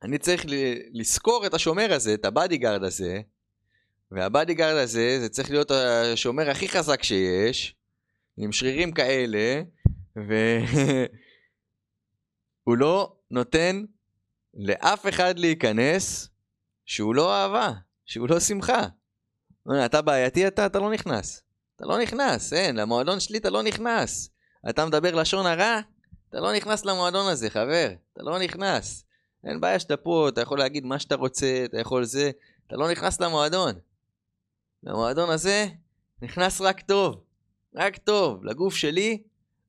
אני 0.03 0.17
צריך 0.17 0.45
לזכור 0.93 1.45
את 1.45 1.53
השומר 1.53 1.93
הזה, 1.93 2.13
את 2.13 2.25
ה 2.25 2.31
bodyguard 2.31 2.83
הזה, 2.83 3.21
וה 4.11 4.23
bodyguard 4.23 4.77
הזה, 4.77 5.17
זה 5.21 5.29
צריך 5.29 5.51
להיות 5.51 5.71
השומר 5.71 6.49
הכי 6.49 6.69
חזק 6.69 7.03
שיש, 7.03 7.75
עם 8.37 8.51
שרירים 8.51 8.91
כאלה, 8.91 9.61
והוא 10.15 10.37
לא 12.81 13.15
נותן 13.31 13.83
לאף 14.53 15.07
אחד 15.07 15.39
להיכנס 15.39 16.29
שהוא 16.85 17.15
לא 17.15 17.35
אהבה, 17.35 17.71
שהוא 18.05 18.29
לא 18.29 18.39
שמחה. 18.39 18.87
אתה 19.85 20.01
בעייתי 20.01 20.47
אתה, 20.47 20.65
אתה 20.65 20.79
לא 20.79 20.91
נכנס. 20.91 21.43
אתה 21.75 21.85
לא 21.85 21.99
נכנס, 21.99 22.53
אין, 22.53 22.75
למועדון 22.75 23.19
שלי 23.19 23.37
אתה 23.37 23.49
לא 23.49 23.63
נכנס. 23.63 24.29
אתה 24.69 24.85
מדבר 24.85 25.15
לשון 25.15 25.45
הרע, 25.45 25.79
אתה 26.29 26.39
לא 26.39 26.55
נכנס 26.55 26.85
למועדון 26.85 27.31
הזה, 27.31 27.49
חבר. 27.49 27.89
אתה 28.13 28.23
לא 28.23 28.39
נכנס. 28.39 29.05
אין 29.43 29.61
בעיה 29.61 29.79
שאתה 29.79 29.97
פה, 29.97 30.29
אתה 30.29 30.41
יכול 30.41 30.59
להגיד 30.59 30.85
מה 30.85 30.99
שאתה 30.99 31.15
רוצה, 31.15 31.61
אתה 31.65 31.79
יכול 31.79 32.03
זה, 32.05 32.31
אתה 32.67 32.75
לא 32.75 32.91
נכנס 32.91 33.21
למועדון. 33.21 33.73
למועדון 34.83 35.29
הזה 35.29 35.67
נכנס 36.21 36.61
רק 36.61 36.81
טוב. 36.81 37.23
רק 37.75 37.97
טוב. 37.97 38.45
לגוף 38.45 38.75
שלי, 38.75 39.23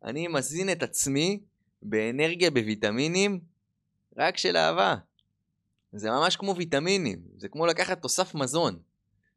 אני 0.05 0.29
מזין 0.29 0.73
את 0.73 0.83
עצמי 0.83 1.41
באנרגיה, 1.83 2.51
בוויטמינים, 2.51 3.41
רק 4.17 4.37
של 4.37 4.57
אהבה. 4.57 4.97
זה 5.97 6.11
ממש 6.11 6.36
כמו 6.36 6.57
ויטמינים, 6.57 7.22
זה 7.36 7.49
כמו 7.49 7.66
לקחת 7.66 8.03
תוסף 8.03 8.34
מזון. 8.34 8.78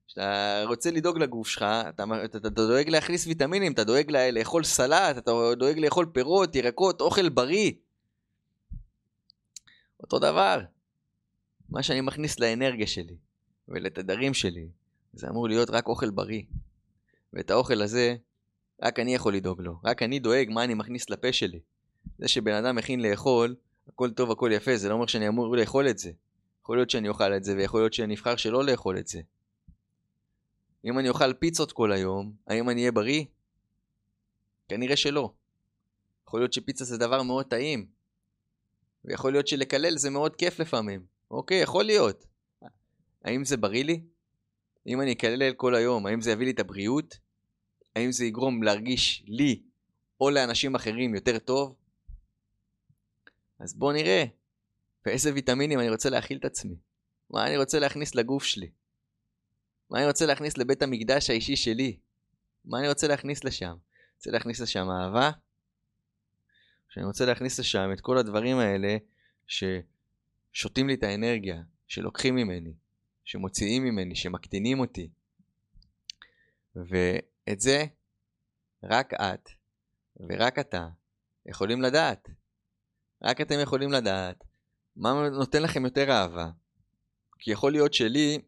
כשאתה 0.08 0.64
רוצה 0.68 0.92
לדאוג 0.92 1.18
לגוף 1.18 1.48
שלך, 1.48 1.64
אתה, 1.64 2.04
אתה, 2.26 2.38
אתה 2.38 2.50
דואג 2.50 2.90
להכניס 2.90 3.28
ויטמינים, 3.28 3.74
אתה 3.74 3.84
דואג 3.84 4.12
לה, 4.12 4.32
לאכול 4.32 4.64
סלט, 4.64 5.18
אתה 5.18 5.32
דואג 5.60 5.80
לאכול 5.80 6.06
פירות, 6.14 6.56
ירקות, 6.56 7.02
אוכל 7.02 7.30
בריא. 7.30 7.72
אותו 10.00 10.20
דבר. 10.20 10.60
מה 11.70 11.84
שאני 11.84 12.02
מכניס 12.02 12.40
לאנרגיה 12.40 12.88
שלי 12.88 13.16
ולתדרים 13.68 14.34
שלי, 14.34 14.68
זה 15.14 15.28
אמור 15.30 15.48
להיות 15.48 15.70
רק 15.70 15.88
אוכל 15.88 16.10
בריא. 16.10 16.42
ואת 17.34 17.52
האוכל 17.52 17.82
הזה, 17.82 18.16
רק 18.82 19.00
אני 19.00 19.16
יכול 19.16 19.36
לדאוג 19.36 19.62
לו. 19.62 19.76
רק 19.84 20.04
אני 20.04 20.20
דואג 20.20 20.50
מה 20.50 20.64
אני 20.64 20.74
מכניס 20.74 21.10
לפה 21.10 21.34
שלי. 21.34 21.60
זה 22.20 22.28
שבן 22.28 22.54
אדם 22.54 22.76
מכין 22.76 23.02
לאכול, 23.02 23.56
הכל 23.88 24.12
טוב, 24.12 24.32
הכל 24.32 24.50
יפה, 24.54 24.78
זה 24.78 24.90
לא 24.90 24.94
אומר 24.94 25.06
שאני 25.06 25.28
אמור 25.28 25.58
לאכול 25.58 25.90
את 25.90 26.00
זה. 26.00 26.12
יכול 26.70 26.78
להיות 26.78 26.90
שאני 26.90 27.10
אוכל 27.10 27.36
את 27.36 27.44
זה, 27.44 27.56
ויכול 27.56 27.82
להיות 27.82 27.94
שאני 27.94 28.16
אבחר 28.16 28.36
שלא 28.36 28.66
לאכול 28.66 28.98
את 28.98 29.08
זה. 29.08 29.22
אם 30.86 31.00
אני 31.00 31.10
אוכל 31.10 31.34
פיצות 31.34 31.72
כל 31.72 31.92
היום, 31.92 32.34
האם 32.48 32.70
אני 32.70 32.82
אהיה 32.82 32.92
בריא? 32.92 33.26
כנראה 34.68 34.98
שלא. 34.98 35.34
יכול 36.28 36.40
להיות 36.40 36.54
שפיצה 36.54 36.86
זה 36.86 36.98
דבר 36.98 37.24
מאוד 37.24 37.46
טעים. 37.46 37.88
ויכול 39.06 39.32
להיות 39.32 39.48
שלקלל 39.48 39.98
זה 39.98 40.10
מאוד 40.10 40.36
כיף 40.36 40.60
לפעמים. 40.60 41.06
אוקיי, 41.32 41.62
יכול 41.62 41.86
להיות. 41.86 42.26
האם 43.24 43.46
זה 43.46 43.58
בריא 43.58 43.84
לי? 43.84 44.04
אם 44.88 45.02
אני 45.02 45.12
אקלל 45.12 45.54
כל 45.54 45.76
היום, 45.76 46.06
האם 46.06 46.22
זה 46.22 46.32
יביא 46.32 46.46
לי 46.46 46.52
את 46.52 46.60
הבריאות? 46.60 47.18
האם 47.96 48.12
זה 48.12 48.26
יגרום 48.26 48.64
להרגיש 48.64 49.24
לי 49.28 49.62
או 50.22 50.30
לאנשים 50.30 50.76
אחרים 50.76 51.16
יותר 51.16 51.40
טוב? 51.40 51.76
אז 53.60 53.74
בואו 53.74 53.92
נראה 53.92 54.39
באיזה 55.06 55.34
ויטמינים 55.34 55.80
אני 55.80 55.90
רוצה 55.90 56.10
להכיל 56.10 56.38
את 56.38 56.46
עצמי. 56.46 56.76
מה 57.30 57.48
אני 57.48 57.58
רוצה 57.58 57.80
להכניס 57.80 58.16
לגוף 58.16 58.44
שלי. 58.44 58.72
מה 59.90 59.98
אני 59.98 60.08
רוצה 60.08 60.26
להכניס 60.26 60.58
לבית 60.58 60.82
המקדש 60.82 61.30
האישי 61.30 61.56
שלי? 61.56 62.00
מה 62.66 62.80
אני 62.80 62.90
רוצה 62.90 63.08
להכניס 63.08 63.44
לשם? 63.44 63.76
רוצה 64.16 64.32
להכניס 64.32 64.60
לשם 64.60 64.88
אהבה? 64.90 65.32
שאני 66.90 67.06
רוצה 67.06 67.26
להכניס 67.26 67.60
לשם 67.60 67.90
את 67.94 68.02
כל 68.02 68.18
הדברים 68.18 68.58
האלה 68.58 68.98
ששותים 69.48 70.88
לי 70.88 70.94
את 70.94 71.04
האנרגיה, 71.04 71.62
שלוקחים 71.88 72.36
ממני, 72.36 72.74
שמוציאים 73.24 73.84
ממני, 73.84 74.16
שמקטינים 74.16 74.80
אותי. 74.80 75.10
ואת 76.76 77.60
זה 77.60 77.86
רק 78.84 79.14
את 79.14 79.50
ורק 80.20 80.60
אתה 80.60 80.88
יכולים 81.46 81.82
לדעת. 81.82 82.30
רק 83.22 83.42
אתם 83.42 83.60
יכולים 83.60 83.92
לדעת 83.92 84.49
מה 85.00 85.30
נותן 85.30 85.64
לכם 85.64 85.86
יותר 85.86 86.12
אהבה. 86.12 86.50
כי 87.40 87.52
יכול 87.52 87.72
להיות 87.72 87.94
שלי 87.94 88.42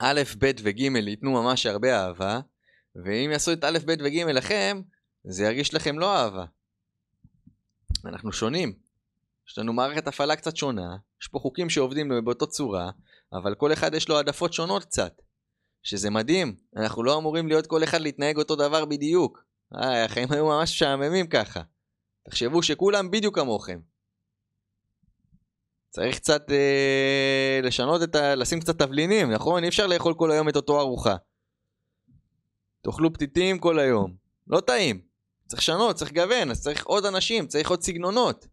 א', 0.00 0.20
ב' 0.38 0.50
וג' 0.62 0.80
ייתנו 0.80 1.32
ממש 1.32 1.66
הרבה 1.66 2.00
אהבה, 2.00 2.40
ואם 2.96 3.30
יעשו 3.32 3.52
את 3.52 3.64
א', 3.64 3.78
ב' 3.86 3.90
וג' 4.04 4.16
לכם, 4.16 4.80
זה 5.24 5.44
ירגיש 5.44 5.74
לכם 5.74 5.98
לא 5.98 6.16
אהבה. 6.16 6.44
אנחנו 8.04 8.32
שונים. 8.32 8.72
יש 9.48 9.58
לנו 9.58 9.72
מערכת 9.72 10.08
הפעלה 10.08 10.36
קצת 10.36 10.56
שונה, 10.56 10.96
יש 11.22 11.28
פה 11.28 11.38
חוקים 11.38 11.70
שעובדים 11.70 12.24
באותו 12.24 12.46
צורה, 12.46 12.90
אבל 13.32 13.54
כל 13.54 13.72
אחד 13.72 13.94
יש 13.94 14.08
לו 14.08 14.16
העדפות 14.16 14.52
שונות 14.52 14.84
קצת. 14.84 15.22
שזה 15.82 16.10
מדהים, 16.10 16.56
אנחנו 16.76 17.02
לא 17.02 17.18
אמורים 17.18 17.48
להיות 17.48 17.66
כל 17.66 17.84
אחד 17.84 18.00
להתנהג 18.00 18.36
אותו 18.36 18.56
דבר 18.56 18.84
בדיוק. 18.84 19.44
אה, 19.74 20.04
החיים 20.04 20.32
היו 20.32 20.46
ממש 20.46 20.70
משעממים 20.70 21.26
ככה. 21.26 21.62
תחשבו 22.28 22.62
שכולם 22.62 23.10
בדיוק 23.10 23.38
כמוכם. 23.38 23.91
צריך 25.92 26.16
קצת 26.16 26.50
אה, 26.50 27.60
לשנות 27.62 28.02
את 28.02 28.14
ה... 28.14 28.34
לשים 28.34 28.60
קצת 28.60 28.78
תבלינים, 28.78 29.30
נכון? 29.30 29.62
אי 29.62 29.68
אפשר 29.68 29.86
לאכול 29.86 30.14
כל 30.14 30.30
היום 30.30 30.48
את 30.48 30.56
אותו 30.56 30.80
ארוחה. 30.80 31.16
תאכלו 32.82 33.12
פתיתים 33.12 33.58
כל 33.58 33.78
היום. 33.78 34.14
לא 34.46 34.60
טעים. 34.60 35.00
צריך 35.46 35.62
לשנות, 35.62 35.96
צריך 35.96 36.10
לגוון, 36.10 36.50
אז 36.50 36.62
צריך 36.62 36.86
עוד 36.86 37.04
אנשים, 37.04 37.46
צריך 37.46 37.70
עוד 37.70 37.82
סגנונות. 37.82 38.46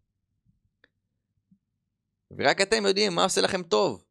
ורק 2.38 2.62
אתם 2.62 2.86
יודעים 2.86 3.16
מה 3.16 3.24
עושה 3.24 3.42
לכם 3.42 3.64
טוב. 3.64 4.04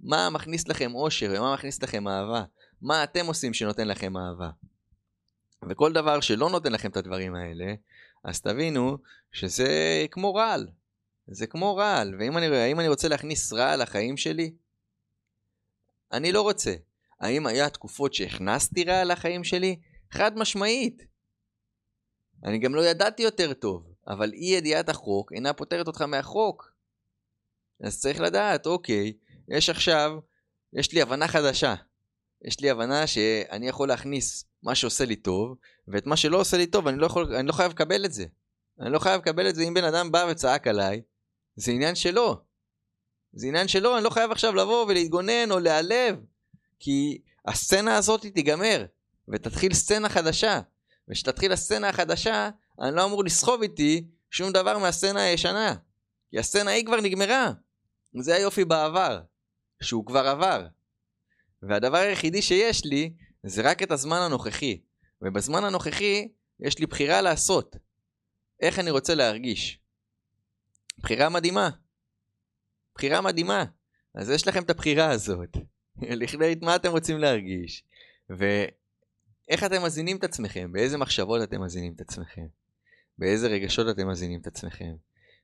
מה 0.00 0.30
מכניס 0.30 0.68
לכם 0.68 0.94
אושר 0.94 1.32
ומה 1.36 1.54
מכניס 1.54 1.82
לכם 1.82 2.08
אהבה. 2.08 2.44
מה 2.82 3.04
אתם 3.04 3.26
עושים 3.26 3.54
שנותן 3.54 3.88
לכם 3.88 4.16
אהבה. 4.16 4.50
וכל 5.70 5.92
דבר 5.92 6.20
שלא 6.20 6.50
נותן 6.50 6.72
לכם 6.72 6.90
את 6.90 6.96
הדברים 6.96 7.34
האלה, 7.34 7.74
אז 8.24 8.40
תבינו 8.40 8.98
שזה 9.32 9.68
כמו 10.10 10.34
רעל. 10.34 10.68
זה 11.26 11.46
כמו 11.46 11.76
רעל, 11.76 12.14
ואם 12.18 12.38
אני, 12.38 12.72
אני 12.72 12.88
רוצה 12.88 13.08
להכניס 13.08 13.52
רעל 13.52 13.82
לחיים 13.82 14.16
שלי, 14.16 14.54
אני 16.12 16.32
לא 16.32 16.42
רוצה. 16.42 16.74
האם 17.20 17.46
היה 17.46 17.70
תקופות 17.70 18.14
שהכנסתי 18.14 18.84
רעל 18.84 19.12
לחיים 19.12 19.44
שלי? 19.44 19.80
חד 20.10 20.38
משמעית. 20.38 21.02
אני 22.44 22.58
גם 22.58 22.74
לא 22.74 22.80
ידעתי 22.80 23.22
יותר 23.22 23.52
טוב, 23.52 23.94
אבל 24.06 24.32
אי 24.32 24.44
ידיעת 24.44 24.88
החוק 24.88 25.32
אינה 25.32 25.52
פותרת 25.52 25.86
אותך 25.86 26.02
מהחוק. 26.02 26.74
אז 27.80 28.00
צריך 28.00 28.20
לדעת, 28.20 28.66
אוקיי, 28.66 29.12
יש 29.48 29.70
עכשיו, 29.70 30.18
יש 30.72 30.92
לי 30.92 31.02
הבנה 31.02 31.28
חדשה. 31.28 31.74
יש 32.44 32.60
לי 32.60 32.70
הבנה 32.70 33.06
שאני 33.06 33.68
יכול 33.68 33.88
להכניס 33.88 34.44
מה 34.62 34.74
שעושה 34.74 35.04
לי 35.04 35.16
טוב, 35.16 35.56
ואת 35.88 36.06
מה 36.06 36.16
שלא 36.16 36.40
עושה 36.40 36.56
לי 36.56 36.66
טוב, 36.66 36.88
אני 36.88 36.98
לא, 36.98 37.06
יכול, 37.06 37.34
אני 37.34 37.46
לא 37.46 37.52
חייב 37.52 37.72
לקבל 37.72 38.04
את 38.04 38.12
זה. 38.12 38.24
אני 38.80 38.92
לא 38.92 38.98
חייב 38.98 39.20
לקבל 39.20 39.48
את 39.48 39.54
זה 39.54 39.62
אם 39.62 39.74
בן 39.74 39.84
אדם 39.84 40.12
בא 40.12 40.26
וצעק 40.30 40.66
עליי, 40.66 41.02
זה 41.56 41.72
עניין 41.72 41.94
שלו. 41.94 42.36
זה 43.32 43.46
עניין 43.46 43.68
שלו, 43.68 43.96
אני 43.96 44.04
לא 44.04 44.10
חייב 44.10 44.30
עכשיו 44.30 44.54
לבוא 44.54 44.86
ולהתגונן 44.86 45.50
או 45.50 45.58
להיעלב, 45.58 46.16
כי 46.80 47.18
הסצנה 47.46 47.96
הזאת 47.96 48.26
תיגמר, 48.26 48.84
ותתחיל 49.28 49.74
סצנה 49.74 50.08
חדשה. 50.08 50.60
וכשתתחיל 51.08 51.52
הסצנה 51.52 51.88
החדשה, 51.88 52.50
אני 52.80 52.96
לא 52.96 53.04
אמור 53.04 53.24
לסחוב 53.24 53.62
איתי 53.62 54.04
שום 54.30 54.52
דבר 54.52 54.78
מהסצנה 54.78 55.22
הישנה. 55.22 55.74
כי 56.30 56.38
הסצנה 56.38 56.70
היא 56.70 56.86
כבר 56.86 57.00
נגמרה. 57.00 57.52
זה 58.20 58.34
היופי 58.34 58.64
בעבר, 58.64 59.20
שהוא 59.82 60.06
כבר 60.06 60.28
עבר. 60.28 60.66
והדבר 61.62 61.98
היחידי 61.98 62.42
שיש 62.42 62.84
לי, 62.84 63.12
זה 63.42 63.62
רק 63.62 63.82
את 63.82 63.90
הזמן 63.90 64.16
הנוכחי. 64.16 64.80
ובזמן 65.22 65.64
הנוכחי, 65.64 66.28
יש 66.60 66.78
לי 66.78 66.86
בחירה 66.86 67.20
לעשות. 67.20 67.76
איך 68.60 68.78
אני 68.78 68.90
רוצה 68.90 69.14
להרגיש. 69.14 69.78
בחירה 70.98 71.28
מדהימה. 71.28 71.70
בחירה 72.94 73.20
מדהימה. 73.20 73.64
אז 74.14 74.30
יש 74.30 74.48
לכם 74.48 74.62
את 74.62 74.70
הבחירה 74.70 75.10
הזאת. 75.10 75.56
לכדי 76.20 76.54
מה 76.62 76.76
אתם 76.76 76.90
רוצים 76.90 77.18
להרגיש. 77.18 77.84
ואיך 78.30 79.64
אתם 79.66 79.82
מזינים 79.82 80.16
את 80.16 80.24
עצמכם, 80.24 80.72
באיזה 80.72 80.98
מחשבות 80.98 81.42
אתם 81.42 81.62
מזינים 81.62 81.92
את 81.92 82.00
עצמכם, 82.00 82.46
באיזה 83.18 83.48
רגשות 83.48 83.86
אתם 83.90 84.08
מזינים 84.08 84.40
את 84.40 84.46
עצמכם, 84.46 84.94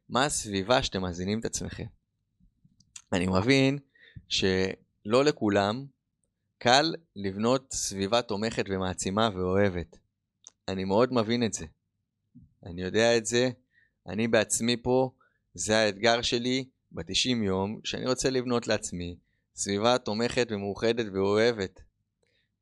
מה 0.08 0.24
הסביבה 0.24 0.82
שאתם 0.82 1.04
מזינים 1.04 1.40
את 1.40 1.44
עצמכם. 1.44 1.86
אני 3.12 3.26
מבין 3.26 3.78
שלא 4.28 5.24
לכולם 5.24 5.86
קל 6.58 6.94
לבנות 7.16 7.72
סביבה 7.72 8.22
תומכת 8.22 8.64
ומעצימה 8.68 9.30
ואוהבת. 9.34 9.96
אני 10.68 10.84
מאוד 10.84 11.12
מבין 11.12 11.44
את 11.44 11.54
זה. 11.54 11.66
אני 12.66 12.82
יודע 12.82 13.16
את 13.16 13.26
זה, 13.26 13.50
אני 14.06 14.28
בעצמי 14.28 14.76
פה, 14.82 15.10
זה 15.54 15.78
האתגר 15.78 16.22
שלי 16.22 16.64
ב-90 16.92 17.44
יום, 17.44 17.80
שאני 17.84 18.06
רוצה 18.06 18.30
לבנות 18.30 18.66
לעצמי 18.66 19.16
סביבה 19.54 19.98
תומכת 19.98 20.48
ומאוחדת 20.50 21.06
ואוהבת. 21.14 21.80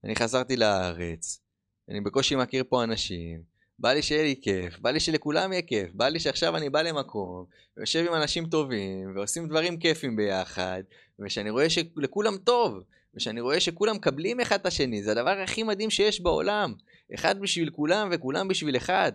אני 0.05 0.17
חזרתי 0.17 0.57
לארץ, 0.57 1.41
אני 1.89 2.01
בקושי 2.01 2.37
מכיר 2.37 2.65
פה 2.69 2.85
אנשים, 2.85 3.43
בא 3.79 3.93
לי 3.93 4.03
שיהיה 4.03 4.23
לי 4.23 4.35
כיף, 4.43 4.79
בא 4.79 4.91
לי 4.91 5.01
שלכולם 5.01 5.53
יהיה 5.53 5.63
כיף, 5.63 5.91
בא 5.95 6.09
לי 6.09 6.21
שעכשיו 6.21 6.57
אני 6.57 6.71
בא 6.71 6.83
למקום, 6.83 7.45
ויושב 7.77 8.05
עם 8.09 8.15
אנשים 8.15 8.47
טובים, 8.47 9.17
ועושים 9.17 9.49
דברים 9.49 9.77
כיפים 9.77 10.17
ביחד, 10.17 10.83
ושאני 11.19 11.51
רואה 11.51 11.71
שלכולם 11.71 12.37
טוב, 12.45 12.83
ושאני 13.15 13.41
רואה 13.41 13.61
שכולם 13.61 13.97
מקבלים 13.97 14.41
אחד 14.41 14.61
את 14.61 14.67
השני, 14.67 15.03
זה 15.03 15.13
הדבר 15.13 15.31
הכי 15.31 15.63
מדהים 15.63 15.91
שיש 15.91 16.21
בעולם. 16.21 16.75
אחד 17.15 17.41
בשביל 17.41 17.71
כולם 17.71 18.09
וכולם 18.13 18.49
בשביל 18.49 18.77
אחד. 18.77 19.13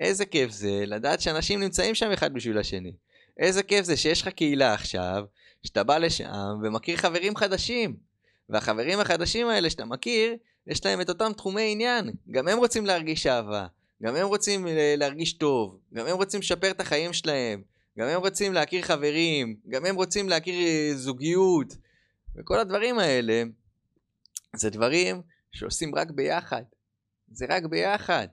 איזה 0.00 0.26
כיף 0.26 0.50
זה 0.50 0.84
לדעת 0.86 1.20
שאנשים 1.20 1.60
נמצאים 1.60 1.94
שם 1.94 2.10
אחד 2.12 2.34
בשביל 2.34 2.58
השני. 2.58 2.92
איזה 3.38 3.62
כיף 3.62 3.84
זה 3.84 3.96
שיש 3.96 4.22
לך 4.22 4.28
קהילה 4.28 4.74
עכשיו, 4.74 5.24
שאתה 5.62 5.84
בא 5.84 5.98
לשם 5.98 6.58
ומכיר 6.62 6.96
חברים 6.96 7.36
חדשים. 7.36 7.96
והחברים 8.48 9.00
החדשים 9.00 9.48
האלה 9.48 9.70
שאתה 9.70 9.84
מכיר, 9.84 10.36
יש 10.66 10.86
להם 10.86 11.00
את 11.00 11.08
אותם 11.08 11.32
תחומי 11.36 11.72
עניין. 11.72 12.10
גם 12.30 12.48
הם 12.48 12.58
רוצים 12.58 12.86
להרגיש 12.86 13.26
אהבה, 13.26 13.66
גם 14.02 14.16
הם 14.16 14.26
רוצים 14.26 14.66
אה, 14.66 14.94
להרגיש 14.98 15.32
טוב, 15.32 15.78
גם 15.94 16.06
הם 16.06 16.16
רוצים 16.16 16.40
לשפר 16.40 16.70
את 16.70 16.80
החיים 16.80 17.12
שלהם, 17.12 17.62
גם 17.98 18.08
הם 18.08 18.20
רוצים 18.20 18.52
להכיר 18.52 18.82
חברים, 18.82 19.56
גם 19.68 19.86
הם 19.86 19.96
רוצים 19.96 20.28
להכיר 20.28 20.54
אה, 20.54 20.90
זוגיות. 20.94 21.76
וכל 22.36 22.58
הדברים 22.58 22.98
האלה, 22.98 23.42
זה 24.56 24.70
דברים 24.70 25.22
שעושים 25.52 25.94
רק 25.94 26.10
ביחד. 26.10 26.62
זה 27.32 27.46
רק 27.48 27.64
ביחד. 27.64 28.28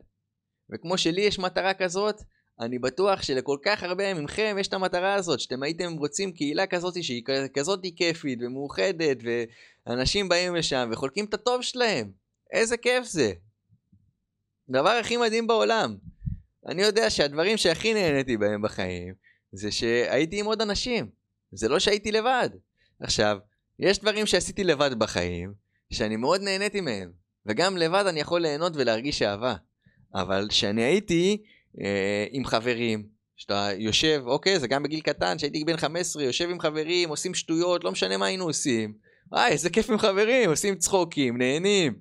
וכמו 0.74 0.97
שלי 0.97 1.22
יש 1.22 1.39
מטרה 1.39 1.74
כזאת, 1.74 2.22
אני 2.59 2.80
בטוח 2.80 3.22
שלכל 3.22 3.57
כך 3.65 3.84
הרבה 3.84 4.13
מכם 4.13 4.55
יש 4.59 4.67
את 4.67 4.74
המטרה 4.74 5.13
הזאת, 5.13 5.39
שאתם 5.39 5.63
הייתם 5.63 5.93
רוצים 5.93 6.32
קהילה 6.32 6.67
כזאת 6.67 7.03
שהיא 7.03 7.24
כזאת 7.53 7.80
כיפית 7.95 8.39
ומאוחדת, 8.41 9.17
ואנשים 9.88 10.30
באים 10.30 10.55
לשם 10.55 10.89
וחולקים 10.91 11.26
את 11.26 11.34
הטוב 11.34 11.61
שלהם. 11.61 12.11
איזה 12.51 12.78
כיף 12.78 13.03
זה. 13.03 13.34
דבר 14.69 14.89
הכי 14.89 15.17
מדהים 15.17 15.47
בעולם. 15.47 15.97
אני 16.67 16.82
יודע 16.82 17.09
שהדברים 17.09 17.57
שהכי 17.57 17.93
נהניתי 17.93 18.38
בהם 18.38 18.61
בחיים, 18.61 19.13
זה 19.51 19.72
שהייתי 19.72 20.39
עם 20.39 20.45
עוד 20.45 20.61
אנשים. 20.61 21.09
זה 21.51 21.69
לא 21.69 21.80
שהייתי 21.80 22.11
לבד. 22.11 22.49
עכשיו, 22.99 23.38
יש 23.80 23.99
דברים 23.99 24.26
שעשיתי 24.26 24.63
לבד 24.63 24.99
בחיים, 24.99 25.53
שאני 25.93 26.15
מאוד 26.15 26.41
נהניתי 26.41 26.82
מהם. 26.82 27.11
וגם 27.45 27.78
לבד 27.78 28.03
אני 28.07 28.19
יכול 28.19 28.41
ליהנות 28.41 28.74
ולהרגיש 28.76 29.22
אהבה. 29.22 29.55
אבל 30.16 30.47
כשאני 30.49 30.84
הייתי 30.84 31.38
אה, 31.82 32.26
עם 32.32 32.45
חברים, 32.45 33.03
שאתה 33.36 33.70
יושב, 33.78 34.24
אוקיי, 34.26 34.59
זה 34.59 34.68
גם 34.68 34.84
בגיל 34.84 35.01
קטן, 35.01 35.38
כשהייתי 35.38 35.64
בן 35.64 35.78
15, 35.78 36.24
יושב 36.24 36.49
עם 36.49 36.59
חברים, 36.59 37.09
עושים 37.09 37.34
שטויות, 37.34 37.84
לא 37.84 37.91
משנה 37.91 38.18
מה 38.18 38.26
היינו 38.26 38.45
עושים. 38.45 38.93
וואי, 39.32 39.51
איזה 39.51 39.70
כיף 39.70 39.89
עם 39.89 39.97
חברים, 39.97 40.49
עושים 40.49 40.76
צחוקים, 40.76 41.38
נהנים. 41.38 41.93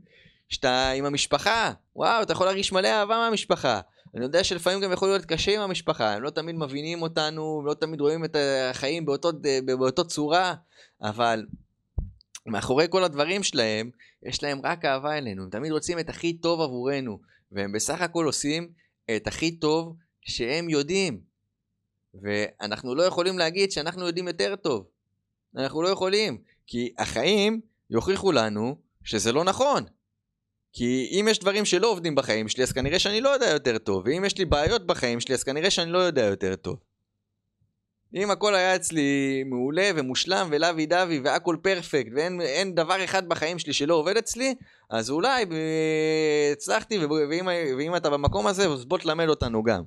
שאתה 0.51 0.91
עם 0.91 1.05
המשפחה, 1.05 1.73
וואו, 1.97 2.23
אתה 2.23 2.33
יכול 2.33 2.47
להרגיש 2.47 2.73
מלא 2.73 2.89
אהבה 2.89 3.17
מהמשפחה. 3.17 3.81
אני 4.15 4.25
יודע 4.25 4.45
שלפעמים 4.45 4.81
גם 4.81 4.93
יכול 4.93 5.09
להיות 5.09 5.25
קשה 5.25 5.55
עם 5.55 5.61
המשפחה, 5.61 6.13
הם 6.13 6.23
לא 6.23 6.31
תמיד 6.31 6.55
מבינים 6.55 7.03
אותנו, 7.03 7.59
הם 7.61 7.67
לא 7.67 7.75
תמיד 7.75 8.01
רואים 8.01 8.25
את 8.25 8.37
החיים 8.71 9.07
באותו, 9.07 9.31
באותו 9.65 10.05
צורה, 10.05 10.55
אבל 11.03 11.47
מאחורי 12.47 12.87
כל 12.91 13.05
הדברים 13.05 13.43
שלהם, 13.43 13.91
יש 14.23 14.43
להם 14.43 14.61
רק 14.65 14.85
אהבה 14.85 15.19
אלינו, 15.19 15.43
הם 15.43 15.51
תמיד 15.51 15.73
רוצים 15.73 15.99
את 15.99 16.09
הכי 16.09 16.33
טוב 16.33 16.61
עבורנו, 16.61 17.19
והם 17.53 17.73
בסך 17.73 18.01
הכל 18.01 18.27
עושים 18.27 18.73
את 19.17 19.27
הכי 19.27 19.51
טוב 19.57 19.97
שהם 20.21 20.71
יודעים. 20.71 21.21
ואנחנו 22.23 22.95
לא 22.95 23.03
יכולים 23.03 23.39
להגיד 23.39 23.73
שאנחנו 23.73 24.07
יודעים 24.07 24.29
יותר 24.29 24.57
טוב. 24.57 24.87
אנחנו 25.57 25.83
לא 25.83 25.89
יכולים, 25.89 26.43
כי 26.67 26.93
החיים 26.99 27.61
יוכיחו 27.91 28.33
לנו 28.33 28.77
שזה 29.05 29.33
לא 29.33 29.45
נכון. 29.45 29.85
כי 30.73 31.09
אם 31.21 31.29
יש 31.31 31.39
דברים 31.39 31.65
שלא 31.65 31.91
עובדים 31.91 32.15
בחיים 32.15 32.49
שלי, 32.49 32.63
אז 32.63 32.73
כנראה 32.73 32.99
שאני 32.99 33.21
לא 33.21 33.29
יודע 33.29 33.51
יותר 33.51 33.79
טוב, 33.79 34.03
ואם 34.07 34.25
יש 34.25 34.39
לי 34.39 34.45
בעיות 34.45 34.87
בחיים 34.87 35.21
שלי, 35.21 35.35
אז 35.35 35.45
כנראה 35.45 35.71
שאני 35.71 35.91
לא 35.91 35.99
יודע 35.99 36.23
יותר 36.23 36.57
טוב. 36.57 36.77
אם 38.15 38.31
הכל 38.31 38.55
היה 38.55 38.77
אצלי 38.77 39.43
מעולה 39.47 39.91
ומושלם 39.95 40.49
ולאבי 40.51 40.87
דווי 40.87 41.21
והכל 41.25 41.57
פרפקט 41.63 42.11
ואין 42.15 42.75
דבר 42.75 43.05
אחד 43.05 43.29
בחיים 43.29 43.59
שלי 43.59 43.73
שלא 43.73 43.95
עובד 43.95 44.17
אצלי, 44.17 44.55
אז 44.91 45.11
אולי 45.11 45.45
הצלחתי 46.53 47.07
ואם, 47.07 47.49
ואם 47.79 47.97
אתה 47.97 48.11
במקום 48.11 48.47
הזה, 48.47 48.69
אז 48.69 48.85
בוא 48.85 48.99
תלמד 48.99 49.29
אותנו 49.29 49.63
גם. 49.63 49.83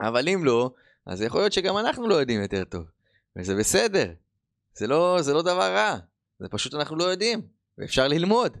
אבל 0.00 0.28
אם 0.28 0.44
לא, 0.44 0.70
אז 1.06 1.22
יכול 1.22 1.40
להיות 1.40 1.52
שגם 1.52 1.76
אנחנו 1.76 2.08
לא 2.08 2.14
יודעים 2.14 2.42
יותר 2.42 2.64
טוב. 2.64 2.84
וזה 3.36 3.54
בסדר. 3.56 4.12
זה 4.74 4.86
לא, 4.86 5.18
זה 5.20 5.34
לא 5.34 5.42
דבר 5.42 5.74
רע. 5.74 5.96
זה 6.38 6.48
פשוט 6.48 6.74
אנחנו 6.74 6.96
לא 6.96 7.04
יודעים. 7.04 7.40
ואפשר 7.78 8.08
ללמוד. 8.08 8.56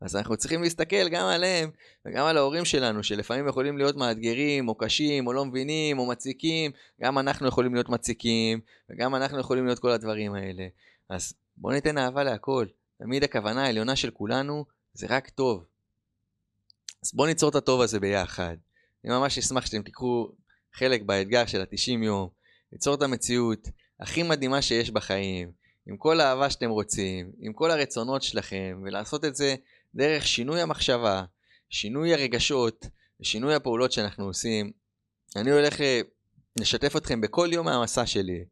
אז 0.00 0.16
אנחנו 0.16 0.36
צריכים 0.36 0.62
להסתכל 0.62 1.08
גם 1.08 1.26
עליהם 1.26 1.70
וגם 2.06 2.26
על 2.26 2.36
ההורים 2.36 2.64
שלנו, 2.64 3.02
שלפעמים 3.02 3.48
יכולים 3.48 3.78
להיות 3.78 3.96
מאתגרים, 3.96 4.68
או 4.68 4.74
קשים, 4.74 5.26
או 5.26 5.32
לא 5.32 5.44
מבינים, 5.44 5.98
או 5.98 6.06
מציקים. 6.06 6.70
גם 7.00 7.18
אנחנו 7.18 7.48
יכולים 7.48 7.74
להיות 7.74 7.88
מציקים, 7.88 8.60
וגם 8.90 9.14
אנחנו 9.14 9.40
יכולים 9.40 9.66
להיות 9.66 9.78
כל 9.78 9.90
הדברים 9.90 10.34
האלה. 10.34 10.66
אז 11.08 11.34
בואו 11.56 11.72
ניתן 11.72 11.98
אהבה 11.98 12.24
להכל. 12.24 12.66
תמיד 12.98 13.24
הכוונה 13.24 13.64
העליונה 13.64 13.96
של 13.96 14.10
כולנו 14.10 14.64
זה 14.94 15.06
רק 15.10 15.28
טוב. 15.28 15.64
אז 17.02 17.14
בואו 17.14 17.28
ניצור 17.28 17.50
את 17.50 17.54
הטוב 17.54 17.80
הזה 17.80 18.00
ביחד. 18.00 18.56
אני 19.04 19.12
ממש 19.14 19.38
אשמח 19.38 19.66
שאתם 19.66 19.82
תיקחו 19.82 20.28
חלק 20.72 21.02
באתגר 21.02 21.46
של 21.46 21.60
ה-90 21.60 22.04
יום, 22.04 22.28
ליצור 22.72 22.94
את 22.94 23.02
המציאות 23.02 23.68
הכי 24.00 24.22
מדהימה 24.22 24.62
שיש 24.62 24.90
בחיים, 24.90 25.52
עם 25.86 25.96
כל 25.96 26.20
האהבה 26.20 26.50
שאתם 26.50 26.70
רוצים, 26.70 27.32
עם 27.38 27.52
כל 27.52 27.70
הרצונות 27.70 28.22
שלכם, 28.22 28.80
ולעשות 28.84 29.24
את 29.24 29.36
זה 29.36 29.54
דרך 29.96 30.26
שינוי 30.26 30.60
המחשבה, 30.60 31.24
שינוי 31.70 32.14
הרגשות, 32.14 32.86
ושינוי 33.20 33.54
הפעולות 33.54 33.92
שאנחנו 33.92 34.24
עושים. 34.24 34.72
אני 35.36 35.50
הולך 35.50 35.80
אה, 35.80 36.00
לשתף 36.60 36.96
אתכם 36.96 37.20
בכל 37.20 37.48
יום 37.52 37.66
מהמסע 37.66 38.06
שלי, 38.06 38.44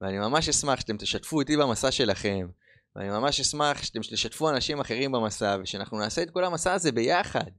ואני 0.00 0.18
ממש 0.18 0.48
אשמח 0.48 0.80
שאתם 0.80 0.96
תשתפו 0.96 1.40
איתי 1.40 1.56
במסע 1.56 1.90
שלכם, 1.90 2.48
ואני 2.96 3.08
ממש 3.08 3.40
אשמח 3.40 3.82
שאתם 3.82 4.00
תשתפו 4.00 4.50
אנשים 4.50 4.80
אחרים 4.80 5.12
במסע, 5.12 5.56
ושאנחנו 5.62 5.98
נעשה 5.98 6.22
את 6.22 6.30
כל 6.30 6.44
המסע 6.44 6.72
הזה 6.72 6.92
ביחד, 6.92 7.50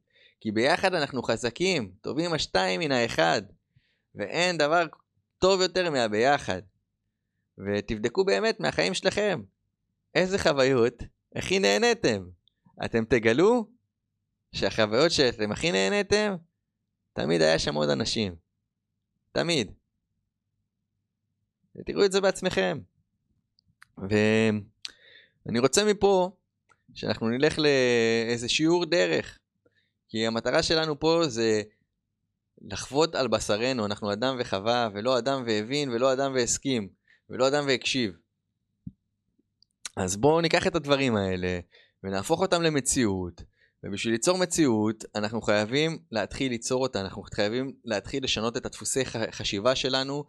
כי 0.42 0.52
ביחד 0.52 0.94
אנחנו 0.94 1.24
חזקים, 1.24 1.92
טובים 2.02 2.34
השתיים 2.34 2.80
מן 2.80 2.92
האחד, 2.92 3.42
ואין 4.16 4.58
דבר 4.58 4.86
טוב 5.40 5.62
יותר 5.62 5.90
מהביחד. 5.90 6.62
ותבדקו 7.58 8.26
באמת 8.26 8.60
מהחיים 8.60 8.94
שלכם, 8.94 9.42
איזה 10.16 10.40
חוויות 10.40 11.04
הכי 11.36 11.60
נהניתם. 11.60 12.39
אתם 12.86 13.06
תגלו 13.06 13.68
שהחוויות 14.52 15.12
שאתם 15.12 15.52
הכי 15.52 15.72
נהניתם, 15.72 16.36
תמיד 17.14 17.42
היה 17.42 17.60
שם 17.60 17.76
עוד 17.76 17.90
אנשים. 17.90 18.36
תמיד. 19.32 19.72
ותראו 21.76 22.06
את 22.06 22.12
זה 22.12 22.22
בעצמכם. 22.22 22.80
ואני 23.98 25.60
רוצה 25.60 25.86
מפה 25.86 26.32
שאנחנו 26.94 27.30
נלך 27.30 27.60
לאיזה 27.60 28.50
שיעור 28.50 28.86
דרך. 28.86 29.40
כי 30.10 30.28
המטרה 30.28 30.64
שלנו 30.64 31.00
פה 31.00 31.22
זה 31.28 31.62
לחוות 32.62 33.16
על 33.16 33.28
בשרנו, 33.28 33.86
אנחנו 33.86 34.14
אדם 34.14 34.36
וחווה, 34.40 34.90
ולא 34.94 35.18
אדם 35.18 35.44
והבין 35.48 35.90
ולא 35.90 36.14
אדם 36.14 36.34
והסכים. 36.34 36.90
ולא 37.30 37.48
אדם 37.48 37.64
והקשיב. 37.68 38.18
אז 39.96 40.18
בואו 40.18 40.42
ניקח 40.42 40.68
את 40.68 40.76
הדברים 40.76 41.16
האלה 41.16 41.60
ונהפוך 42.04 42.42
אותם 42.42 42.62
למציאות, 42.62 43.44
ובשביל 43.84 44.14
ליצור 44.14 44.38
מציאות 44.38 45.06
אנחנו 45.16 45.42
חייבים 45.42 46.00
להתחיל 46.12 46.52
ליצור 46.52 46.82
אותה, 46.82 47.02
אנחנו 47.02 47.24
חייבים 47.34 47.74
להתחיל 47.86 48.24
לשנות 48.24 48.58
את 48.58 48.66
הדפוסי 48.66 49.06
חשיבה 49.32 49.76
שלנו, 49.76 50.24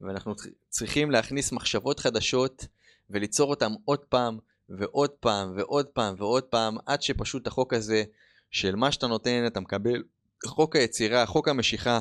ואנחנו 0.00 0.34
צריכים 0.68 1.10
להכניס 1.10 1.52
מחשבות 1.52 2.00
חדשות 2.00 2.66
וליצור 3.10 3.50
אותם 3.50 3.72
עוד 3.84 3.98
פעם 3.98 4.38
ועוד 4.68 5.10
פעם 5.10 5.52
ועוד 5.56 5.86
פעם 5.86 6.14
ועוד 6.18 6.44
פעם, 6.44 6.76
עד 6.86 7.02
שפשוט 7.02 7.46
החוק 7.46 7.72
הזה 7.74 8.04
של 8.50 8.76
מה 8.76 8.92
שאתה 8.92 9.06
נותן 9.06 9.46
אתה 9.46 9.60
מקבל, 9.60 10.02
חוק 10.46 10.76
היצירה, 10.76 11.26
חוק 11.26 11.48
המשיכה, 11.48 11.98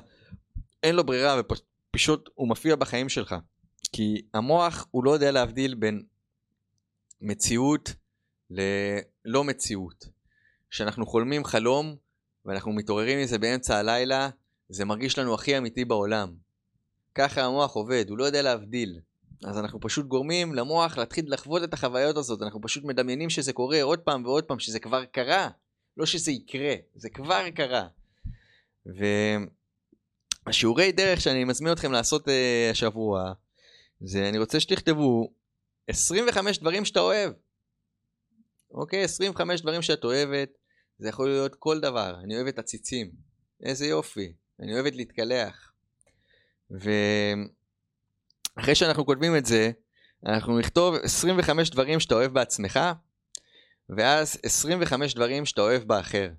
אין 0.83 0.95
לו 0.95 1.03
ברירה 1.03 1.35
ופשוט 1.39 2.29
הוא 2.35 2.47
מופיע 2.47 2.75
בחיים 2.75 3.09
שלך. 3.09 3.35
כי 3.91 4.21
המוח 4.33 4.87
הוא 4.91 5.03
לא 5.03 5.11
יודע 5.11 5.31
להבדיל 5.31 5.75
בין 5.75 6.03
מציאות 7.21 7.93
ללא 8.49 9.43
מציאות. 9.43 10.05
כשאנחנו 10.69 11.05
חולמים 11.05 11.45
חלום 11.45 11.95
ואנחנו 12.45 12.73
מתעוררים 12.73 13.19
מזה 13.19 13.37
באמצע 13.37 13.77
הלילה, 13.77 14.29
זה 14.69 14.85
מרגיש 14.85 15.19
לנו 15.19 15.33
הכי 15.33 15.57
אמיתי 15.57 15.85
בעולם. 15.85 16.33
ככה 17.15 17.43
המוח 17.43 17.73
עובד, 17.73 18.05
הוא 18.09 18.17
לא 18.17 18.23
יודע 18.23 18.41
להבדיל. 18.41 18.99
אז 19.43 19.57
אנחנו 19.57 19.79
פשוט 19.79 20.05
גורמים 20.05 20.53
למוח 20.53 20.97
להתחיל 20.97 21.33
לחוות 21.33 21.63
את 21.63 21.73
החוויות 21.73 22.17
הזאת, 22.17 22.41
אנחנו 22.41 22.61
פשוט 22.61 22.83
מדמיינים 22.83 23.29
שזה 23.29 23.53
קורה 23.53 23.83
עוד 23.83 23.99
פעם 23.99 24.25
ועוד 24.25 24.43
פעם, 24.43 24.59
שזה 24.59 24.79
כבר 24.79 25.05
קרה. 25.05 25.49
לא 25.97 26.05
שזה 26.05 26.31
יקרה, 26.31 26.75
זה 26.95 27.09
כבר 27.09 27.49
קרה. 27.49 27.87
והשיעורי 30.45 30.91
דרך 30.91 31.21
שאני 31.21 31.43
מזמין 31.43 31.73
אתכם 31.73 31.91
לעשות 31.91 32.27
uh, 32.27 32.31
השבוע, 32.71 33.33
זה 34.01 34.29
אני 34.29 34.37
רוצה 34.37 34.59
שתכתבו 34.59 35.33
25 35.87 36.59
דברים 36.59 36.85
שאתה 36.85 36.99
אוהב. 36.99 37.31
אוקיי? 38.71 39.03
25 39.03 39.61
דברים 39.61 39.81
שאת 39.81 40.03
אוהבת, 40.03 40.49
זה 40.99 41.09
יכול 41.09 41.29
להיות 41.29 41.55
כל 41.55 41.79
דבר. 41.79 42.19
אני 42.23 42.35
אוהבת 42.35 42.59
עציצים. 42.59 43.11
איזה 43.63 43.85
יופי. 43.85 44.33
אני 44.59 44.73
אוהבת 44.73 44.95
להתקלח. 44.95 45.71
ואחרי 46.71 47.45
שאנחנו 48.75 49.05
כותבים 49.05 49.37
את 49.37 49.45
זה, 49.45 49.71
אנחנו 50.25 50.59
נכתוב 50.59 50.95
25 50.95 51.69
דברים 51.69 51.99
שאתה 51.99 52.15
אוהב 52.15 52.33
בעצמך, 52.33 52.79
ואז 53.89 54.39
25 54.43 55.13
דברים 55.13 55.45
שאתה 55.45 55.61
אוהב 55.61 55.83
באחר. 55.83 56.29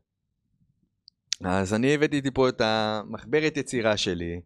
אז 1.45 1.75
אני 1.75 1.95
הבאתי 1.95 2.21
פה 2.35 2.49
את 2.49 2.61
המחברת 2.61 3.57
יצירה 3.57 3.97
שלי, 3.97 4.41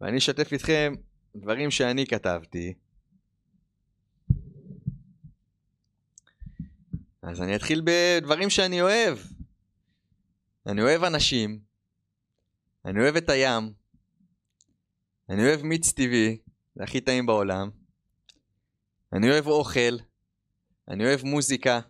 ואני 0.00 0.18
אשתף 0.18 0.52
איתכם 0.52 0.94
דברים 1.36 1.70
שאני 1.70 2.06
כתבתי. 2.06 2.74
אז 7.22 7.42
אני 7.42 7.56
אתחיל 7.56 7.82
בדברים 7.84 8.50
שאני 8.50 8.82
אוהב. 8.82 9.18
אני 10.66 10.82
אוהב 10.82 11.04
אנשים, 11.04 11.60
אני 12.84 13.00
אוהב 13.00 13.16
את 13.16 13.28
הים, 13.28 13.72
אני 15.28 15.42
אוהב 15.42 15.62
מיץ 15.62 15.92
טבעי, 15.92 16.38
זה 16.74 16.84
הכי 16.84 17.00
טעים 17.00 17.26
בעולם. 17.26 17.70
אני 19.12 19.30
אוהב 19.30 19.46
אוכל, 19.46 19.96
אני 20.88 21.04
אוהב 21.04 21.24
מוזיקה, 21.24 21.80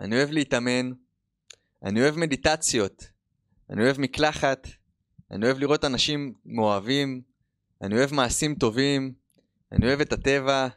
אני 0.00 0.16
אוהב 0.16 0.30
להתאמן, 0.30 0.92
אני 1.82 2.02
אוהב 2.02 2.16
מדיטציות, 2.16 3.04
אני 3.70 3.84
אוהב 3.84 4.00
מקלחת, 4.00 4.68
אני 5.30 5.46
אוהב 5.46 5.58
לראות 5.58 5.84
אנשים 5.84 6.34
מאוהבים, 6.44 7.22
אני 7.82 7.98
אוהב 7.98 8.14
מעשים 8.14 8.54
טובים, 8.54 9.14
אני 9.72 9.86
אוהב 9.86 10.00
את 10.00 10.12
הטבע, 10.12 10.68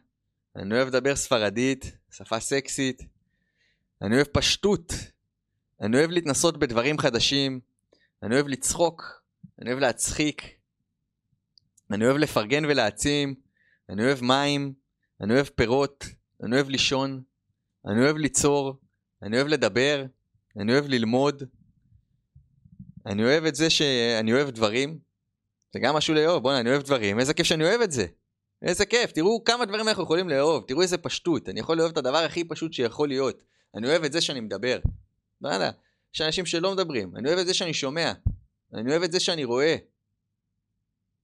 אני 0.55 0.75
אוהב 0.75 0.87
לדבר 0.87 1.15
ספרדית, 1.15 1.91
שפה 2.11 2.39
סקסית, 2.39 3.16
אני 4.01 4.15
אוהב 4.15 4.27
פשטות, 4.27 4.93
אני 5.81 5.97
אוהב 5.97 6.09
להתנסות 6.11 6.57
בדברים 6.57 6.97
חדשים, 6.97 7.59
אני 8.23 8.35
אוהב 8.35 8.47
לצחוק, 8.47 9.21
אני 9.61 9.69
אוהב 9.69 9.79
להצחיק, 9.79 10.41
אני 11.91 12.05
אוהב 12.05 12.17
לפרגן 12.17 12.65
ולהעצים, 12.65 13.35
אני 13.89 14.03
אוהב 14.03 14.23
מים, 14.23 14.73
אני 15.21 15.33
אוהב 15.33 15.47
פירות, 15.47 16.05
אני 16.43 16.55
אוהב 16.55 16.69
לישון, 16.69 17.21
אני 17.85 18.03
אוהב 18.03 18.17
ליצור, 18.17 18.79
אני 19.23 19.37
אוהב 19.37 19.47
לדבר, 19.47 20.05
אני 20.59 20.73
אוהב 20.73 20.85
ללמוד, 20.87 21.43
אני 23.05 23.23
אוהב 23.23 23.45
את 23.45 23.55
זה 23.55 23.69
שאני 23.69 24.33
אוהב 24.33 24.49
דברים, 24.49 24.99
זה 25.73 25.79
גם 25.79 25.95
משהו 25.95 26.13
לאהוב, 26.13 26.43
בוא'נה, 26.43 26.59
אני 26.59 26.69
אוהב 26.69 26.83
דברים, 26.83 27.19
איזה 27.19 27.33
כיף 27.33 27.45
שאני 27.45 27.63
אוהב 27.63 27.81
את 27.81 27.91
זה. 27.91 28.05
איזה 28.61 28.85
כיף, 28.85 29.11
תראו 29.11 29.43
כמה 29.43 29.65
דברים 29.65 29.87
אנחנו 29.87 30.03
יכולים 30.03 30.29
לאהוב, 30.29 30.63
תראו 30.67 30.81
איזה 30.81 30.97
פשטות, 30.97 31.49
אני 31.49 31.59
יכול 31.59 31.77
לאהוב 31.77 31.91
את 31.91 31.97
הדבר 31.97 32.17
הכי 32.17 32.43
פשוט 32.43 32.73
שיכול 32.73 33.07
להיות. 33.07 33.43
אני 33.75 33.87
אוהב 33.87 34.03
את 34.03 34.11
זה 34.11 34.21
שאני 34.21 34.39
מדבר. 34.39 34.79
וואלה, 35.41 35.71
יש 36.13 36.21
אנשים 36.21 36.45
שלא 36.45 36.73
מדברים, 36.73 37.15
אני 37.15 37.27
אוהב 37.27 37.39
את 37.39 37.47
זה 37.47 37.53
שאני 37.53 37.73
שומע, 37.73 38.13
אני 38.73 38.91
אוהב 38.91 39.03
את 39.03 39.11
זה 39.11 39.19
שאני 39.19 39.43
רואה. 39.43 39.75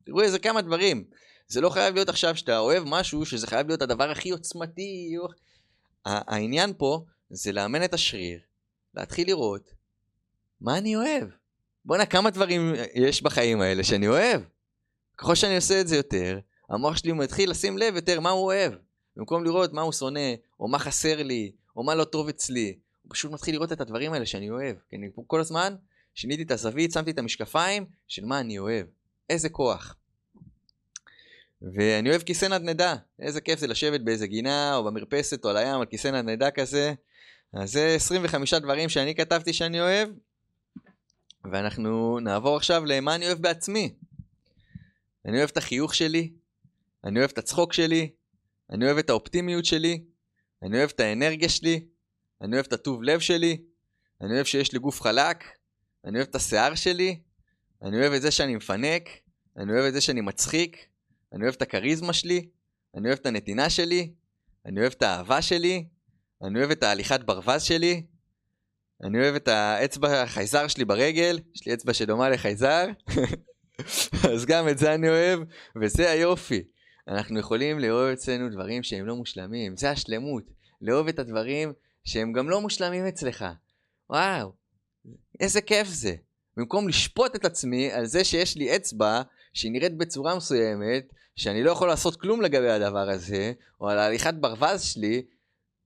תראו 0.03 0.21
איזה 0.21 0.39
כמה 0.39 0.61
דברים. 0.61 1.03
זה 1.47 1.61
לא 1.61 1.69
חייב 1.69 1.93
להיות 1.93 2.09
עכשיו 2.09 2.35
שאתה 2.35 2.57
אוהב 2.57 2.83
משהו, 2.85 3.25
שזה 3.25 3.47
חייב 3.47 3.67
להיות 3.67 3.81
הדבר 3.81 4.11
הכי 4.11 4.29
עוצמתי. 4.29 5.15
העניין 6.05 6.73
פה 6.77 7.05
זה 7.29 7.51
לאמן 7.51 7.83
את 7.83 7.93
השריר, 7.93 8.39
להתחיל 8.93 9.27
לראות 9.27 9.71
מה 10.61 10.77
אני 10.77 10.95
אוהב. 10.95 11.27
בואנה, 11.85 12.05
כמה 12.05 12.29
דברים 12.29 12.73
יש 12.93 13.21
בחיים 13.21 13.61
האלה 13.61 13.83
שאני 13.83 14.07
אוהב. 14.07 14.41
ככל 15.17 15.35
שאני 15.35 15.55
עושה 15.55 15.81
את 15.81 15.87
זה 15.87 15.95
יותר, 15.95 16.39
המוח 16.69 16.97
שלי 16.97 17.11
מתחיל 17.11 17.49
לשים 17.49 17.77
לב 17.77 17.95
יותר 17.95 18.19
מה 18.19 18.29
הוא 18.29 18.43
אוהב. 18.43 18.73
במקום 19.15 19.43
לראות 19.43 19.73
מה 19.73 19.81
הוא 19.81 19.91
שונא, 19.91 20.33
או 20.59 20.67
מה 20.67 20.79
חסר 20.79 21.23
לי, 21.23 21.51
או 21.75 21.83
מה 21.83 21.95
לא 21.95 22.03
טוב 22.03 22.29
אצלי. 22.29 22.77
הוא 23.01 23.11
פשוט 23.13 23.31
מתחיל 23.31 23.55
לראות 23.55 23.71
את 23.71 23.81
הדברים 23.81 24.13
האלה 24.13 24.25
שאני 24.25 24.49
אוהב. 24.49 24.75
כי 24.89 24.95
אני 24.95 25.07
כל 25.27 25.39
הזמן 25.39 25.75
שיניתי 26.15 26.43
את 26.43 26.51
הזווית, 26.51 26.91
שמתי 26.91 27.11
את 27.11 27.19
המשקפיים 27.19 27.85
של 28.07 28.25
מה 28.25 28.39
אני 28.39 28.59
אוהב. 28.59 28.85
איזה 29.29 29.49
כוח. 29.49 29.95
ואני 31.61 32.09
אוהב 32.09 32.21
כיסא 32.21 32.45
נדנדה. 32.45 32.95
איזה 33.19 33.41
כיף 33.41 33.59
זה 33.59 33.67
לשבת 33.67 34.01
באיזה 34.01 34.27
גינה, 34.27 34.75
או 34.75 34.83
במרפסת, 34.83 35.45
או 35.45 35.49
על 35.49 35.57
הים, 35.57 35.79
על 35.79 35.85
כיסא 35.85 36.07
נדנדה 36.07 36.51
כזה. 36.51 36.93
אז 37.53 37.71
זה 37.71 37.93
25 37.95 38.53
דברים 38.53 38.89
שאני 38.89 39.15
כתבתי 39.15 39.53
שאני 39.53 39.81
אוהב. 39.81 40.09
ואנחנו 41.51 42.19
נעבור 42.19 42.57
עכשיו 42.57 42.85
למה 42.85 43.15
אני 43.15 43.27
אוהב 43.27 43.41
בעצמי. 43.41 43.93
אני 45.25 45.37
אוהב 45.37 45.49
את 45.49 45.57
החיוך 45.57 45.95
שלי, 45.95 46.33
אני 47.03 47.19
אוהב 47.19 47.31
את 47.31 47.37
הצחוק 47.37 47.73
שלי, 47.73 48.09
אני 48.69 48.85
אוהב 48.85 48.97
את 48.97 49.09
האופטימיות 49.09 49.65
שלי, 49.65 50.03
אני 50.63 50.77
אוהב 50.77 50.89
את 50.95 50.99
האנרגיה 50.99 51.49
שלי, 51.49 51.85
אני 52.41 52.55
אוהב 52.55 52.65
את 52.65 52.73
הטוב 52.73 53.03
לב 53.03 53.19
שלי, 53.19 53.57
אני 54.21 54.33
אוהב 54.33 54.45
שיש 54.45 54.73
לי 54.73 54.79
גוף 54.79 55.01
חלק, 55.01 55.43
אני 56.05 56.17
אוהב 56.17 56.27
את 56.27 56.35
השיער 56.35 56.75
שלי, 56.75 57.19
אני 57.81 57.97
אוהב 57.97 58.13
את 58.13 58.21
זה 58.21 58.31
שאני 58.31 58.55
מפנק, 58.55 59.09
אני 59.57 59.73
אוהב 59.73 59.85
את 59.85 59.93
זה 59.93 60.01
שאני 60.01 60.21
מצחיק, 60.21 60.85
אני 61.33 61.43
אוהב 61.43 61.53
את 61.55 61.61
הכריזמה 61.61 62.13
שלי, 62.13 62.49
אני 62.95 63.07
אוהב 63.07 63.19
את 63.19 63.25
הנתינה 63.25 63.69
שלי, 63.69 64.13
אני 64.65 64.79
אוהב 64.79 64.91
את 64.91 65.01
האהבה 65.01 65.41
שלי, 65.41 65.85
אני 66.43 66.59
אוהב 66.59 66.71
את 66.71 66.83
ההליכת 66.83 67.19
ברווז 67.19 67.63
שלי, 67.63 68.03
אני 69.03 69.19
אוהב 69.19 69.35
את 69.35 69.47
האצבע 69.47 70.21
החייזר 70.21 70.67
שלי 70.67 70.85
ברגל, 70.85 71.39
יש 71.55 71.65
לי 71.67 71.73
אצבע 71.73 71.93
שדומה 71.93 72.29
לחייזר, 72.29 72.85
אז 74.33 74.45
גם 74.45 74.69
את 74.69 74.77
זה 74.77 74.93
אני 74.93 75.09
אוהב, 75.09 75.39
וזה 75.81 76.11
היופי. 76.11 76.63
אנחנו 77.07 77.39
יכולים 77.39 77.79
לאהוב 77.79 78.01
אצלנו 78.01 78.49
דברים 78.49 78.83
שהם 78.83 79.05
לא 79.05 79.15
מושלמים, 79.15 79.77
זה 79.77 79.89
השלמות. 79.89 80.43
לאהוב 80.81 81.07
את 81.07 81.19
הדברים 81.19 81.73
שהם 82.03 82.33
גם 82.33 82.49
לא 82.49 82.61
מושלמים 82.61 83.05
אצלך. 83.05 83.45
וואו, 84.09 84.51
איזה 85.39 85.61
כיף 85.61 85.87
זה. 85.87 86.15
במקום 86.57 86.87
לשפוט 86.87 87.35
את 87.35 87.45
עצמי 87.45 87.91
על 87.91 88.05
זה 88.05 88.23
שיש 88.23 88.57
לי 88.57 88.75
אצבע 88.75 89.21
שהיא 89.53 89.71
נראית 89.71 89.97
בצורה 89.97 90.35
מסוימת, 90.35 91.13
שאני 91.35 91.63
לא 91.63 91.71
יכול 91.71 91.87
לעשות 91.87 92.21
כלום 92.21 92.41
לגבי 92.41 92.69
הדבר 92.69 93.09
הזה, 93.09 93.53
או 93.81 93.89
על 93.89 93.99
ההליכת 93.99 94.33
ברווז 94.33 94.81
שלי, 94.81 95.25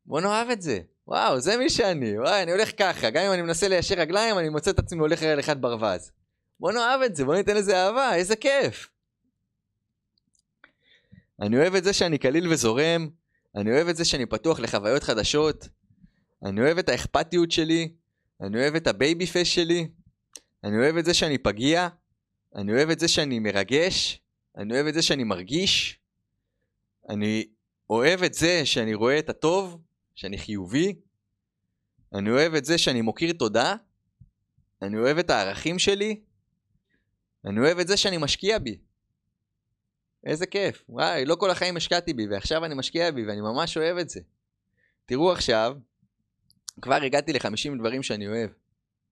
בוא 0.06 0.22
נאהב 0.22 0.50
את 0.50 0.62
זה. 0.62 0.80
וואו, 1.08 1.40
זה 1.40 1.58
מי 1.58 1.70
שאני, 1.70 2.20
וואי, 2.20 2.44
אני 2.44 2.52
הולך 2.52 2.72
ככה, 2.80 3.10
גם 3.10 3.24
אם 3.24 3.32
אני 3.32 3.42
מנסה 3.42 3.68
ליישר 3.68 3.96
רגליים, 3.96 4.40
אני 4.40 4.50
מוצא 4.50 4.72
את 4.72 4.80
עצמי 4.80 5.00
הולך 5.00 5.24
להליכת 5.24 5.58
ברווז. 5.58 6.12
בוא 6.60 6.72
נאהב 6.72 7.02
את 7.02 7.16
זה, 7.16 7.26
בוא 7.26 7.36
ניתן 7.36 7.58
לזה 7.58 7.78
אהבה, 7.78 8.16
איזה 8.16 8.36
כיף. 8.36 8.88
אני 11.42 11.58
אוהב 11.58 11.76
את 11.76 11.84
זה 11.84 11.94
שאני 11.94 12.18
קליל 12.18 12.48
וזורם, 12.48 13.10
אני 13.56 13.72
אוהב 13.72 13.88
את 13.88 13.96
זה 13.96 14.06
שאני 14.06 14.26
פתוח 14.26 14.60
לחוויות 14.60 15.04
חדשות, 15.04 15.68
אני 16.46 16.62
אוהב 16.62 16.78
את 16.78 16.90
האכפתיות 16.90 17.52
שלי, 17.52 17.94
אני 18.42 18.62
אוהב 18.62 18.76
את 18.76 18.88
ה 18.88 18.95
baby 18.95 19.26
face 19.26 19.48
שלי, 19.48 19.88
אני 20.64 20.78
אוהב 20.78 20.98
את 20.98 21.06
זה 21.06 21.14
שאני 21.14 21.38
פגיע, 21.38 21.88
אני 22.56 22.74
אוהב 22.74 22.90
את 22.90 23.00
זה 23.00 23.08
שאני 23.08 23.40
מרגש, 23.40 24.22
אני 24.58 24.74
אוהב 24.74 24.88
את 24.88 24.94
זה 24.94 25.02
שאני 25.02 25.24
מרגיש, 25.24 26.00
אני 27.10 27.48
אוהב 27.90 28.24
את 28.24 28.34
זה 28.34 28.66
שאני 28.66 28.94
רואה 28.94 29.20
את 29.20 29.30
הטוב, 29.30 29.82
שאני 30.16 30.38
חיובי, 30.38 30.96
אני 32.14 32.30
אוהב 32.30 32.54
את 32.54 32.66
זה 32.66 32.78
שאני 32.78 33.02
מוקיר 33.02 33.34
תודה, 33.34 33.76
אני 34.82 34.98
אוהב 34.98 35.18
את 35.18 35.30
הערכים 35.30 35.80
שלי, 35.80 36.22
אני 37.46 37.60
אוהב 37.60 37.80
את 37.80 37.88
זה 37.88 37.98
שאני 37.98 38.18
משקיע 38.18 38.60
בי. 38.60 38.78
איזה 40.28 40.46
כיף. 40.46 40.84
וואי, 40.90 41.26
לא 41.26 41.36
כל 41.36 41.52
החיים 41.52 41.78
השקעתי 41.78 42.14
בי, 42.14 42.28
ועכשיו 42.28 42.66
אני 42.66 42.76
משקיע 42.76 43.12
בי, 43.12 43.26
ואני 43.26 43.42
ממש 43.42 43.78
אוהב 43.78 43.98
את 43.98 44.10
זה. 44.10 44.20
תראו 45.06 45.32
עכשיו, 45.32 45.76
כבר 46.82 46.96
הגעתי 46.96 47.34
ל-50 47.34 47.80
דברים 47.80 48.04
שאני 48.04 48.28
אוהב. 48.28 48.50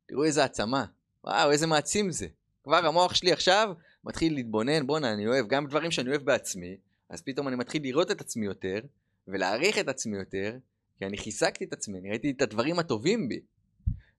תראו 0.05 0.24
איזה 0.24 0.43
עצמה. 0.43 0.86
וואו, 1.24 1.51
איזה 1.51 1.68
מעצים 1.68 2.11
זה. 2.11 2.28
כבר 2.63 2.86
המוח 2.86 3.13
שלי 3.13 3.32
עכשיו 3.32 3.74
מתחיל 4.03 4.34
להתבונן, 4.34 4.88
בואנה, 4.88 5.13
אני 5.13 5.28
אוהב 5.28 5.47
גם 5.47 5.68
דברים 5.68 5.91
שאני 5.91 6.09
אוהב 6.09 6.22
בעצמי, 6.22 6.78
אז 7.09 7.22
פתאום 7.22 7.47
אני 7.47 7.55
מתחיל 7.55 7.84
לראות 7.84 8.11
את 8.11 8.22
עצמי 8.22 8.45
יותר, 8.45 8.80
ולהעריך 9.28 9.80
את 9.80 9.88
עצמי 9.88 10.18
יותר, 10.18 10.57
כי 10.97 11.05
אני 11.05 11.18
חיזקתי 11.18 11.66
את 11.66 11.74
עצמי, 11.74 11.99
אני 11.99 12.09
ראיתי 12.09 12.32
את 12.32 12.41
הדברים 12.41 12.80
הטובים 12.80 13.30
בי. 13.30 13.39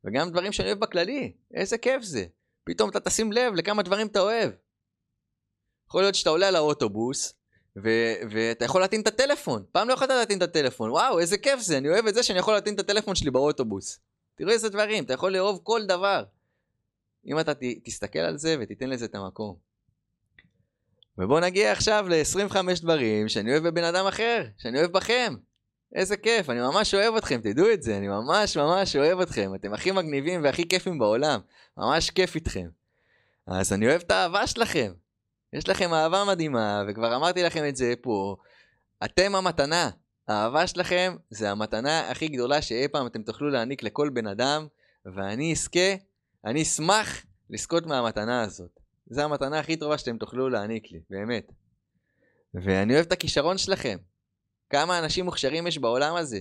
וגם 0.05 0.31
דברים 0.31 0.53
שאני 0.53 0.69
אוהב 0.69 0.81
בכללי, 0.81 1.33
איזה 1.55 1.79
כיף 1.79 2.03
זה. 2.03 2.25
פתאום 2.65 2.91
אתה 2.91 3.01
תשים 3.01 3.33
לב 3.33 3.55
לכמה 3.55 3.83
דברים 3.83 4.07
אתה 4.07 4.21
אוהב. 4.21 4.51
יכול 5.89 6.03
להיות 6.03 6.15
שאתה 6.15 6.31
עולה 6.31 6.49
על 6.49 6.57
האוטובוס, 6.57 7.35
ו- 7.85 8.15
ואתה 8.31 8.65
יכול 8.65 8.81
להטעין 8.81 9.01
את 9.01 9.07
הטלפון. 9.07 9.65
פעם 9.73 9.89
לא 9.89 9.95
יכולת 9.95 10.11
להטעין 10.11 10.39
את 10.39 10.43
הטלפון. 10.43 10.91
וואו, 10.91 11.19
איזה 11.19 11.39
כיף 11.39 11.61
זה, 11.61 11.79
אני 11.79 11.89
אוהב 11.89 12.07
את 12.07 12.15
זה 12.15 12.23
שאני 12.23 12.39
יכול 12.39 12.55
להטעין 12.55 12.75
את 12.75 12.81
הטלפון 12.81 13.15
שלי 13.15 13.31
באוטובוס. 13.31 13.99
תראו 14.35 14.51
איזה 14.51 14.69
דברים, 14.69 15.05
אתה 15.05 15.13
יכול 15.13 15.33
לאהוב 15.33 15.61
כל 15.63 15.81
דבר. 15.87 16.25
אם 17.27 17.41
אתה 17.41 17.55
ת- 17.55 17.59
תסתכל 17.85 18.19
על 18.19 18.39
זה 18.39 18.57
ותיתן 18.61 18.91
לזה 18.91 19.05
את 19.05 19.15
המקום. 19.15 19.57
ובואו 21.19 21.41
נגיע 21.41 21.73
עכשיו 21.73 22.07
ל-25 22.09 22.57
דברים 22.83 23.29
שאני 23.29 23.53
אוהב 23.53 23.63
בבן 23.69 23.85
אדם 23.85 24.07
אחר, 24.07 24.45
שאני 24.59 24.79
אוהב 24.79 24.93
בכם. 24.93 25.35
איזה 25.95 26.17
כיף, 26.17 26.51
אני 26.51 26.61
ממש 26.61 26.95
אוהב 26.95 27.15
אתכם, 27.15 27.41
תדעו 27.43 27.73
את 27.73 27.83
זה, 27.83 27.97
אני 27.97 28.09
ממש 28.09 28.57
ממש 28.57 28.97
אוהב 28.97 29.21
אתכם. 29.21 29.55
אתם 29.55 29.75
הכי 29.75 29.91
מגניבים 29.91 30.45
והכי 30.45 30.69
כיפים 30.69 30.99
בעולם. 30.99 31.41
ממש 31.77 32.11
כיף 32.11 32.35
איתכם. 32.35 32.69
אז 33.47 33.73
אני 33.73 33.87
אוהב 33.87 34.01
את 34.01 34.11
האהבה 34.11 34.47
שלכם. 34.47 34.93
יש 35.57 35.69
לכם 35.69 35.95
אהבה 35.95 36.25
מדהימה, 36.25 36.83
וכבר 36.89 37.17
אמרתי 37.17 37.43
לכם 37.43 37.65
את 37.69 37.77
זה 37.77 37.95
פה. 38.01 38.37
אתם 39.05 39.35
המתנה. 39.35 39.91
האהבה 40.29 40.67
שלכם 40.67 41.17
זה 41.31 41.51
המתנה 41.51 42.11
הכי 42.11 42.29
גדולה 42.29 42.63
שאי 42.63 42.89
פעם 42.89 43.07
אתם 43.07 43.23
תוכלו 43.23 43.51
להעניק 43.51 43.83
לכל 43.83 44.09
בן 44.09 44.27
אדם, 44.27 44.67
ואני 45.07 45.53
אזכה, 45.53 45.95
אני 46.45 46.63
אשמח 46.63 47.25
לזכות 47.51 47.87
מהמתנה 47.87 48.43
הזאת. 48.43 48.81
זו 49.11 49.23
המתנה 49.23 49.59
הכי 49.59 49.77
טובה 49.77 49.99
שאתם 49.99 50.19
תוכלו 50.19 50.49
להעניק 50.49 50.93
לי, 50.93 51.01
באמת. 51.11 51.53
ואני 52.55 52.95
אוהב 52.95 53.07
את 53.07 53.13
הכישרון 53.13 53.59
שלכם. 53.59 53.97
כמה 54.71 54.99
אנשים 54.99 55.25
מוכשרים 55.25 55.67
יש 55.67 55.79
בעולם 55.79 56.17
הזה. 56.17 56.41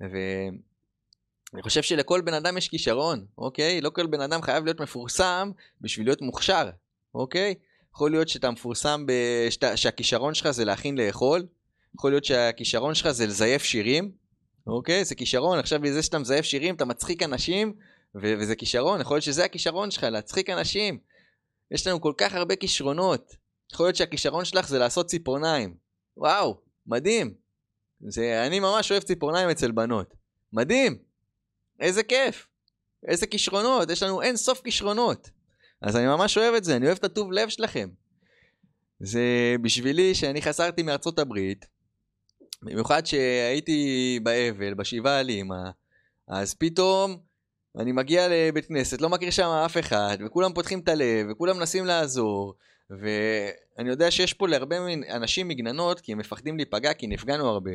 ואני 0.00 1.62
חושב 1.62 1.82
שלכל 1.82 2.20
בן 2.20 2.34
אדם 2.34 2.58
יש 2.58 2.68
כישרון, 2.68 3.26
אוקיי? 3.38 3.80
לא 3.80 3.90
כל 3.90 4.06
בן 4.06 4.20
אדם 4.20 4.42
חייב 4.42 4.64
להיות 4.64 4.80
מפורסם 4.80 5.50
בשביל 5.80 6.06
להיות 6.06 6.22
מוכשר, 6.22 6.70
אוקיי? 7.14 7.54
יכול 7.96 8.10
להיות 8.10 8.28
שאתה 8.28 8.50
מפורסם, 8.50 9.04
בשת... 9.06 9.76
שהכישרון 9.76 10.34
שלך 10.34 10.50
זה 10.50 10.64
להכין 10.64 10.98
לאכול, 10.98 11.46
יכול 11.94 12.10
להיות 12.10 12.24
שהכישרון 12.24 12.94
שלך 12.94 13.10
זה 13.10 13.26
לזייף 13.26 13.62
שירים, 13.62 14.12
אוקיי? 14.66 15.04
זה 15.04 15.14
כישרון, 15.14 15.58
עכשיו 15.58 15.80
בזה 15.80 16.02
שאתה 16.02 16.18
מזייף 16.18 16.44
שירים 16.44 16.74
אתה 16.74 16.84
מצחיק 16.84 17.22
אנשים, 17.22 17.72
ו- 18.14 18.34
וזה 18.38 18.56
כישרון, 18.56 19.00
יכול 19.00 19.14
להיות 19.14 19.24
שזה 19.24 19.44
הכישרון 19.44 19.90
שלך, 19.90 20.02
להצחיק 20.02 20.50
אנשים. 20.50 20.98
יש 21.70 21.86
לנו 21.86 22.00
כל 22.00 22.12
כך 22.18 22.34
הרבה 22.34 22.56
כישרונות. 22.56 23.36
יכול 23.72 23.86
להיות 23.86 23.96
שהכישרון 23.96 24.44
שלך 24.44 24.68
זה 24.68 24.78
לעשות 24.78 25.06
ציפורניים. 25.06 25.74
וואו, 26.16 26.60
מדהים. 26.86 27.34
זה, 28.08 28.46
אני 28.46 28.60
ממש 28.60 28.92
אוהב 28.92 29.02
ציפורניים 29.02 29.50
אצל 29.50 29.70
בנות. 29.70 30.14
מדהים. 30.52 30.98
איזה 31.80 32.02
כיף. 32.02 32.46
איזה 33.08 33.26
כישרונות, 33.26 33.90
יש 33.90 34.02
לנו 34.02 34.22
אין 34.22 34.36
סוף 34.36 34.60
כישרונות. 34.60 35.30
אז 35.82 35.96
אני 35.96 36.06
ממש 36.06 36.38
אוהב 36.38 36.54
את 36.54 36.64
זה, 36.64 36.76
אני 36.76 36.86
אוהב 36.86 36.98
את 36.98 37.04
הטוב 37.04 37.32
לב 37.32 37.48
שלכם. 37.48 37.88
זה 39.00 39.56
בשבילי 39.62 40.14
שאני 40.14 40.42
חסרתי 40.42 40.82
מארצות 40.82 41.18
הברית, 41.18 41.66
במיוחד 42.62 43.06
שהייתי 43.06 44.20
באבל, 44.22 44.74
בשבעה 44.74 45.20
על 45.20 45.28
אימא, 45.28 45.70
אז 46.28 46.54
פתאום 46.54 47.18
אני 47.78 47.92
מגיע 47.92 48.28
לבית 48.30 48.66
כנסת, 48.66 49.00
לא 49.00 49.08
מכיר 49.08 49.30
שם 49.30 49.48
אף 49.48 49.76
אחד, 49.78 50.18
וכולם 50.26 50.52
פותחים 50.54 50.80
את 50.80 50.88
הלב, 50.88 51.26
וכולם 51.30 51.56
מנסים 51.56 51.86
לעזור, 51.86 52.54
ואני 52.90 53.88
יודע 53.90 54.10
שיש 54.10 54.34
פה 54.34 54.48
להרבה 54.48 54.76
אנשים 55.10 55.48
מגננות, 55.48 56.00
כי 56.00 56.12
הם 56.12 56.18
מפחדים 56.18 56.56
להיפגע, 56.56 56.92
כי 56.92 57.06
נפגענו 57.06 57.48
הרבה, 57.48 57.72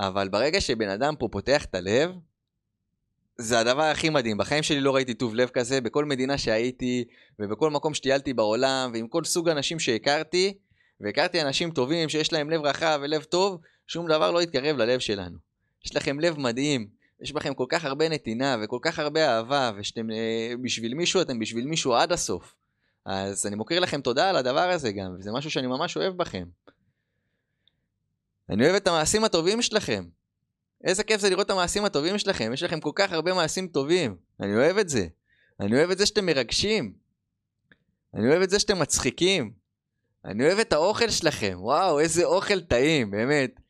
אבל 0.00 0.28
ברגע 0.28 0.60
שבן 0.60 0.88
אדם 0.88 1.14
פה 1.18 1.28
פותח 1.32 1.64
את 1.64 1.74
הלב, 1.74 2.10
זה 3.38 3.58
הדבר 3.58 3.82
הכי 3.82 4.08
מדהים. 4.08 4.38
בחיים 4.38 4.62
שלי 4.62 4.80
לא 4.80 4.94
ראיתי 4.94 5.14
טוב 5.14 5.34
לב 5.34 5.48
כזה, 5.48 5.80
בכל 5.80 6.04
מדינה 6.04 6.38
שהייתי, 6.38 7.04
ובכל 7.38 7.70
מקום 7.70 7.94
שטיילתי 7.94 8.32
בעולם, 8.32 8.90
ועם 8.94 9.08
כל 9.08 9.24
סוג 9.24 9.48
אנשים 9.48 9.78
שהכרתי, 9.78 10.58
והכרתי 11.00 11.42
אנשים 11.42 11.70
טובים 11.70 12.08
שיש 12.08 12.32
להם 12.32 12.50
לב 12.50 12.60
רחב 12.60 12.98
ולב 13.02 13.22
טוב, 13.22 13.60
שום 13.86 14.08
דבר 14.08 14.30
לא 14.30 14.42
יתקרב 14.42 14.76
ללב 14.76 15.00
שלנו. 15.00 15.38
יש 15.84 15.96
לכם 15.96 16.20
לב 16.20 16.38
מדהים, 16.38 16.88
יש 17.20 17.32
בכם 17.32 17.54
כל 17.54 17.66
כך 17.68 17.84
הרבה 17.84 18.08
נתינה 18.08 18.56
וכל 18.62 18.78
כך 18.82 18.98
הרבה 18.98 19.28
אהבה, 19.28 19.72
ושאתם 19.76 20.10
אה, 20.10 20.54
בשביל 20.62 20.94
מישהו, 20.94 21.20
אתם 21.20 21.38
בשביל 21.38 21.66
מישהו 21.66 21.94
עד 21.94 22.12
הסוף. 22.12 22.54
אז 23.06 23.46
אני 23.46 23.56
מוקיר 23.56 23.80
לכם 23.80 24.00
תודה 24.00 24.30
על 24.30 24.36
הדבר 24.36 24.70
הזה 24.70 24.92
גם, 24.92 25.14
וזה 25.18 25.32
משהו 25.32 25.50
שאני 25.50 25.66
ממש 25.66 25.96
אוהב 25.96 26.16
בכם. 26.16 26.44
אני 28.50 28.64
אוהב 28.64 28.74
את 28.74 28.86
המעשים 28.86 29.24
הטובים 29.24 29.62
שלכם. 29.62 30.04
איזה 30.84 31.04
כיף 31.04 31.20
זה 31.20 31.30
לראות 31.30 31.46
את 31.46 31.50
המעשים 31.50 31.84
הטובים 31.84 32.18
שלכם, 32.18 32.50
יש 32.52 32.62
לכם 32.62 32.80
כל 32.80 32.92
כך 32.94 33.12
הרבה 33.12 33.34
מעשים 33.34 33.68
טובים. 33.68 34.16
אני 34.40 34.54
אוהב 34.54 34.78
את 34.78 34.88
זה. 34.88 35.06
אני 35.60 35.76
אוהב 35.76 35.90
את 35.90 35.98
זה 35.98 36.06
שאתם 36.06 36.26
מרגשים. 36.26 36.92
אני 38.14 38.28
אוהב 38.28 38.42
את 38.42 38.50
זה 38.50 38.58
שאתם 38.58 38.78
מצחיקים. 38.78 39.52
אני 40.24 40.46
אוהב 40.46 40.58
את 40.58 40.72
האוכל 40.72 41.10
שלכם. 41.10 41.56
וואו, 41.60 42.00
איזה 42.00 42.24
אוכל 42.24 42.60
טעים, 42.60 43.10
באמת. 43.10 43.60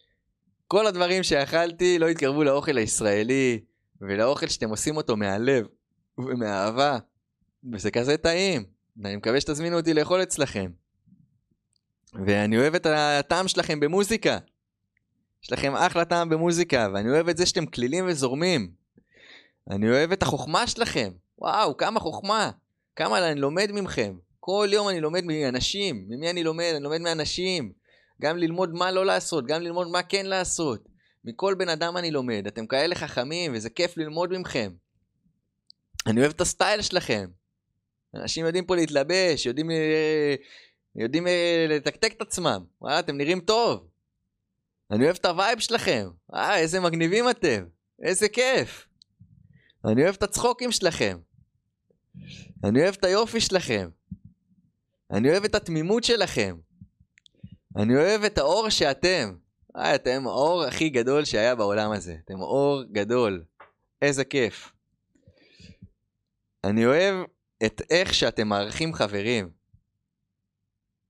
כל 0.68 0.86
הדברים 0.86 1.22
שאכלתי 1.22 1.98
לא 1.98 2.08
התקרבו 2.08 2.44
לאוכל 2.44 2.76
הישראלי, 2.78 3.60
ולאוכל 4.00 4.46
שאתם 4.46 4.70
עושים 4.70 4.96
אותו 4.96 5.16
מהלב 5.16 5.66
ומהאהבה. 6.18 6.98
וזה 7.72 7.90
כזה 7.90 8.16
טעים. 8.16 8.64
ואני 9.02 9.16
מקווה 9.16 9.40
שתזמינו 9.40 9.76
אותי 9.76 9.94
לאכול 9.94 10.22
אצלכם. 10.22 10.70
ואני 12.26 12.58
אוהב 12.58 12.74
את 12.74 12.86
הטעם 12.86 13.48
שלכם 13.48 13.80
במוזיקה. 13.80 14.38
יש 15.46 15.52
לכם 15.52 15.74
אחלה 15.74 16.04
טעם 16.04 16.28
במוזיקה, 16.28 16.88
ואני 16.94 17.10
אוהב 17.10 17.28
את 17.28 17.36
זה 17.36 17.46
שאתם 17.46 17.66
כלילים 17.66 18.04
וזורמים. 18.08 18.70
אני 19.70 19.90
אוהב 19.90 20.12
את 20.12 20.22
החוכמה 20.22 20.66
שלכם. 20.66 21.12
וואו, 21.38 21.76
כמה 21.76 22.00
חוכמה. 22.00 22.50
כמה 22.96 23.30
אני 23.30 23.40
לומד 23.40 23.72
ממכם. 23.72 24.16
כל 24.40 24.68
יום 24.72 24.88
אני 24.88 25.00
לומד 25.00 25.24
מאנשים. 25.24 26.04
ממי 26.08 26.30
אני 26.30 26.44
לומד? 26.44 26.72
אני 26.76 26.84
לומד 26.84 27.00
מאנשים. 27.00 27.72
גם 28.22 28.38
ללמוד 28.38 28.74
מה 28.74 28.90
לא 28.90 29.06
לעשות, 29.06 29.46
גם 29.46 29.62
ללמוד 29.62 29.88
מה 29.88 30.02
כן 30.02 30.26
לעשות. 30.26 30.88
מכל 31.24 31.54
בן 31.54 31.68
אדם 31.68 31.96
אני 31.96 32.10
לומד. 32.10 32.46
אתם 32.46 32.66
כאלה 32.66 32.94
חכמים, 32.94 33.52
וזה 33.54 33.70
כיף 33.70 33.96
ללמוד 33.96 34.38
ממכם. 34.38 34.72
אני 36.06 36.20
אוהב 36.20 36.32
את 36.32 36.40
הסטייל 36.40 36.82
שלכם. 36.82 37.26
אנשים 38.14 38.46
יודעים 38.46 38.64
פה 38.64 38.76
להתלבש, 38.76 39.46
יודעים, 39.46 39.70
אה, 39.70 40.34
יודעים 40.96 41.26
אה, 41.26 41.66
לתקתק 41.68 42.12
את 42.16 42.22
עצמם. 42.22 42.64
וואלה, 42.80 42.98
אתם 42.98 43.16
נראים 43.16 43.40
טוב. 43.40 43.95
אני 44.90 45.04
אוהב 45.04 45.16
את 45.16 45.24
הווייב 45.24 45.58
שלכם. 45.58 46.08
אה, 46.34 46.58
איזה 46.58 46.80
מגניבים 46.80 47.30
אתם. 47.30 47.64
איזה 48.02 48.28
כיף. 48.28 48.86
אני 49.84 50.02
אוהב 50.02 50.14
את 50.14 50.22
הצחוקים 50.22 50.72
שלכם. 50.72 51.18
אני 52.64 52.82
אוהב 52.82 52.94
את 52.94 53.04
היופי 53.04 53.40
שלכם. 53.40 53.88
אני 55.10 55.30
אוהב 55.30 55.44
את 55.44 55.54
התמימות 55.54 56.04
שלכם. 56.04 56.56
אני 57.76 57.96
אוהב 57.96 58.22
את 58.22 58.38
האור 58.38 58.70
שאתם. 58.70 59.34
אה, 59.76 59.94
אתם 59.94 60.26
האור 60.26 60.64
הכי 60.64 60.88
גדול 60.88 61.24
שהיה 61.24 61.54
בעולם 61.54 61.92
הזה. 61.92 62.16
אתם 62.24 62.40
אור 62.40 62.82
גדול. 62.92 63.44
איזה 64.02 64.24
כיף. 64.24 64.72
אני 66.64 66.86
אוהב 66.86 67.24
את 67.66 67.82
איך 67.90 68.14
שאתם 68.14 68.48
מארחים 68.48 68.94
חברים. 68.94 69.50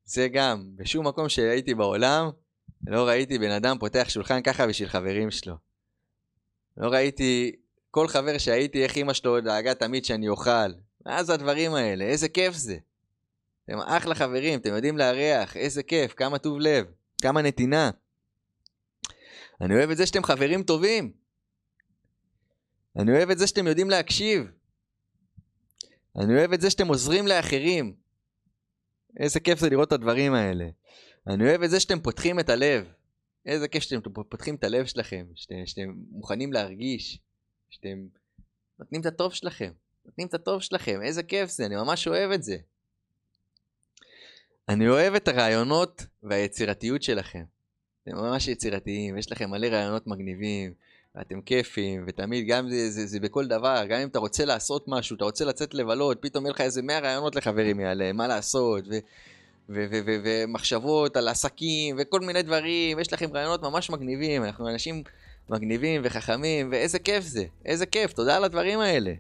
זה 0.04 0.28
גם, 0.28 0.70
בשום 0.76 1.06
מקום 1.06 1.28
שהייתי 1.28 1.74
בעולם, 1.74 2.30
לא 2.86 3.08
ראיתי 3.08 3.38
בן 3.38 3.50
אדם 3.50 3.78
פותח 3.78 4.06
שולחן 4.08 4.42
ככה 4.42 4.66
בשביל 4.66 4.88
חברים 4.88 5.30
שלו. 5.30 5.54
לא 6.76 6.88
ראיתי 6.88 7.56
כל 7.90 8.08
חבר 8.08 8.38
שהייתי, 8.38 8.84
איך 8.84 8.96
אמא 8.96 9.12
שלו 9.12 9.40
דאגה 9.40 9.74
תמיד 9.74 10.04
שאני 10.04 10.28
אוכל. 10.28 10.72
מה 11.06 11.24
זה 11.24 11.34
הדברים 11.34 11.74
האלה? 11.74 12.04
איזה 12.04 12.28
כיף 12.28 12.54
זה. 12.54 12.76
אתם 13.64 13.78
אחלה 13.78 14.14
חברים, 14.14 14.58
אתם 14.58 14.74
יודעים 14.74 14.98
לארח, 14.98 15.56
איזה 15.56 15.82
כיף, 15.82 16.14
כמה 16.14 16.38
טוב 16.38 16.58
לב, 16.60 16.86
כמה 17.22 17.42
נתינה. 17.42 17.90
אני 19.60 19.74
אוהב 19.74 19.90
את 19.90 19.96
זה 19.96 20.06
שאתם 20.06 20.22
חברים 20.22 20.62
טובים. 20.62 21.12
אני 22.98 23.12
אוהב 23.12 23.30
את 23.30 23.38
זה 23.38 23.46
שאתם 23.46 23.66
יודעים 23.66 23.90
להקשיב. 23.90 24.50
אני 26.16 26.38
אוהב 26.38 26.52
את 26.52 26.60
זה 26.60 26.70
שאתם 26.70 26.88
עוזרים 26.88 27.26
לאחרים. 27.26 27.94
איזה 29.20 29.40
כיף 29.40 29.58
זה 29.58 29.70
לראות 29.70 29.88
את 29.88 29.92
הדברים 29.92 30.34
האלה. 30.34 30.68
אני 31.26 31.48
אוהב 31.48 31.62
את 31.62 31.70
זה 31.70 31.80
שאתם 31.80 32.00
פותחים 32.00 32.40
את 32.40 32.48
הלב. 32.48 32.86
איזה 33.46 33.68
כיף 33.68 33.82
שאתם 33.82 34.00
פותחים 34.28 34.54
את 34.54 34.64
הלב 34.64 34.86
שלכם, 34.86 35.26
שאתם, 35.34 35.66
שאתם 35.66 35.94
מוכנים 36.10 36.52
להרגיש, 36.52 37.18
שאתם 37.70 38.06
נותנים 38.78 39.00
את 39.00 39.06
הטוב 39.06 39.32
שלכם, 39.32 39.72
נותנים 40.04 40.26
את 40.26 40.34
הטוב 40.34 40.62
שלכם, 40.62 41.02
איזה 41.02 41.22
כיף 41.22 41.50
זה, 41.50 41.66
אני 41.66 41.76
ממש 41.76 42.08
אוהב 42.08 42.30
את 42.30 42.42
זה. 42.42 42.56
אני 44.68 44.88
אוהב 44.88 45.14
את 45.14 45.28
הרעיונות 45.28 46.06
והיצירתיות 46.22 47.02
שלכם. 47.02 47.44
אתם 48.02 48.16
ממש 48.16 48.48
יצירתיים, 48.48 49.18
יש 49.18 49.32
לכם 49.32 49.50
מלא 49.50 49.66
רעיונות 49.66 50.06
מגניבים, 50.06 50.74
ואתם 51.14 51.42
כיפים, 51.42 52.04
ותמיד 52.06 52.46
גם 52.48 52.68
זה, 52.70 52.90
זה, 52.90 53.06
זה 53.06 53.20
בכל 53.20 53.46
דבר, 53.46 53.84
גם 53.88 54.00
אם 54.00 54.08
אתה 54.08 54.18
רוצה 54.18 54.44
לעשות 54.44 54.84
משהו, 54.88 55.16
אתה 55.16 55.24
רוצה 55.24 55.44
לצאת 55.44 55.74
לבלות, 55.74 56.18
פתאום 56.22 56.44
יהיה 56.44 56.52
לך 56.52 56.60
איזה 56.60 56.82
100 56.82 56.98
רעיונות 56.98 57.36
לחברים 57.36 57.80
יעלה, 57.80 58.12
מה 58.12 58.26
לעשות, 58.26 58.84
ו... 58.90 58.98
ומחשבות 59.68 61.16
על 61.16 61.28
עסקים 61.28 61.96
וכל 61.98 62.20
מיני 62.20 62.42
דברים, 62.42 62.98
יש 62.98 63.12
לכם 63.12 63.30
רעיונות 63.34 63.62
ממש 63.62 63.90
מגניבים, 63.90 64.44
אנחנו 64.44 64.68
אנשים 64.68 65.02
מגניבים 65.48 66.00
וחכמים, 66.04 66.68
ואיזה 66.72 66.98
כיף 66.98 67.24
זה, 67.24 67.44
איזה 67.64 67.86
כיף, 67.86 68.12
תודה 68.12 68.36
על 68.36 68.44
הדברים 68.44 68.80
האלה. 68.80 69.12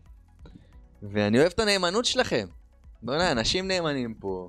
ואני 1.02 1.38
אוהב 1.38 1.52
את 1.52 1.60
הנאמנות 1.60 2.04
שלכם. 2.04 2.46
בוא'נה, 3.02 3.32
אנשים 3.32 3.68
נאמנים 3.68 4.14
פה. 4.14 4.48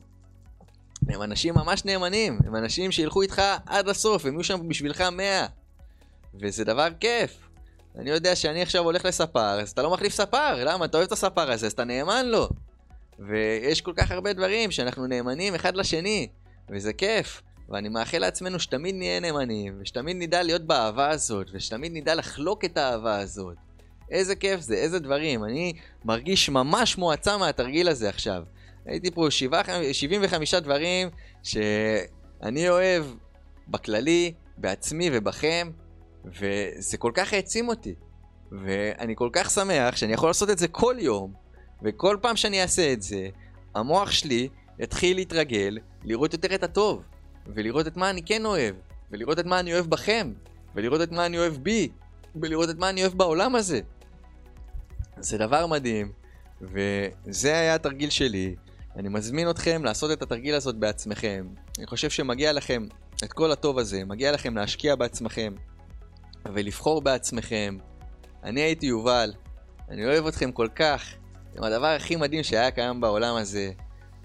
הם 1.10 1.22
אנשים 1.22 1.56
ממש 1.56 1.86
נאמנים, 1.86 2.40
הם 2.46 2.56
אנשים 2.56 2.92
שילכו 2.92 3.22
איתך 3.22 3.42
עד 3.66 3.90
הסוף, 3.90 4.26
הם 4.26 4.34
יהיו 4.34 4.44
שם 4.44 4.70
בשבילך 4.70 5.02
מאה. 5.02 5.46
וזה 6.42 6.64
דבר 6.64 6.88
כיף. 7.00 7.38
אני 7.98 8.10
יודע 8.10 8.36
שאני 8.36 8.62
עכשיו 8.62 8.84
הולך 8.84 9.06
לספר, 9.06 9.60
אז 9.60 9.72
אתה 9.72 9.82
לא 9.82 9.90
מחליף 9.90 10.14
ספר, 10.14 10.64
למה? 10.66 10.86
אתה 10.86 10.98
אוהב 10.98 11.08
את 11.08 11.12
הספר 11.12 11.52
הזה, 11.52 11.66
אז 11.66 11.72
אתה 11.72 11.84
נאמן 11.84 12.26
לו. 12.26 12.50
ויש 13.20 13.82
כל 13.82 13.94
כך 13.98 14.12
הרבה 14.12 14.34
דברים 14.34 14.72
שאנחנו 14.72 15.08
נאמנים 15.08 15.56
אחד 15.56 15.76
לשני, 15.76 16.28
וזה 16.70 16.94
כיף. 16.94 17.42
ואני 17.70 17.90
מאחל 17.90 18.18
לעצמנו 18.18 18.60
שתמיד 18.60 18.96
נהיה 18.96 19.20
נאמנים, 19.20 19.78
ושתמיד 19.82 20.18
נדע 20.18 20.44
להיות 20.44 20.62
באהבה 20.62 21.10
הזאת, 21.10 21.48
ושתמיד 21.54 21.92
נדע 21.96 22.16
לחלוק 22.16 22.66
את 22.66 22.78
האהבה 22.78 23.20
הזאת. 23.20 23.56
איזה 24.12 24.36
כיף 24.36 24.60
זה, 24.60 24.76
איזה 24.76 25.00
דברים. 25.00 25.44
אני 25.44 25.74
מרגיש 26.06 26.50
ממש 26.50 26.98
מועצה 26.98 27.38
מהתרגיל 27.38 27.88
הזה 27.88 28.10
עכשיו. 28.10 28.44
הייתי 28.86 29.12
פה 29.12 29.28
75 29.32 30.54
דברים 30.54 31.10
שאני 31.44 32.70
אוהב 32.70 33.06
בכללי, 33.68 34.34
בעצמי 34.58 35.10
ובכם, 35.14 35.72
וזה 36.26 36.98
כל 36.98 37.12
כך 37.14 37.34
העצים 37.34 37.70
אותי. 37.70 37.96
ואני 38.52 39.14
כל 39.16 39.30
כך 39.34 39.50
שמח 39.50 39.96
שאני 39.96 40.14
יכול 40.14 40.30
לעשות 40.30 40.50
את 40.50 40.58
זה 40.58 40.68
כל 40.68 40.96
יום, 41.00 41.34
וכל 41.84 42.18
פעם 42.22 42.36
שאני 42.36 42.62
אעשה 42.62 42.94
את 42.94 43.02
זה, 43.02 43.30
המוח 43.76 44.12
שלי 44.12 44.50
יתחיל 44.80 45.18
להתרגל 45.18 45.78
לראות 46.04 46.34
יותר 46.34 46.56
את 46.56 46.64
הטוב, 46.64 47.04
ולראות 47.48 47.88
את 47.88 47.98
מה 47.98 48.10
אני 48.10 48.22
כן 48.24 48.46
אוהב, 48.46 48.76
ולראות 49.12 49.40
את 49.40 49.46
מה 49.46 49.60
אני 49.60 49.74
אוהב 49.74 49.86
בכם, 49.86 50.34
ולראות 50.76 51.02
את 51.02 51.12
מה 51.12 51.26
אני 51.26 51.38
אוהב 51.38 51.54
בי, 51.56 51.90
ולראות 52.36 52.70
את 52.70 52.78
מה 52.78 52.90
אני 52.90 53.02
אוהב 53.02 53.14
בעולם 53.14 53.56
הזה. 53.56 53.80
זה 55.20 55.38
דבר 55.38 55.68
מדהים, 55.68 56.12
וזה 56.62 57.60
היה 57.60 57.76
התרגיל 57.76 58.10
שלי. 58.10 58.56
אני 58.96 59.10
מזמין 59.10 59.50
אתכם 59.50 59.84
לעשות 59.86 60.12
את 60.12 60.22
התרגיל 60.22 60.56
הזאת 60.56 60.76
בעצמכם. 60.76 61.48
אני 61.78 61.88
חושב 61.88 62.10
שמגיע 62.10 62.54
לכם 62.54 62.88
את 63.24 63.34
כל 63.34 63.52
הטוב 63.52 63.80
הזה, 63.80 64.06
מגיע 64.06 64.32
לכם 64.32 64.58
להשקיע 64.58 64.96
בעצמכם, 64.96 65.54
ולבחור 66.46 67.02
בעצמכם. 67.02 67.78
אני 68.44 68.62
הייתי 68.62 68.86
יובל, 68.86 69.34
אני 69.90 70.06
אוהב 70.06 70.28
אתכם 70.28 70.52
כל 70.52 70.68
כך, 70.76 71.14
אתם 71.58 71.66
הדבר 71.66 71.88
הכי 71.88 72.16
מדהים 72.16 72.44
שהיה 72.44 72.72
קיים 72.72 73.02
בעולם 73.02 73.36
הזה. 73.36 73.72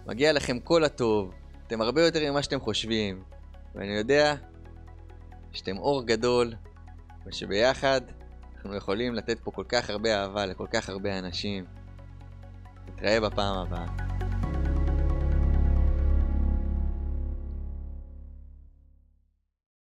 מגיע 0.07 0.33
לכם 0.33 0.61
כל 0.61 0.85
הטוב, 0.85 1.33
אתם 1.67 1.81
הרבה 1.81 2.05
יותר 2.05 2.31
ממה 2.31 2.43
שאתם 2.43 2.61
חושבים, 2.61 3.23
ואני 3.75 3.93
יודע 3.93 4.35
שאתם 5.53 5.79
אור 5.79 6.07
גדול, 6.07 6.55
ושביחד 7.27 8.01
אנחנו 8.57 8.77
יכולים 8.77 9.15
לתת 9.15 9.41
פה 9.41 9.51
כל 9.51 9.65
כך 9.69 9.91
הרבה 9.91 10.23
אהבה 10.23 10.47
לכל 10.47 10.67
כך 10.73 10.89
הרבה 10.89 11.19
אנשים. 11.19 11.65
נתראה 12.89 13.21
בפעם 13.21 13.59
הבאה. 13.59 13.87